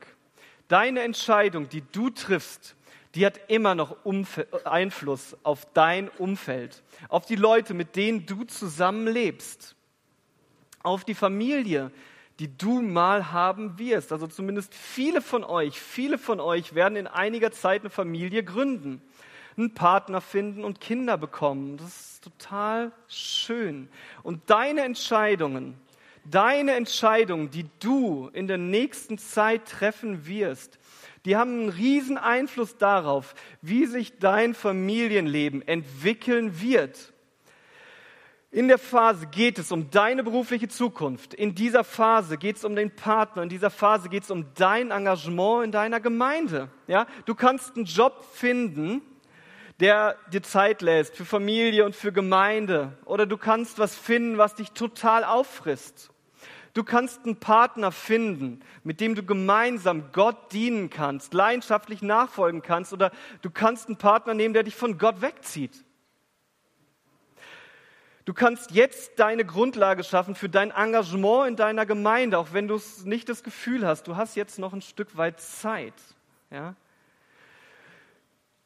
deine 0.68 1.02
Entscheidung, 1.02 1.70
die 1.70 1.84
du 1.92 2.10
triffst, 2.10 2.76
die 3.14 3.24
hat 3.24 3.40
immer 3.50 3.76
noch 3.76 4.04
Umf 4.04 4.44
Einfluss 4.64 5.38
auf 5.44 5.68
dein 5.76 6.10
Umfeld, 6.10 6.82
auf 7.08 7.28
die 7.28 7.36
Leute, 7.36 7.76
mit 7.76 7.96
denen 7.96 8.26
du 8.26 8.44
zusammenlebst, 8.44 9.76
auf 10.82 11.06
die 11.06 11.14
Familie, 11.14 11.92
die 12.40 12.58
du 12.58 12.82
mal 12.82 13.32
haben 13.32 13.78
wirst. 13.78 14.12
Also 14.12 14.26
zumindest 14.26 14.74
viele 14.74 15.22
von 15.22 15.44
euch, 15.44 15.80
viele 15.80 16.18
von 16.18 16.40
euch 16.40 16.74
werden 16.74 16.96
in 16.96 17.06
einiger 17.06 17.52
Zeit 17.52 17.82
eine 17.82 17.92
Familie 17.92 18.44
gründen, 18.44 19.04
einen 19.56 19.76
Partner 19.76 20.20
finden 20.20 20.64
und 20.64 20.82
Kinder 20.82 21.16
bekommen. 21.16 21.78
Das 21.78 21.90
ist 21.90 22.24
total 22.24 22.92
schön. 23.08 23.88
Und 24.24 24.50
deine 24.50 24.82
Entscheidungen, 24.82 25.80
Deine 26.26 26.74
Entscheidungen, 26.74 27.50
die 27.50 27.66
du 27.80 28.30
in 28.34 28.48
der 28.48 28.58
nächsten 28.58 29.18
Zeit 29.18 29.68
treffen 29.68 30.28
wirst, 30.28 30.78
die 31.26 31.36
haben 31.36 31.62
einen 31.62 31.70
riesen 31.70 32.18
Einfluss 32.18 32.78
darauf, 32.78 33.36
wie 33.62 33.86
sich 33.86 34.18
dein 34.20 34.54
Familienleben 34.54 35.68
entwickeln 35.68 36.62
wird. 36.62 37.14
In 38.54 38.68
der 38.68 38.78
Phase 38.78 39.28
geht 39.28 39.60
es 39.60 39.72
um 39.72 39.90
deine 39.92 40.24
berufliche 40.24 40.68
Zukunft. 40.68 41.34
In 41.34 41.56
dieser 41.56 41.86
Phase 41.86 42.38
geht 42.38 42.58
es 42.58 42.66
um 42.66 42.76
den 42.76 42.94
Partner. 42.94 43.44
In 43.44 43.50
dieser 43.50 43.70
Phase 43.70 44.10
geht 44.10 44.24
es 44.24 44.32
um 44.32 44.46
dein 44.56 44.92
Engagement 44.92 45.64
in 45.64 45.72
deiner 45.72 46.02
Gemeinde. 46.02 46.70
Ja, 46.88 47.08
du 47.26 47.34
kannst 47.34 47.78
einen 47.78 47.86
Job 47.86 48.26
finden, 48.34 49.02
der 49.80 50.18
dir 50.34 50.44
Zeit 50.44 50.82
lässt 50.82 51.16
für 51.16 51.24
Familie 51.24 51.86
und 51.86 51.96
für 51.96 52.12
Gemeinde. 52.12 52.98
Oder 53.06 53.26
du 53.26 53.38
kannst 53.38 53.80
was 53.80 53.96
finden, 53.96 54.38
was 54.38 54.56
dich 54.56 54.72
total 54.72 55.24
auffrisst. 55.24 56.11
Du 56.74 56.84
kannst 56.84 57.26
einen 57.26 57.36
Partner 57.36 57.92
finden, 57.92 58.62
mit 58.84 59.02
dem 59.02 59.16
du 59.16 59.24
gemeinsam 59.24 60.12
Gott 60.14 60.54
dienen 60.54 60.90
kannst, 60.90 61.34
leidenschaftlich 61.34 62.02
nachfolgen 62.02 62.62
kannst. 62.62 62.94
Oder 62.94 63.12
du 63.42 63.50
kannst 63.50 63.88
einen 63.88 63.98
Partner 63.98 64.34
nehmen, 64.34 64.54
der 64.54 64.64
dich 64.64 64.76
von 64.76 64.98
Gott 64.98 65.22
wegzieht. 65.22 65.84
Du 68.24 68.34
kannst 68.34 68.72
jetzt 68.72 69.20
deine 69.20 69.44
Grundlage 69.44 70.04
schaffen 70.04 70.36
für 70.36 70.48
dein 70.48 70.72
Engagement 70.72 71.50
in 71.50 71.56
deiner 71.56 71.86
Gemeinde, 71.86 72.38
auch 72.38 72.54
wenn 72.54 72.68
du 72.68 72.80
nicht 73.04 73.28
das 73.28 73.44
Gefühl 73.44 73.86
hast, 73.86 74.08
du 74.08 74.16
hast 74.16 74.36
jetzt 74.36 74.60
noch 74.60 74.74
ein 74.74 74.82
Stück 74.82 75.18
weit 75.18 75.42
Zeit. 75.42 75.96
Ja? 76.52 76.76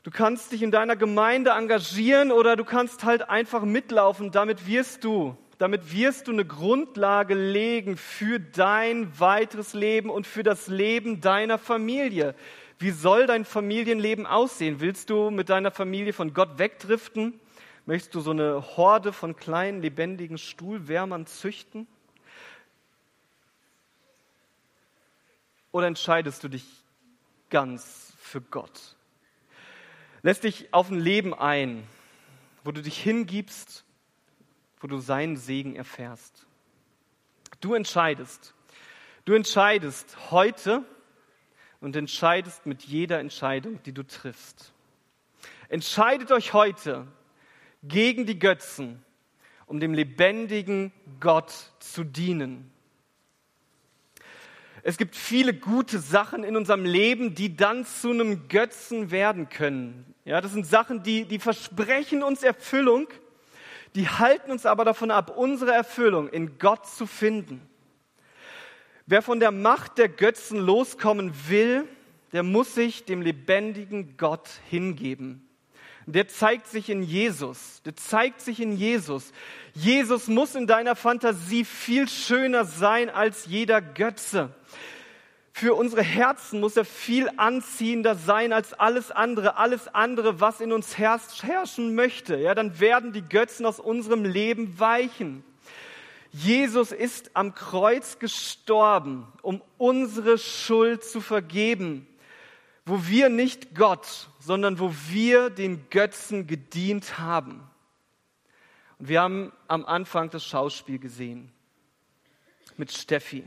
Du 0.03 0.11
kannst 0.11 0.51
dich 0.51 0.61
in 0.61 0.69
deiner 0.69 0.95
Gemeinde 0.95 1.51
engagieren 1.51 2.31
oder 2.31 2.55
du 2.55 2.63
kannst 2.63 3.05
halt 3.05 3.27
einfach 3.27 3.63
mitlaufen. 3.63 4.29
Damit 4.29 4.67
wirst 4.67 5.03
du, 5.03 5.35
damit 5.57 5.93
wirst 5.93 6.27
du 6.27 6.31
eine 6.31 6.45
Grundlage 6.45 7.33
legen 7.33 7.97
für 7.97 8.39
dein 8.39 9.19
weiteres 9.19 9.73
Leben 9.73 10.09
und 10.09 10.27
für 10.27 10.43
das 10.43 10.67
Leben 10.67 11.21
deiner 11.21 11.57
Familie. 11.57 12.35
Wie 12.77 12.91
soll 12.91 13.25
dein 13.25 13.45
Familienleben 13.45 14.25
aussehen? 14.25 14.81
Willst 14.81 15.09
du 15.09 15.29
mit 15.29 15.49
deiner 15.49 15.71
Familie 15.71 16.11
von 16.11 16.33
Gott 16.33 16.57
wegdriften? 16.57 17.39
Möchtest 17.85 18.15
du 18.15 18.19
so 18.19 18.31
eine 18.31 18.75
Horde 18.75 19.13
von 19.13 19.35
kleinen, 19.35 19.81
lebendigen 19.81 20.37
Stuhlwärmern 20.37 21.25
züchten? 21.25 21.87
Oder 25.71 25.87
entscheidest 25.87 26.43
du 26.43 26.49
dich 26.49 26.65
ganz 27.49 28.13
für 28.19 28.41
Gott? 28.41 28.95
Lässt 30.21 30.43
dich 30.43 30.73
auf 30.73 30.89
ein 30.89 30.99
Leben 30.99 31.33
ein, 31.33 31.87
wo 32.63 32.71
du 32.71 32.81
dich 32.81 32.97
hingibst, 32.97 33.84
wo 34.85 34.87
du 34.87 34.99
seinen 34.99 35.35
Segen 35.35 35.75
erfährst? 35.75 36.45
Du 37.59 37.73
entscheidest. 37.73 38.53
Du 39.25 39.33
entscheidest 39.33 40.29
heute 40.29 40.83
und 41.81 41.95
entscheidest 41.95 42.67
mit 42.67 42.83
jeder 42.83 43.19
Entscheidung, 43.19 43.81
die 43.81 43.93
du 43.93 44.03
triffst. 44.03 44.73
Entscheidet 45.69 46.31
euch 46.31 46.53
heute, 46.53 47.07
gegen 47.81 48.27
die 48.27 48.37
Götzen, 48.37 49.03
um 49.65 49.79
dem 49.79 49.95
lebendigen 49.95 50.91
Gott 51.19 51.51
zu 51.79 52.03
dienen. 52.03 52.71
Es 54.83 54.97
gibt 54.97 55.15
viele 55.15 55.55
gute 55.55 55.97
Sachen 55.97 56.43
in 56.43 56.55
unserem 56.55 56.85
Leben, 56.85 57.33
die 57.33 57.55
dann 57.55 57.85
zu 57.85 58.11
einem 58.11 58.47
Götzen 58.49 59.09
werden 59.09 59.49
können. 59.49 60.13
Ja, 60.25 60.41
das 60.41 60.51
sind 60.51 60.67
Sachen, 60.67 61.01
die, 61.01 61.25
die 61.25 61.39
versprechen 61.39 62.21
uns 62.21 62.43
Erfüllung, 62.43 63.07
die 63.95 64.07
halten 64.07 64.51
uns 64.51 64.65
aber 64.65 64.85
davon 64.85 65.11
ab, 65.11 65.35
unsere 65.35 65.73
Erfüllung 65.73 66.29
in 66.29 66.59
Gott 66.59 66.87
zu 66.87 67.07
finden. 67.07 67.61
Wer 69.05 69.21
von 69.21 69.39
der 69.39 69.51
Macht 69.51 69.97
der 69.97 70.09
Götzen 70.09 70.59
loskommen 70.59 71.33
will, 71.47 71.87
der 72.33 72.43
muss 72.43 72.75
sich 72.75 73.05
dem 73.05 73.21
lebendigen 73.21 74.17
Gott 74.17 74.49
hingeben 74.69 75.45
der 76.07 76.27
zeigt 76.27 76.67
sich 76.67 76.89
in 76.89 77.01
Jesus. 77.01 77.81
Der 77.83 77.95
zeigt 77.95 78.41
sich 78.41 78.59
in 78.59 78.77
Jesus. 78.77 79.31
Jesus 79.73 80.27
muss 80.27 80.55
in 80.55 80.67
deiner 80.67 80.95
Fantasie 80.95 81.65
viel 81.65 82.07
schöner 82.07 82.65
sein 82.65 83.09
als 83.09 83.47
jeder 83.47 83.81
Götze. 83.81 84.53
Für 85.57 85.73
unsere 85.75 86.03
Herzen 86.03 86.59
muss 86.59 86.75
er 86.75 86.83
viel 86.83 87.29
anziehender 87.37 88.15
sein 88.15 88.51
als 88.51 88.73
alles 88.73 89.11
andere, 89.11 89.55
alles 89.55 89.87
andere, 89.87 90.41
was 90.41 90.59
in 90.59 90.73
uns 90.73 90.97
herrschen 90.97 91.95
möchte. 91.95 92.35
Ja, 92.35 92.53
dann 92.53 92.81
werden 92.81 93.13
die 93.13 93.21
Götzen 93.21 93.65
aus 93.65 93.79
unserem 93.79 94.25
Leben 94.25 94.79
weichen. 94.79 95.45
Jesus 96.33 96.91
ist 96.91 97.31
am 97.35 97.55
Kreuz 97.55 98.19
gestorben, 98.19 99.27
um 99.41 99.61
unsere 99.77 100.37
Schuld 100.37 101.05
zu 101.05 101.21
vergeben 101.21 102.05
wo 102.85 103.07
wir 103.07 103.29
nicht 103.29 103.73
Gott, 103.75 104.29
sondern 104.39 104.79
wo 104.79 104.93
wir 105.09 105.49
den 105.49 105.89
Götzen 105.89 106.45
gedient 106.45 107.17
haben. 107.17 107.67
Und 108.99 109.09
wir 109.09 109.21
haben 109.21 109.51
am 109.67 109.85
Anfang 109.85 110.29
das 110.29 110.45
Schauspiel 110.45 110.99
gesehen 110.99 111.51
mit 112.77 112.91
Steffi. 112.91 113.43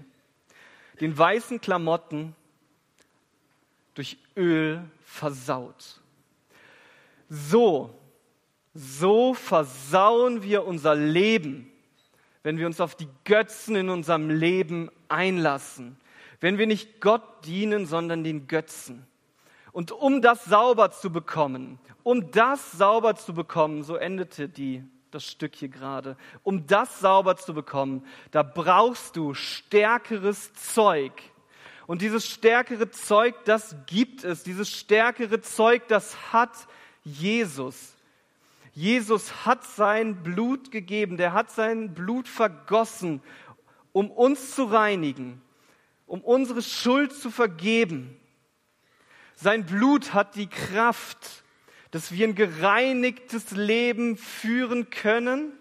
Den 1.00 1.16
weißen 1.16 1.60
Klamotten 1.60 2.34
durch 3.94 4.18
Öl 4.36 4.82
versaut. 5.04 6.00
So, 7.28 7.94
so 8.74 9.34
versauen 9.34 10.42
wir 10.42 10.64
unser 10.64 10.94
Leben, 10.94 11.70
wenn 12.42 12.58
wir 12.58 12.66
uns 12.66 12.80
auf 12.80 12.94
die 12.94 13.08
Götzen 13.24 13.76
in 13.76 13.88
unserem 13.88 14.30
Leben 14.30 14.90
einlassen. 15.08 15.96
Wenn 16.40 16.58
wir 16.58 16.66
nicht 16.66 17.00
Gott 17.00 17.44
dienen, 17.44 17.86
sondern 17.86 18.22
den 18.22 18.46
Götzen. 18.46 19.06
Und 19.72 19.92
um 19.92 20.22
das 20.22 20.44
sauber 20.44 20.90
zu 20.90 21.10
bekommen, 21.10 21.78
um 22.02 22.30
das 22.30 22.72
sauber 22.72 23.16
zu 23.16 23.34
bekommen, 23.34 23.82
so 23.82 23.96
endete 23.96 24.48
die, 24.48 24.84
das 25.10 25.24
Stück 25.26 25.54
hier 25.54 25.68
gerade, 25.68 26.16
um 26.42 26.66
das 26.66 27.00
sauber 27.00 27.36
zu 27.36 27.54
bekommen, 27.54 28.04
da 28.30 28.42
brauchst 28.42 29.16
du 29.16 29.34
stärkeres 29.34 30.52
Zeug. 30.54 31.12
Und 31.86 32.02
dieses 32.02 32.28
stärkere 32.28 32.90
Zeug, 32.90 33.34
das 33.46 33.74
gibt 33.86 34.22
es. 34.22 34.42
Dieses 34.42 34.70
stärkere 34.70 35.40
Zeug, 35.40 35.88
das 35.88 36.32
hat 36.32 36.52
Jesus. 37.02 37.96
Jesus 38.74 39.46
hat 39.46 39.64
sein 39.64 40.22
Blut 40.22 40.70
gegeben, 40.70 41.16
der 41.16 41.32
hat 41.32 41.50
sein 41.50 41.94
Blut 41.94 42.28
vergossen, 42.28 43.22
um 43.92 44.10
uns 44.10 44.54
zu 44.54 44.64
reinigen, 44.64 45.42
um 46.06 46.20
unsere 46.20 46.62
Schuld 46.62 47.12
zu 47.12 47.30
vergeben. 47.30 48.20
Sein 49.34 49.64
Blut 49.66 50.14
hat 50.14 50.36
die 50.36 50.46
Kraft, 50.46 51.42
dass 51.90 52.12
wir 52.12 52.28
ein 52.28 52.34
gereinigtes 52.34 53.52
Leben 53.52 54.16
führen 54.16 54.90
können. 54.90 55.52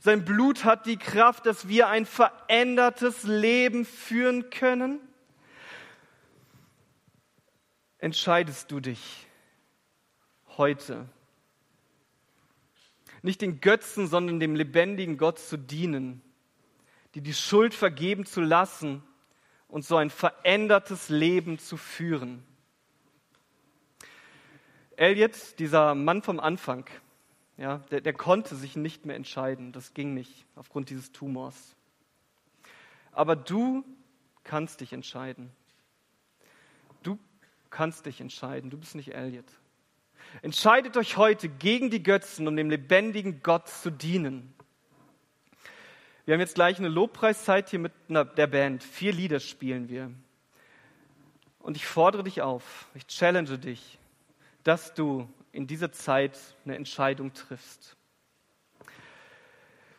Sein 0.00 0.24
Blut 0.24 0.64
hat 0.64 0.86
die 0.86 0.96
Kraft, 0.96 1.46
dass 1.46 1.68
wir 1.68 1.88
ein 1.88 2.06
verändertes 2.06 3.24
Leben 3.24 3.84
führen 3.84 4.50
können. 4.50 5.00
Entscheidest 7.98 8.70
du 8.70 8.80
dich 8.80 9.26
heute, 10.56 11.08
nicht 13.22 13.42
den 13.42 13.60
Götzen, 13.60 14.06
sondern 14.06 14.38
dem 14.38 14.54
lebendigen 14.54 15.18
Gott 15.18 15.40
zu 15.40 15.56
dienen, 15.56 16.22
die 17.14 17.20
die 17.20 17.34
Schuld 17.34 17.74
vergeben 17.74 18.24
zu 18.24 18.40
lassen 18.40 19.02
und 19.66 19.84
so 19.84 19.96
ein 19.96 20.10
verändertes 20.10 21.08
Leben 21.08 21.58
zu 21.58 21.76
führen. 21.76 22.44
Elliot, 24.98 25.58
dieser 25.60 25.94
Mann 25.94 26.22
vom 26.22 26.40
Anfang, 26.40 26.84
ja, 27.56 27.78
der, 27.90 28.00
der 28.00 28.12
konnte 28.12 28.56
sich 28.56 28.74
nicht 28.74 29.06
mehr 29.06 29.14
entscheiden. 29.14 29.72
Das 29.72 29.94
ging 29.94 30.12
nicht 30.12 30.44
aufgrund 30.56 30.90
dieses 30.90 31.12
Tumors. 31.12 31.76
Aber 33.12 33.36
du 33.36 33.84
kannst 34.42 34.80
dich 34.80 34.92
entscheiden. 34.92 35.50
Du 37.04 37.16
kannst 37.70 38.06
dich 38.06 38.20
entscheiden. 38.20 38.70
Du 38.70 38.78
bist 38.78 38.96
nicht 38.96 39.14
Elliot. 39.14 39.46
Entscheidet 40.42 40.96
euch 40.96 41.16
heute 41.16 41.48
gegen 41.48 41.90
die 41.90 42.02
Götzen, 42.02 42.48
um 42.48 42.56
dem 42.56 42.68
lebendigen 42.68 43.40
Gott 43.42 43.68
zu 43.68 43.90
dienen. 43.90 44.52
Wir 46.24 46.34
haben 46.34 46.40
jetzt 46.40 46.56
gleich 46.56 46.78
eine 46.78 46.88
Lobpreiszeit 46.88 47.70
hier 47.70 47.78
mit 47.78 47.92
der 48.08 48.46
Band. 48.48 48.82
Vier 48.82 49.12
Lieder 49.12 49.38
spielen 49.38 49.88
wir. 49.88 50.10
Und 51.60 51.76
ich 51.76 51.86
fordere 51.86 52.24
dich 52.24 52.42
auf, 52.42 52.88
ich 52.94 53.06
challenge 53.06 53.58
dich, 53.58 53.97
dass 54.68 54.92
du 54.92 55.26
in 55.50 55.66
dieser 55.66 55.92
Zeit 55.92 56.38
eine 56.66 56.76
Entscheidung 56.76 57.32
triffst. 57.32 57.96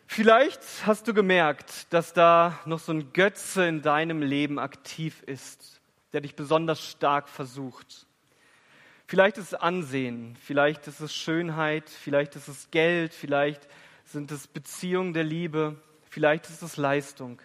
Vielleicht 0.05 0.61
hast 0.85 1.07
du 1.07 1.13
gemerkt, 1.15 1.91
dass 1.91 2.13
da 2.13 2.59
noch 2.65 2.77
so 2.77 2.91
ein 2.91 3.11
Götze 3.11 3.65
in 3.65 3.81
deinem 3.81 4.21
Leben 4.21 4.59
aktiv 4.59 5.23
ist, 5.23 5.81
der 6.13 6.21
dich 6.21 6.35
besonders 6.35 6.87
stark 6.87 7.29
versucht. 7.29 8.05
Vielleicht 9.07 9.39
ist 9.39 9.53
es 9.53 9.53
Ansehen, 9.55 10.37
vielleicht 10.39 10.85
ist 10.85 10.99
es 10.99 11.15
Schönheit, 11.15 11.89
vielleicht 11.89 12.35
ist 12.35 12.47
es 12.47 12.69
Geld, 12.69 13.15
vielleicht 13.15 13.67
sind 14.05 14.31
es 14.31 14.45
Beziehungen 14.45 15.13
der 15.13 15.23
Liebe, 15.23 15.81
vielleicht 16.11 16.47
ist 16.47 16.61
es 16.61 16.77
Leistung. 16.77 17.41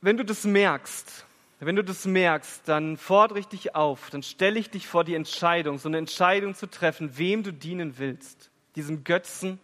Wenn 0.00 0.16
du 0.16 0.24
das 0.24 0.44
merkst, 0.44 1.26
Wenn 1.66 1.76
du 1.76 1.84
das 1.84 2.04
merkst, 2.04 2.68
dann 2.68 2.96
fordere 2.96 3.38
ich 3.38 3.46
dich 3.46 3.74
auf, 3.74 4.10
dann 4.10 4.22
stelle 4.22 4.58
ich 4.58 4.70
dich 4.70 4.86
vor 4.86 5.04
die 5.04 5.14
Entscheidung, 5.14 5.78
so 5.78 5.88
eine 5.88 5.98
Entscheidung 5.98 6.54
zu 6.54 6.68
treffen, 6.68 7.16
wem 7.16 7.42
du 7.42 7.52
dienen 7.52 7.98
willst. 7.98 8.50
Diesem 8.76 9.04
Götzen 9.04 9.60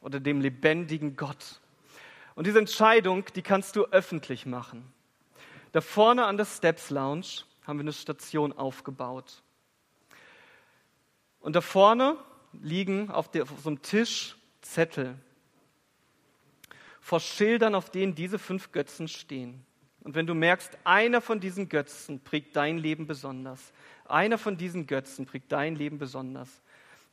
oder 0.00 0.20
dem 0.20 0.40
lebendigen 0.40 1.16
Gott. 1.16 1.60
Und 2.34 2.46
diese 2.46 2.58
Entscheidung, 2.58 3.24
die 3.34 3.42
kannst 3.42 3.76
du 3.76 3.84
öffentlich 3.86 4.46
machen. 4.46 4.92
Da 5.72 5.80
vorne 5.80 6.24
an 6.26 6.36
der 6.36 6.44
Steps 6.44 6.90
Lounge 6.90 7.44
haben 7.66 7.78
wir 7.78 7.82
eine 7.84 7.92
Station 7.92 8.52
aufgebaut. 8.52 9.42
Und 11.40 11.56
da 11.56 11.60
vorne 11.60 12.16
liegen 12.52 13.10
auf, 13.10 13.30
der, 13.30 13.44
auf 13.44 13.60
so 13.62 13.70
einem 13.70 13.82
Tisch 13.82 14.36
Zettel 14.60 15.16
vor 17.00 17.20
Schildern, 17.20 17.74
auf 17.74 17.90
denen 17.90 18.14
diese 18.14 18.38
fünf 18.38 18.72
Götzen 18.72 19.08
stehen. 19.08 19.64
Und 20.02 20.14
wenn 20.14 20.26
du 20.26 20.34
merkst, 20.34 20.78
einer 20.84 21.20
von 21.20 21.40
diesen 21.40 21.68
Götzen 21.68 22.20
prägt 22.20 22.56
dein 22.56 22.78
Leben 22.78 23.06
besonders, 23.06 23.72
einer 24.06 24.38
von 24.38 24.56
diesen 24.56 24.86
Götzen 24.86 25.26
prägt 25.26 25.52
dein 25.52 25.76
Leben 25.76 25.98
besonders, 25.98 26.62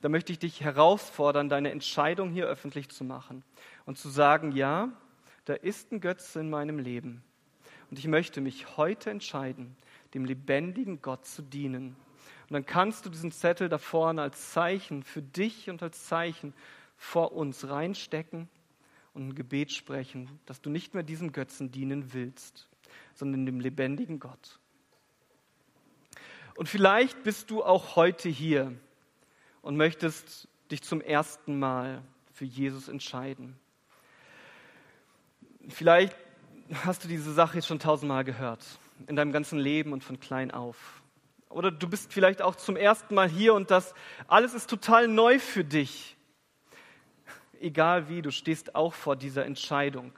dann 0.02 0.12
möchte 0.12 0.32
ich 0.32 0.40
dich 0.40 0.62
herausfordern, 0.62 1.50
deine 1.50 1.72
Entscheidung 1.72 2.30
hier 2.32 2.46
öffentlich 2.46 2.90
zu 2.90 3.04
machen 3.04 3.44
und 3.86 3.98
zu 3.98 4.10
sagen, 4.10 4.52
ja, 4.52 4.92
da 5.46 5.54
ist 5.54 5.92
ein 5.92 6.02
Götze 6.02 6.40
in 6.40 6.50
meinem 6.50 6.80
Leben. 6.80 7.24
Und 7.90 8.00
ich 8.00 8.08
möchte 8.08 8.42
mich 8.42 8.78
heute 8.78 9.10
entscheiden, 9.10 9.76
dem 10.14 10.26
lebendigen 10.26 11.02
Gott 11.02 11.26
zu 11.26 11.42
dienen. 11.42 11.96
Und 12.50 12.54
dann 12.54 12.66
kannst 12.66 13.06
du 13.06 13.10
diesen 13.10 13.32
Zettel 13.32 13.70
da 13.70 13.78
vorne 13.78 14.22
als 14.22 14.52
Zeichen 14.52 15.04
für 15.04 15.22
dich 15.22 15.70
und 15.70 15.82
als 15.84 16.06
Zeichen 16.06 16.54
vor 16.96 17.34
uns 17.34 17.68
reinstecken 17.70 18.50
und 19.14 19.30
ein 19.30 19.36
Gebet 19.36 19.72
sprechen, 19.72 20.40
dass 20.46 20.62
du 20.62 20.70
nicht 20.70 20.94
mehr 20.94 21.04
diesem 21.04 21.32
Götzen 21.32 21.72
dienen 21.72 22.14
willst, 22.14 22.68
sondern 23.14 23.46
dem 23.46 23.60
lebendigen 23.60 24.20
Gott. 24.20 24.60
Und 26.56 26.68
vielleicht 26.68 27.24
bist 27.24 27.52
du 27.52 27.64
auch 27.64 27.96
heute 27.96 28.30
hier 28.30 28.74
und 29.62 29.78
möchtest 29.78 30.48
dich 30.72 30.82
zum 30.82 31.02
ersten 31.02 31.60
Mal 31.60 32.02
für 32.34 32.46
Jesus 32.46 32.88
entscheiden. 32.88 33.60
Vielleicht 35.70 36.16
hast 36.84 37.04
du 37.04 37.08
diese 37.08 37.34
Sache 37.34 37.58
jetzt 37.58 37.68
schon 37.68 37.80
tausendmal 37.80 38.24
gehört, 38.24 38.66
in 39.08 39.16
deinem 39.16 39.32
ganzen 39.32 39.60
Leben 39.60 39.94
und 39.94 40.04
von 40.04 40.20
klein 40.20 40.52
auf. 40.52 41.02
Oder 41.50 41.72
du 41.72 41.88
bist 41.88 42.12
vielleicht 42.12 42.42
auch 42.42 42.56
zum 42.56 42.76
ersten 42.76 43.16
Mal 43.16 43.30
hier 43.30 43.54
und 43.54 43.72
das 43.72 43.94
alles 44.28 44.54
ist 44.54 44.70
total 44.70 45.08
neu 45.08 45.40
für 45.40 45.64
dich. 45.64 46.18
Egal 47.60 48.10
wie, 48.10 48.22
du 48.22 48.32
stehst 48.32 48.76
auch 48.76 48.94
vor 48.94 49.16
dieser 49.16 49.46
Entscheidung, 49.46 50.12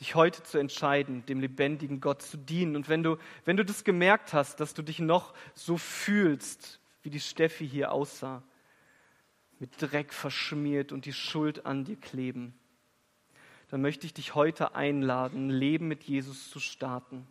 dich 0.00 0.14
heute 0.14 0.42
zu 0.42 0.58
entscheiden, 0.58 1.24
dem 1.26 1.40
lebendigen 1.40 2.00
Gott 2.00 2.22
zu 2.22 2.36
dienen. 2.36 2.74
Und 2.76 2.88
wenn 2.88 3.02
du, 3.02 3.16
wenn 3.44 3.56
du 3.56 3.64
das 3.64 3.84
gemerkt 3.84 4.32
hast, 4.32 4.58
dass 4.60 4.74
du 4.74 4.82
dich 4.82 4.98
noch 4.98 5.34
so 5.54 5.76
fühlst, 5.76 6.80
wie 7.02 7.10
die 7.10 7.20
Steffi 7.20 7.68
hier 7.68 7.92
aussah, 7.92 8.42
mit 9.60 9.70
Dreck 9.80 10.12
verschmiert 10.12 10.90
und 10.90 11.04
die 11.04 11.12
Schuld 11.12 11.64
an 11.64 11.84
dir 11.84 11.96
kleben, 11.96 12.54
dann 13.68 13.80
möchte 13.80 14.06
ich 14.06 14.14
dich 14.14 14.34
heute 14.34 14.74
einladen, 14.74 15.46
ein 15.46 15.50
Leben 15.50 15.88
mit 15.88 16.02
Jesus 16.02 16.50
zu 16.50 16.58
starten, 16.58 17.26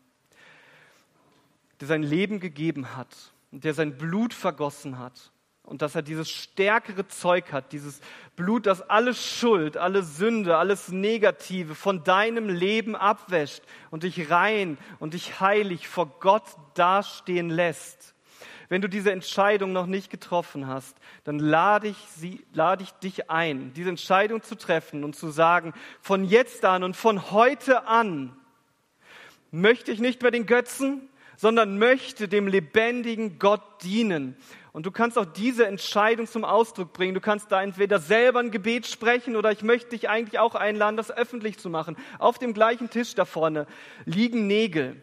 der 1.80 1.88
sein 1.88 2.04
Leben 2.04 2.40
gegeben 2.40 2.96
hat 2.96 3.34
und 3.52 3.66
der 3.66 3.74
sein 3.74 3.98
Blut 3.98 4.34
vergossen 4.34 4.98
hat 5.00 5.33
und 5.64 5.82
dass 5.82 5.96
er 5.96 6.02
dieses 6.02 6.30
stärkere 6.30 7.08
Zeug 7.08 7.54
hat, 7.54 7.72
dieses 7.72 8.02
Blut, 8.36 8.66
das 8.66 8.82
alle 8.90 9.14
Schuld, 9.14 9.78
alle 9.78 10.04
Sünde, 10.04 10.58
alles 10.58 10.90
Negative 10.90 11.74
von 11.74 12.04
deinem 12.04 12.50
Leben 12.50 12.96
abwäscht 12.96 13.64
und 13.90 14.04
dich 14.04 14.30
rein 14.30 14.78
und 15.00 15.14
dich 15.14 15.40
heilig 15.40 15.88
vor 15.88 16.08
Gott 16.20 16.44
dastehen 16.74 17.50
lässt. 17.50 18.14
Wenn 18.70 18.82
du 18.82 18.90
diese 18.90 19.12
Entscheidung 19.12 19.72
noch 19.72 19.86
nicht 19.86 20.10
getroffen 20.10 20.68
hast, 20.68 20.98
dann 21.24 21.40
lade 21.40 21.88
ich, 21.88 21.98
sie, 22.16 22.44
lade 22.54 22.84
ich 22.84 22.92
dich 22.94 23.30
ein, 23.30 23.72
diese 23.74 23.90
Entscheidung 23.90 24.42
zu 24.42 24.56
treffen 24.56 25.04
und 25.04 25.16
zu 25.16 25.30
sagen, 25.30 25.74
von 26.02 26.26
jetzt 26.26 26.66
an 26.66 26.84
und 26.84 26.98
von 26.98 27.32
heute 27.32 27.88
an 27.88 28.36
möchte 29.52 29.92
ich 29.92 30.00
nicht 30.00 30.22
mehr 30.22 30.32
den 30.32 30.46
Götzen, 30.46 31.08
sondern 31.38 31.78
möchte 31.78 32.28
dem 32.28 32.48
lebendigen 32.48 33.38
Gott 33.38 33.62
dienen. 33.84 34.36
Und 34.74 34.88
du 34.88 34.92
kannst 34.92 35.20
auch 35.20 35.26
diese 35.26 35.68
Entscheidung 35.68 36.26
zum 36.26 36.44
Ausdruck 36.44 36.94
bringen. 36.94 37.14
Du 37.14 37.22
kannst 37.22 37.52
da 37.52 37.62
entweder 37.62 38.00
selber 38.00 38.40
ein 38.40 38.50
Gebet 38.50 38.88
sprechen 38.88 39.36
oder 39.36 39.52
ich 39.52 39.62
möchte 39.62 39.92
dich 39.92 40.10
eigentlich 40.10 40.40
auch 40.40 40.56
einladen, 40.56 40.98
das 40.98 41.12
öffentlich 41.12 41.60
zu 41.60 41.70
machen. 41.70 41.96
Auf 42.18 42.40
dem 42.40 42.56
gleichen 42.56 42.90
Tisch 42.90 43.14
da 43.14 43.24
vorne 43.24 43.68
liegen 44.06 44.48
Nägel. 44.48 45.02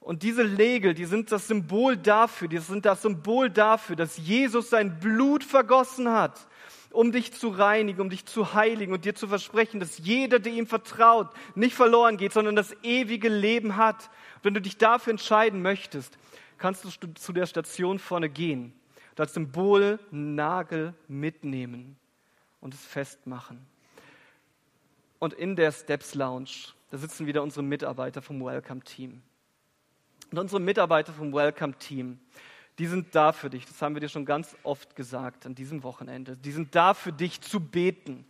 Und 0.00 0.24
diese 0.24 0.44
Nägel, 0.44 0.94
die 0.94 1.04
sind 1.04 1.30
das 1.30 1.46
Symbol 1.46 1.96
dafür, 1.96 2.48
die 2.48 2.58
sind 2.58 2.84
das 2.84 3.02
Symbol 3.02 3.50
dafür, 3.50 3.94
dass 3.94 4.18
Jesus 4.18 4.68
sein 4.68 4.98
Blut 4.98 5.44
vergossen 5.44 6.10
hat, 6.10 6.48
um 6.90 7.12
dich 7.12 7.32
zu 7.32 7.50
reinigen, 7.50 8.00
um 8.00 8.10
dich 8.10 8.26
zu 8.26 8.52
heiligen 8.52 8.92
und 8.92 9.04
dir 9.04 9.14
zu 9.14 9.28
versprechen, 9.28 9.78
dass 9.78 9.98
jeder, 9.98 10.40
der 10.40 10.52
ihm 10.52 10.66
vertraut, 10.66 11.28
nicht 11.54 11.76
verloren 11.76 12.16
geht, 12.16 12.32
sondern 12.32 12.56
das 12.56 12.76
ewige 12.82 13.28
Leben 13.28 13.76
hat. 13.76 14.10
Und 14.38 14.46
wenn 14.46 14.54
du 14.54 14.60
dich 14.60 14.76
dafür 14.76 15.12
entscheiden 15.12 15.62
möchtest, 15.62 16.18
kannst 16.62 16.84
du 16.84 17.08
zu 17.14 17.32
der 17.32 17.46
Station 17.46 17.98
vorne 17.98 18.28
gehen 18.28 18.72
und 19.10 19.20
als 19.20 19.34
Symbol 19.34 19.98
einen 20.12 20.36
Nagel 20.36 20.94
mitnehmen 21.08 21.96
und 22.60 22.72
es 22.72 22.86
festmachen. 22.86 23.66
Und 25.18 25.34
in 25.34 25.56
der 25.56 25.72
Steps 25.72 26.14
Lounge, 26.14 26.68
da 26.90 26.98
sitzen 26.98 27.26
wieder 27.26 27.42
unsere 27.42 27.64
Mitarbeiter 27.64 28.22
vom 28.22 28.44
Welcome 28.44 28.80
Team. 28.82 29.22
Und 30.30 30.38
unsere 30.38 30.60
Mitarbeiter 30.60 31.12
vom 31.12 31.32
Welcome 31.32 31.76
Team, 31.78 32.20
die 32.78 32.86
sind 32.86 33.12
da 33.12 33.32
für 33.32 33.50
dich. 33.50 33.66
Das 33.66 33.82
haben 33.82 33.96
wir 33.96 34.00
dir 34.00 34.08
schon 34.08 34.24
ganz 34.24 34.56
oft 34.62 34.94
gesagt 34.94 35.46
an 35.46 35.56
diesem 35.56 35.82
Wochenende. 35.82 36.36
Die 36.36 36.52
sind 36.52 36.76
da 36.76 36.94
für 36.94 37.12
dich 37.12 37.40
zu 37.40 37.58
beten. 37.58 38.24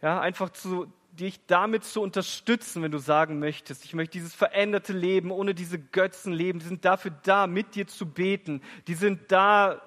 Ja, 0.00 0.20
einfach 0.20 0.50
zu, 0.50 0.92
dich 1.20 1.46
damit 1.46 1.84
zu 1.84 2.00
unterstützen, 2.00 2.82
wenn 2.82 2.92
du 2.92 2.98
sagen 2.98 3.38
möchtest, 3.38 3.84
ich 3.84 3.94
möchte 3.94 4.12
dieses 4.12 4.34
veränderte 4.34 4.92
Leben 4.92 5.30
ohne 5.30 5.54
diese 5.54 5.78
Götzen 5.78 6.32
leben. 6.32 6.58
Die 6.58 6.66
sind 6.66 6.84
dafür 6.84 7.12
da, 7.22 7.46
mit 7.46 7.74
dir 7.74 7.86
zu 7.86 8.06
beten. 8.06 8.62
Die 8.86 8.94
sind 8.94 9.30
da, 9.32 9.82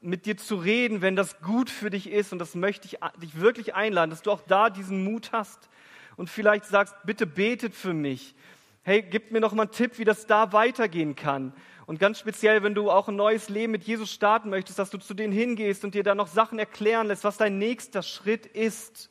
mit 0.00 0.26
dir 0.26 0.36
zu 0.36 0.56
reden, 0.56 1.00
wenn 1.00 1.14
das 1.14 1.40
gut 1.40 1.70
für 1.70 1.90
dich 1.90 2.10
ist. 2.10 2.32
Und 2.32 2.38
das 2.38 2.54
möchte 2.54 2.86
ich 2.86 2.98
dich 3.20 3.40
wirklich 3.40 3.74
einladen, 3.74 4.10
dass 4.10 4.22
du 4.22 4.30
auch 4.30 4.42
da 4.46 4.70
diesen 4.70 5.04
Mut 5.04 5.32
hast. 5.32 5.68
Und 6.16 6.28
vielleicht 6.28 6.66
sagst, 6.66 6.94
bitte 7.04 7.26
betet 7.26 7.74
für 7.74 7.94
mich 7.94 8.34
hey, 8.82 9.02
gib 9.02 9.30
mir 9.30 9.40
noch 9.40 9.52
mal 9.52 9.64
einen 9.64 9.72
Tipp, 9.72 9.98
wie 9.98 10.04
das 10.04 10.26
da 10.26 10.52
weitergehen 10.52 11.14
kann. 11.14 11.52
Und 11.86 11.98
ganz 11.98 12.18
speziell, 12.18 12.62
wenn 12.62 12.74
du 12.74 12.90
auch 12.90 13.08
ein 13.08 13.16
neues 13.16 13.48
Leben 13.48 13.72
mit 13.72 13.84
Jesus 13.84 14.12
starten 14.12 14.50
möchtest, 14.50 14.78
dass 14.78 14.90
du 14.90 14.98
zu 14.98 15.14
denen 15.14 15.32
hingehst 15.32 15.84
und 15.84 15.94
dir 15.94 16.02
da 16.02 16.14
noch 16.14 16.28
Sachen 16.28 16.58
erklären 16.58 17.08
lässt, 17.08 17.24
was 17.24 17.36
dein 17.36 17.58
nächster 17.58 18.02
Schritt 18.02 18.46
ist. 18.46 19.10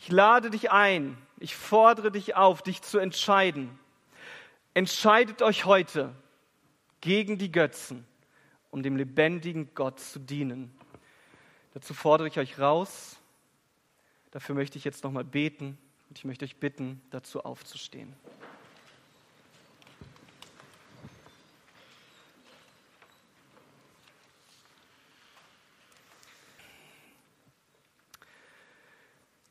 Ich 0.00 0.10
lade 0.10 0.50
dich 0.50 0.70
ein, 0.70 1.16
ich 1.38 1.54
fordere 1.54 2.10
dich 2.10 2.36
auf, 2.36 2.62
dich 2.62 2.82
zu 2.82 2.98
entscheiden. 2.98 3.78
Entscheidet 4.74 5.42
euch 5.42 5.64
heute 5.64 6.14
gegen 7.00 7.38
die 7.38 7.52
Götzen, 7.52 8.06
um 8.70 8.82
dem 8.82 8.96
lebendigen 8.96 9.74
Gott 9.74 10.00
zu 10.00 10.18
dienen. 10.18 10.76
Dazu 11.74 11.94
fordere 11.94 12.28
ich 12.28 12.38
euch 12.38 12.58
raus. 12.58 13.18
Dafür 14.30 14.54
möchte 14.54 14.78
ich 14.78 14.84
jetzt 14.84 15.04
nochmal 15.04 15.24
beten 15.24 15.78
und 16.08 16.18
ich 16.18 16.24
möchte 16.24 16.44
euch 16.44 16.56
bitten, 16.56 17.00
dazu 17.10 17.44
aufzustehen. 17.44 18.14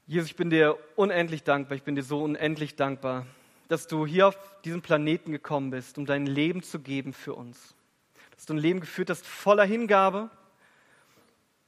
Jesus, 0.06 0.32
ich 0.32 0.36
bin 0.36 0.49
dir 0.49 0.78
unendlich 0.97 1.43
dankbar, 1.43 1.78
ich 1.78 1.84
bin 1.84 1.95
dir 1.95 2.04
so 2.04 2.22
unendlich 2.22 2.76
dankbar, 2.76 3.26
dass 3.70 3.88
du 3.88 4.06
hier 4.06 4.28
auf 4.28 4.38
diesen 4.66 4.82
Planeten 4.82 5.32
gekommen 5.32 5.70
bist, 5.70 5.97
um 5.97 6.06
dein 6.06 6.26
Leben 6.26 6.62
zu 6.62 6.82
geben 6.82 7.14
für 7.14 7.34
uns. 7.34 7.74
Dass 8.36 8.45
du 8.45 8.54
ein 8.54 8.60
Leben 8.60 8.82
geführt 8.82 9.10
hast 9.10 9.26
voller 9.26 9.64
Hingabe, 9.64 10.30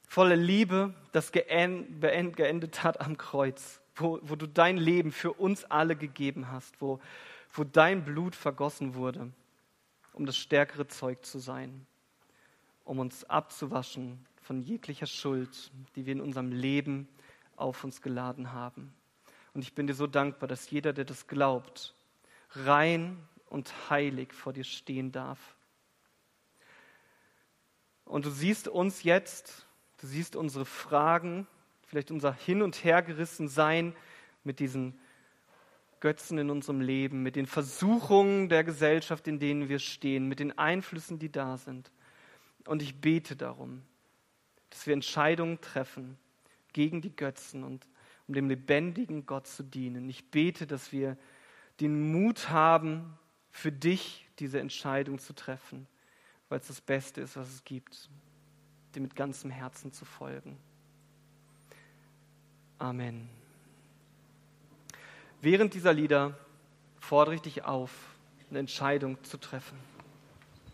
voller 0.06 0.36
Liebe, 0.36 0.92
das 1.12 1.32
geendet 1.32 2.84
hat 2.84 3.00
am 3.00 3.16
Kreuz, 3.16 3.80
wo, 3.94 4.20
wo 4.20 4.36
du 4.36 4.46
dein 4.46 4.76
Leben 4.76 5.12
für 5.12 5.32
uns 5.32 5.64
alle 5.64 5.96
gegeben 5.96 6.52
hast, 6.52 6.78
wo, 6.82 7.00
wo 7.54 7.64
dein 7.64 8.04
Blut 8.04 8.36
vergossen 8.36 8.94
wurde, 8.94 9.32
um 10.12 10.26
das 10.26 10.36
stärkere 10.36 10.86
Zeug 10.88 11.24
zu 11.24 11.38
sein, 11.38 11.86
um 12.84 12.98
uns 12.98 13.24
abzuwaschen 13.24 14.26
von 14.42 14.60
jeglicher 14.60 15.06
Schuld, 15.06 15.70
die 15.94 16.04
wir 16.04 16.12
in 16.12 16.20
unserem 16.20 16.52
Leben 16.52 17.08
auf 17.56 17.84
uns 17.84 18.02
geladen 18.02 18.52
haben. 18.52 18.94
Und 19.54 19.62
ich 19.62 19.74
bin 19.74 19.86
dir 19.86 19.94
so 19.94 20.06
dankbar, 20.06 20.48
dass 20.48 20.70
jeder, 20.70 20.92
der 20.92 21.04
das 21.04 21.26
glaubt, 21.26 21.94
rein 22.50 23.16
und 23.48 23.72
heilig 23.90 24.32
vor 24.32 24.52
dir 24.52 24.64
stehen 24.64 25.12
darf. 25.12 25.56
Und 28.04 28.24
du 28.24 28.30
siehst 28.30 28.68
uns 28.68 29.02
jetzt, 29.02 29.66
du 29.98 30.06
siehst 30.06 30.36
unsere 30.36 30.64
Fragen, 30.64 31.46
vielleicht 31.86 32.10
unser 32.10 32.32
Hin- 32.32 32.62
und 32.62 32.84
Hergerissen 32.84 33.48
sein 33.48 33.94
mit 34.44 34.60
diesen 34.60 34.98
Götzen 36.00 36.38
in 36.38 36.50
unserem 36.50 36.80
Leben, 36.80 37.22
mit 37.22 37.36
den 37.36 37.46
Versuchungen 37.46 38.48
der 38.48 38.62
Gesellschaft, 38.62 39.26
in 39.26 39.38
denen 39.38 39.68
wir 39.68 39.78
stehen, 39.78 40.28
mit 40.28 40.38
den 40.38 40.56
Einflüssen, 40.56 41.18
die 41.18 41.32
da 41.32 41.56
sind. 41.56 41.90
Und 42.66 42.82
ich 42.82 43.00
bete 43.00 43.36
darum, 43.36 43.82
dass 44.70 44.86
wir 44.86 44.92
Entscheidungen 44.92 45.60
treffen 45.60 46.18
gegen 46.76 47.00
die 47.00 47.16
Götzen 47.16 47.64
und 47.64 47.88
um 48.28 48.34
dem 48.34 48.50
lebendigen 48.50 49.24
Gott 49.24 49.46
zu 49.46 49.62
dienen. 49.62 50.10
Ich 50.10 50.30
bete, 50.30 50.66
dass 50.66 50.92
wir 50.92 51.16
den 51.80 52.12
Mut 52.12 52.50
haben, 52.50 53.18
für 53.50 53.72
dich 53.72 54.28
diese 54.40 54.60
Entscheidung 54.60 55.18
zu 55.18 55.32
treffen, 55.32 55.86
weil 56.50 56.60
es 56.60 56.66
das 56.66 56.82
Beste 56.82 57.22
ist, 57.22 57.34
was 57.34 57.48
es 57.48 57.64
gibt, 57.64 58.10
dir 58.94 59.00
mit 59.00 59.16
ganzem 59.16 59.50
Herzen 59.50 59.90
zu 59.90 60.04
folgen. 60.04 60.58
Amen. 62.78 63.30
Während 65.40 65.72
dieser 65.72 65.94
Lieder 65.94 66.38
fordere 66.98 67.36
ich 67.36 67.40
dich 67.40 67.64
auf, 67.64 67.90
eine 68.50 68.58
Entscheidung 68.58 69.24
zu 69.24 69.38
treffen. 69.38 69.78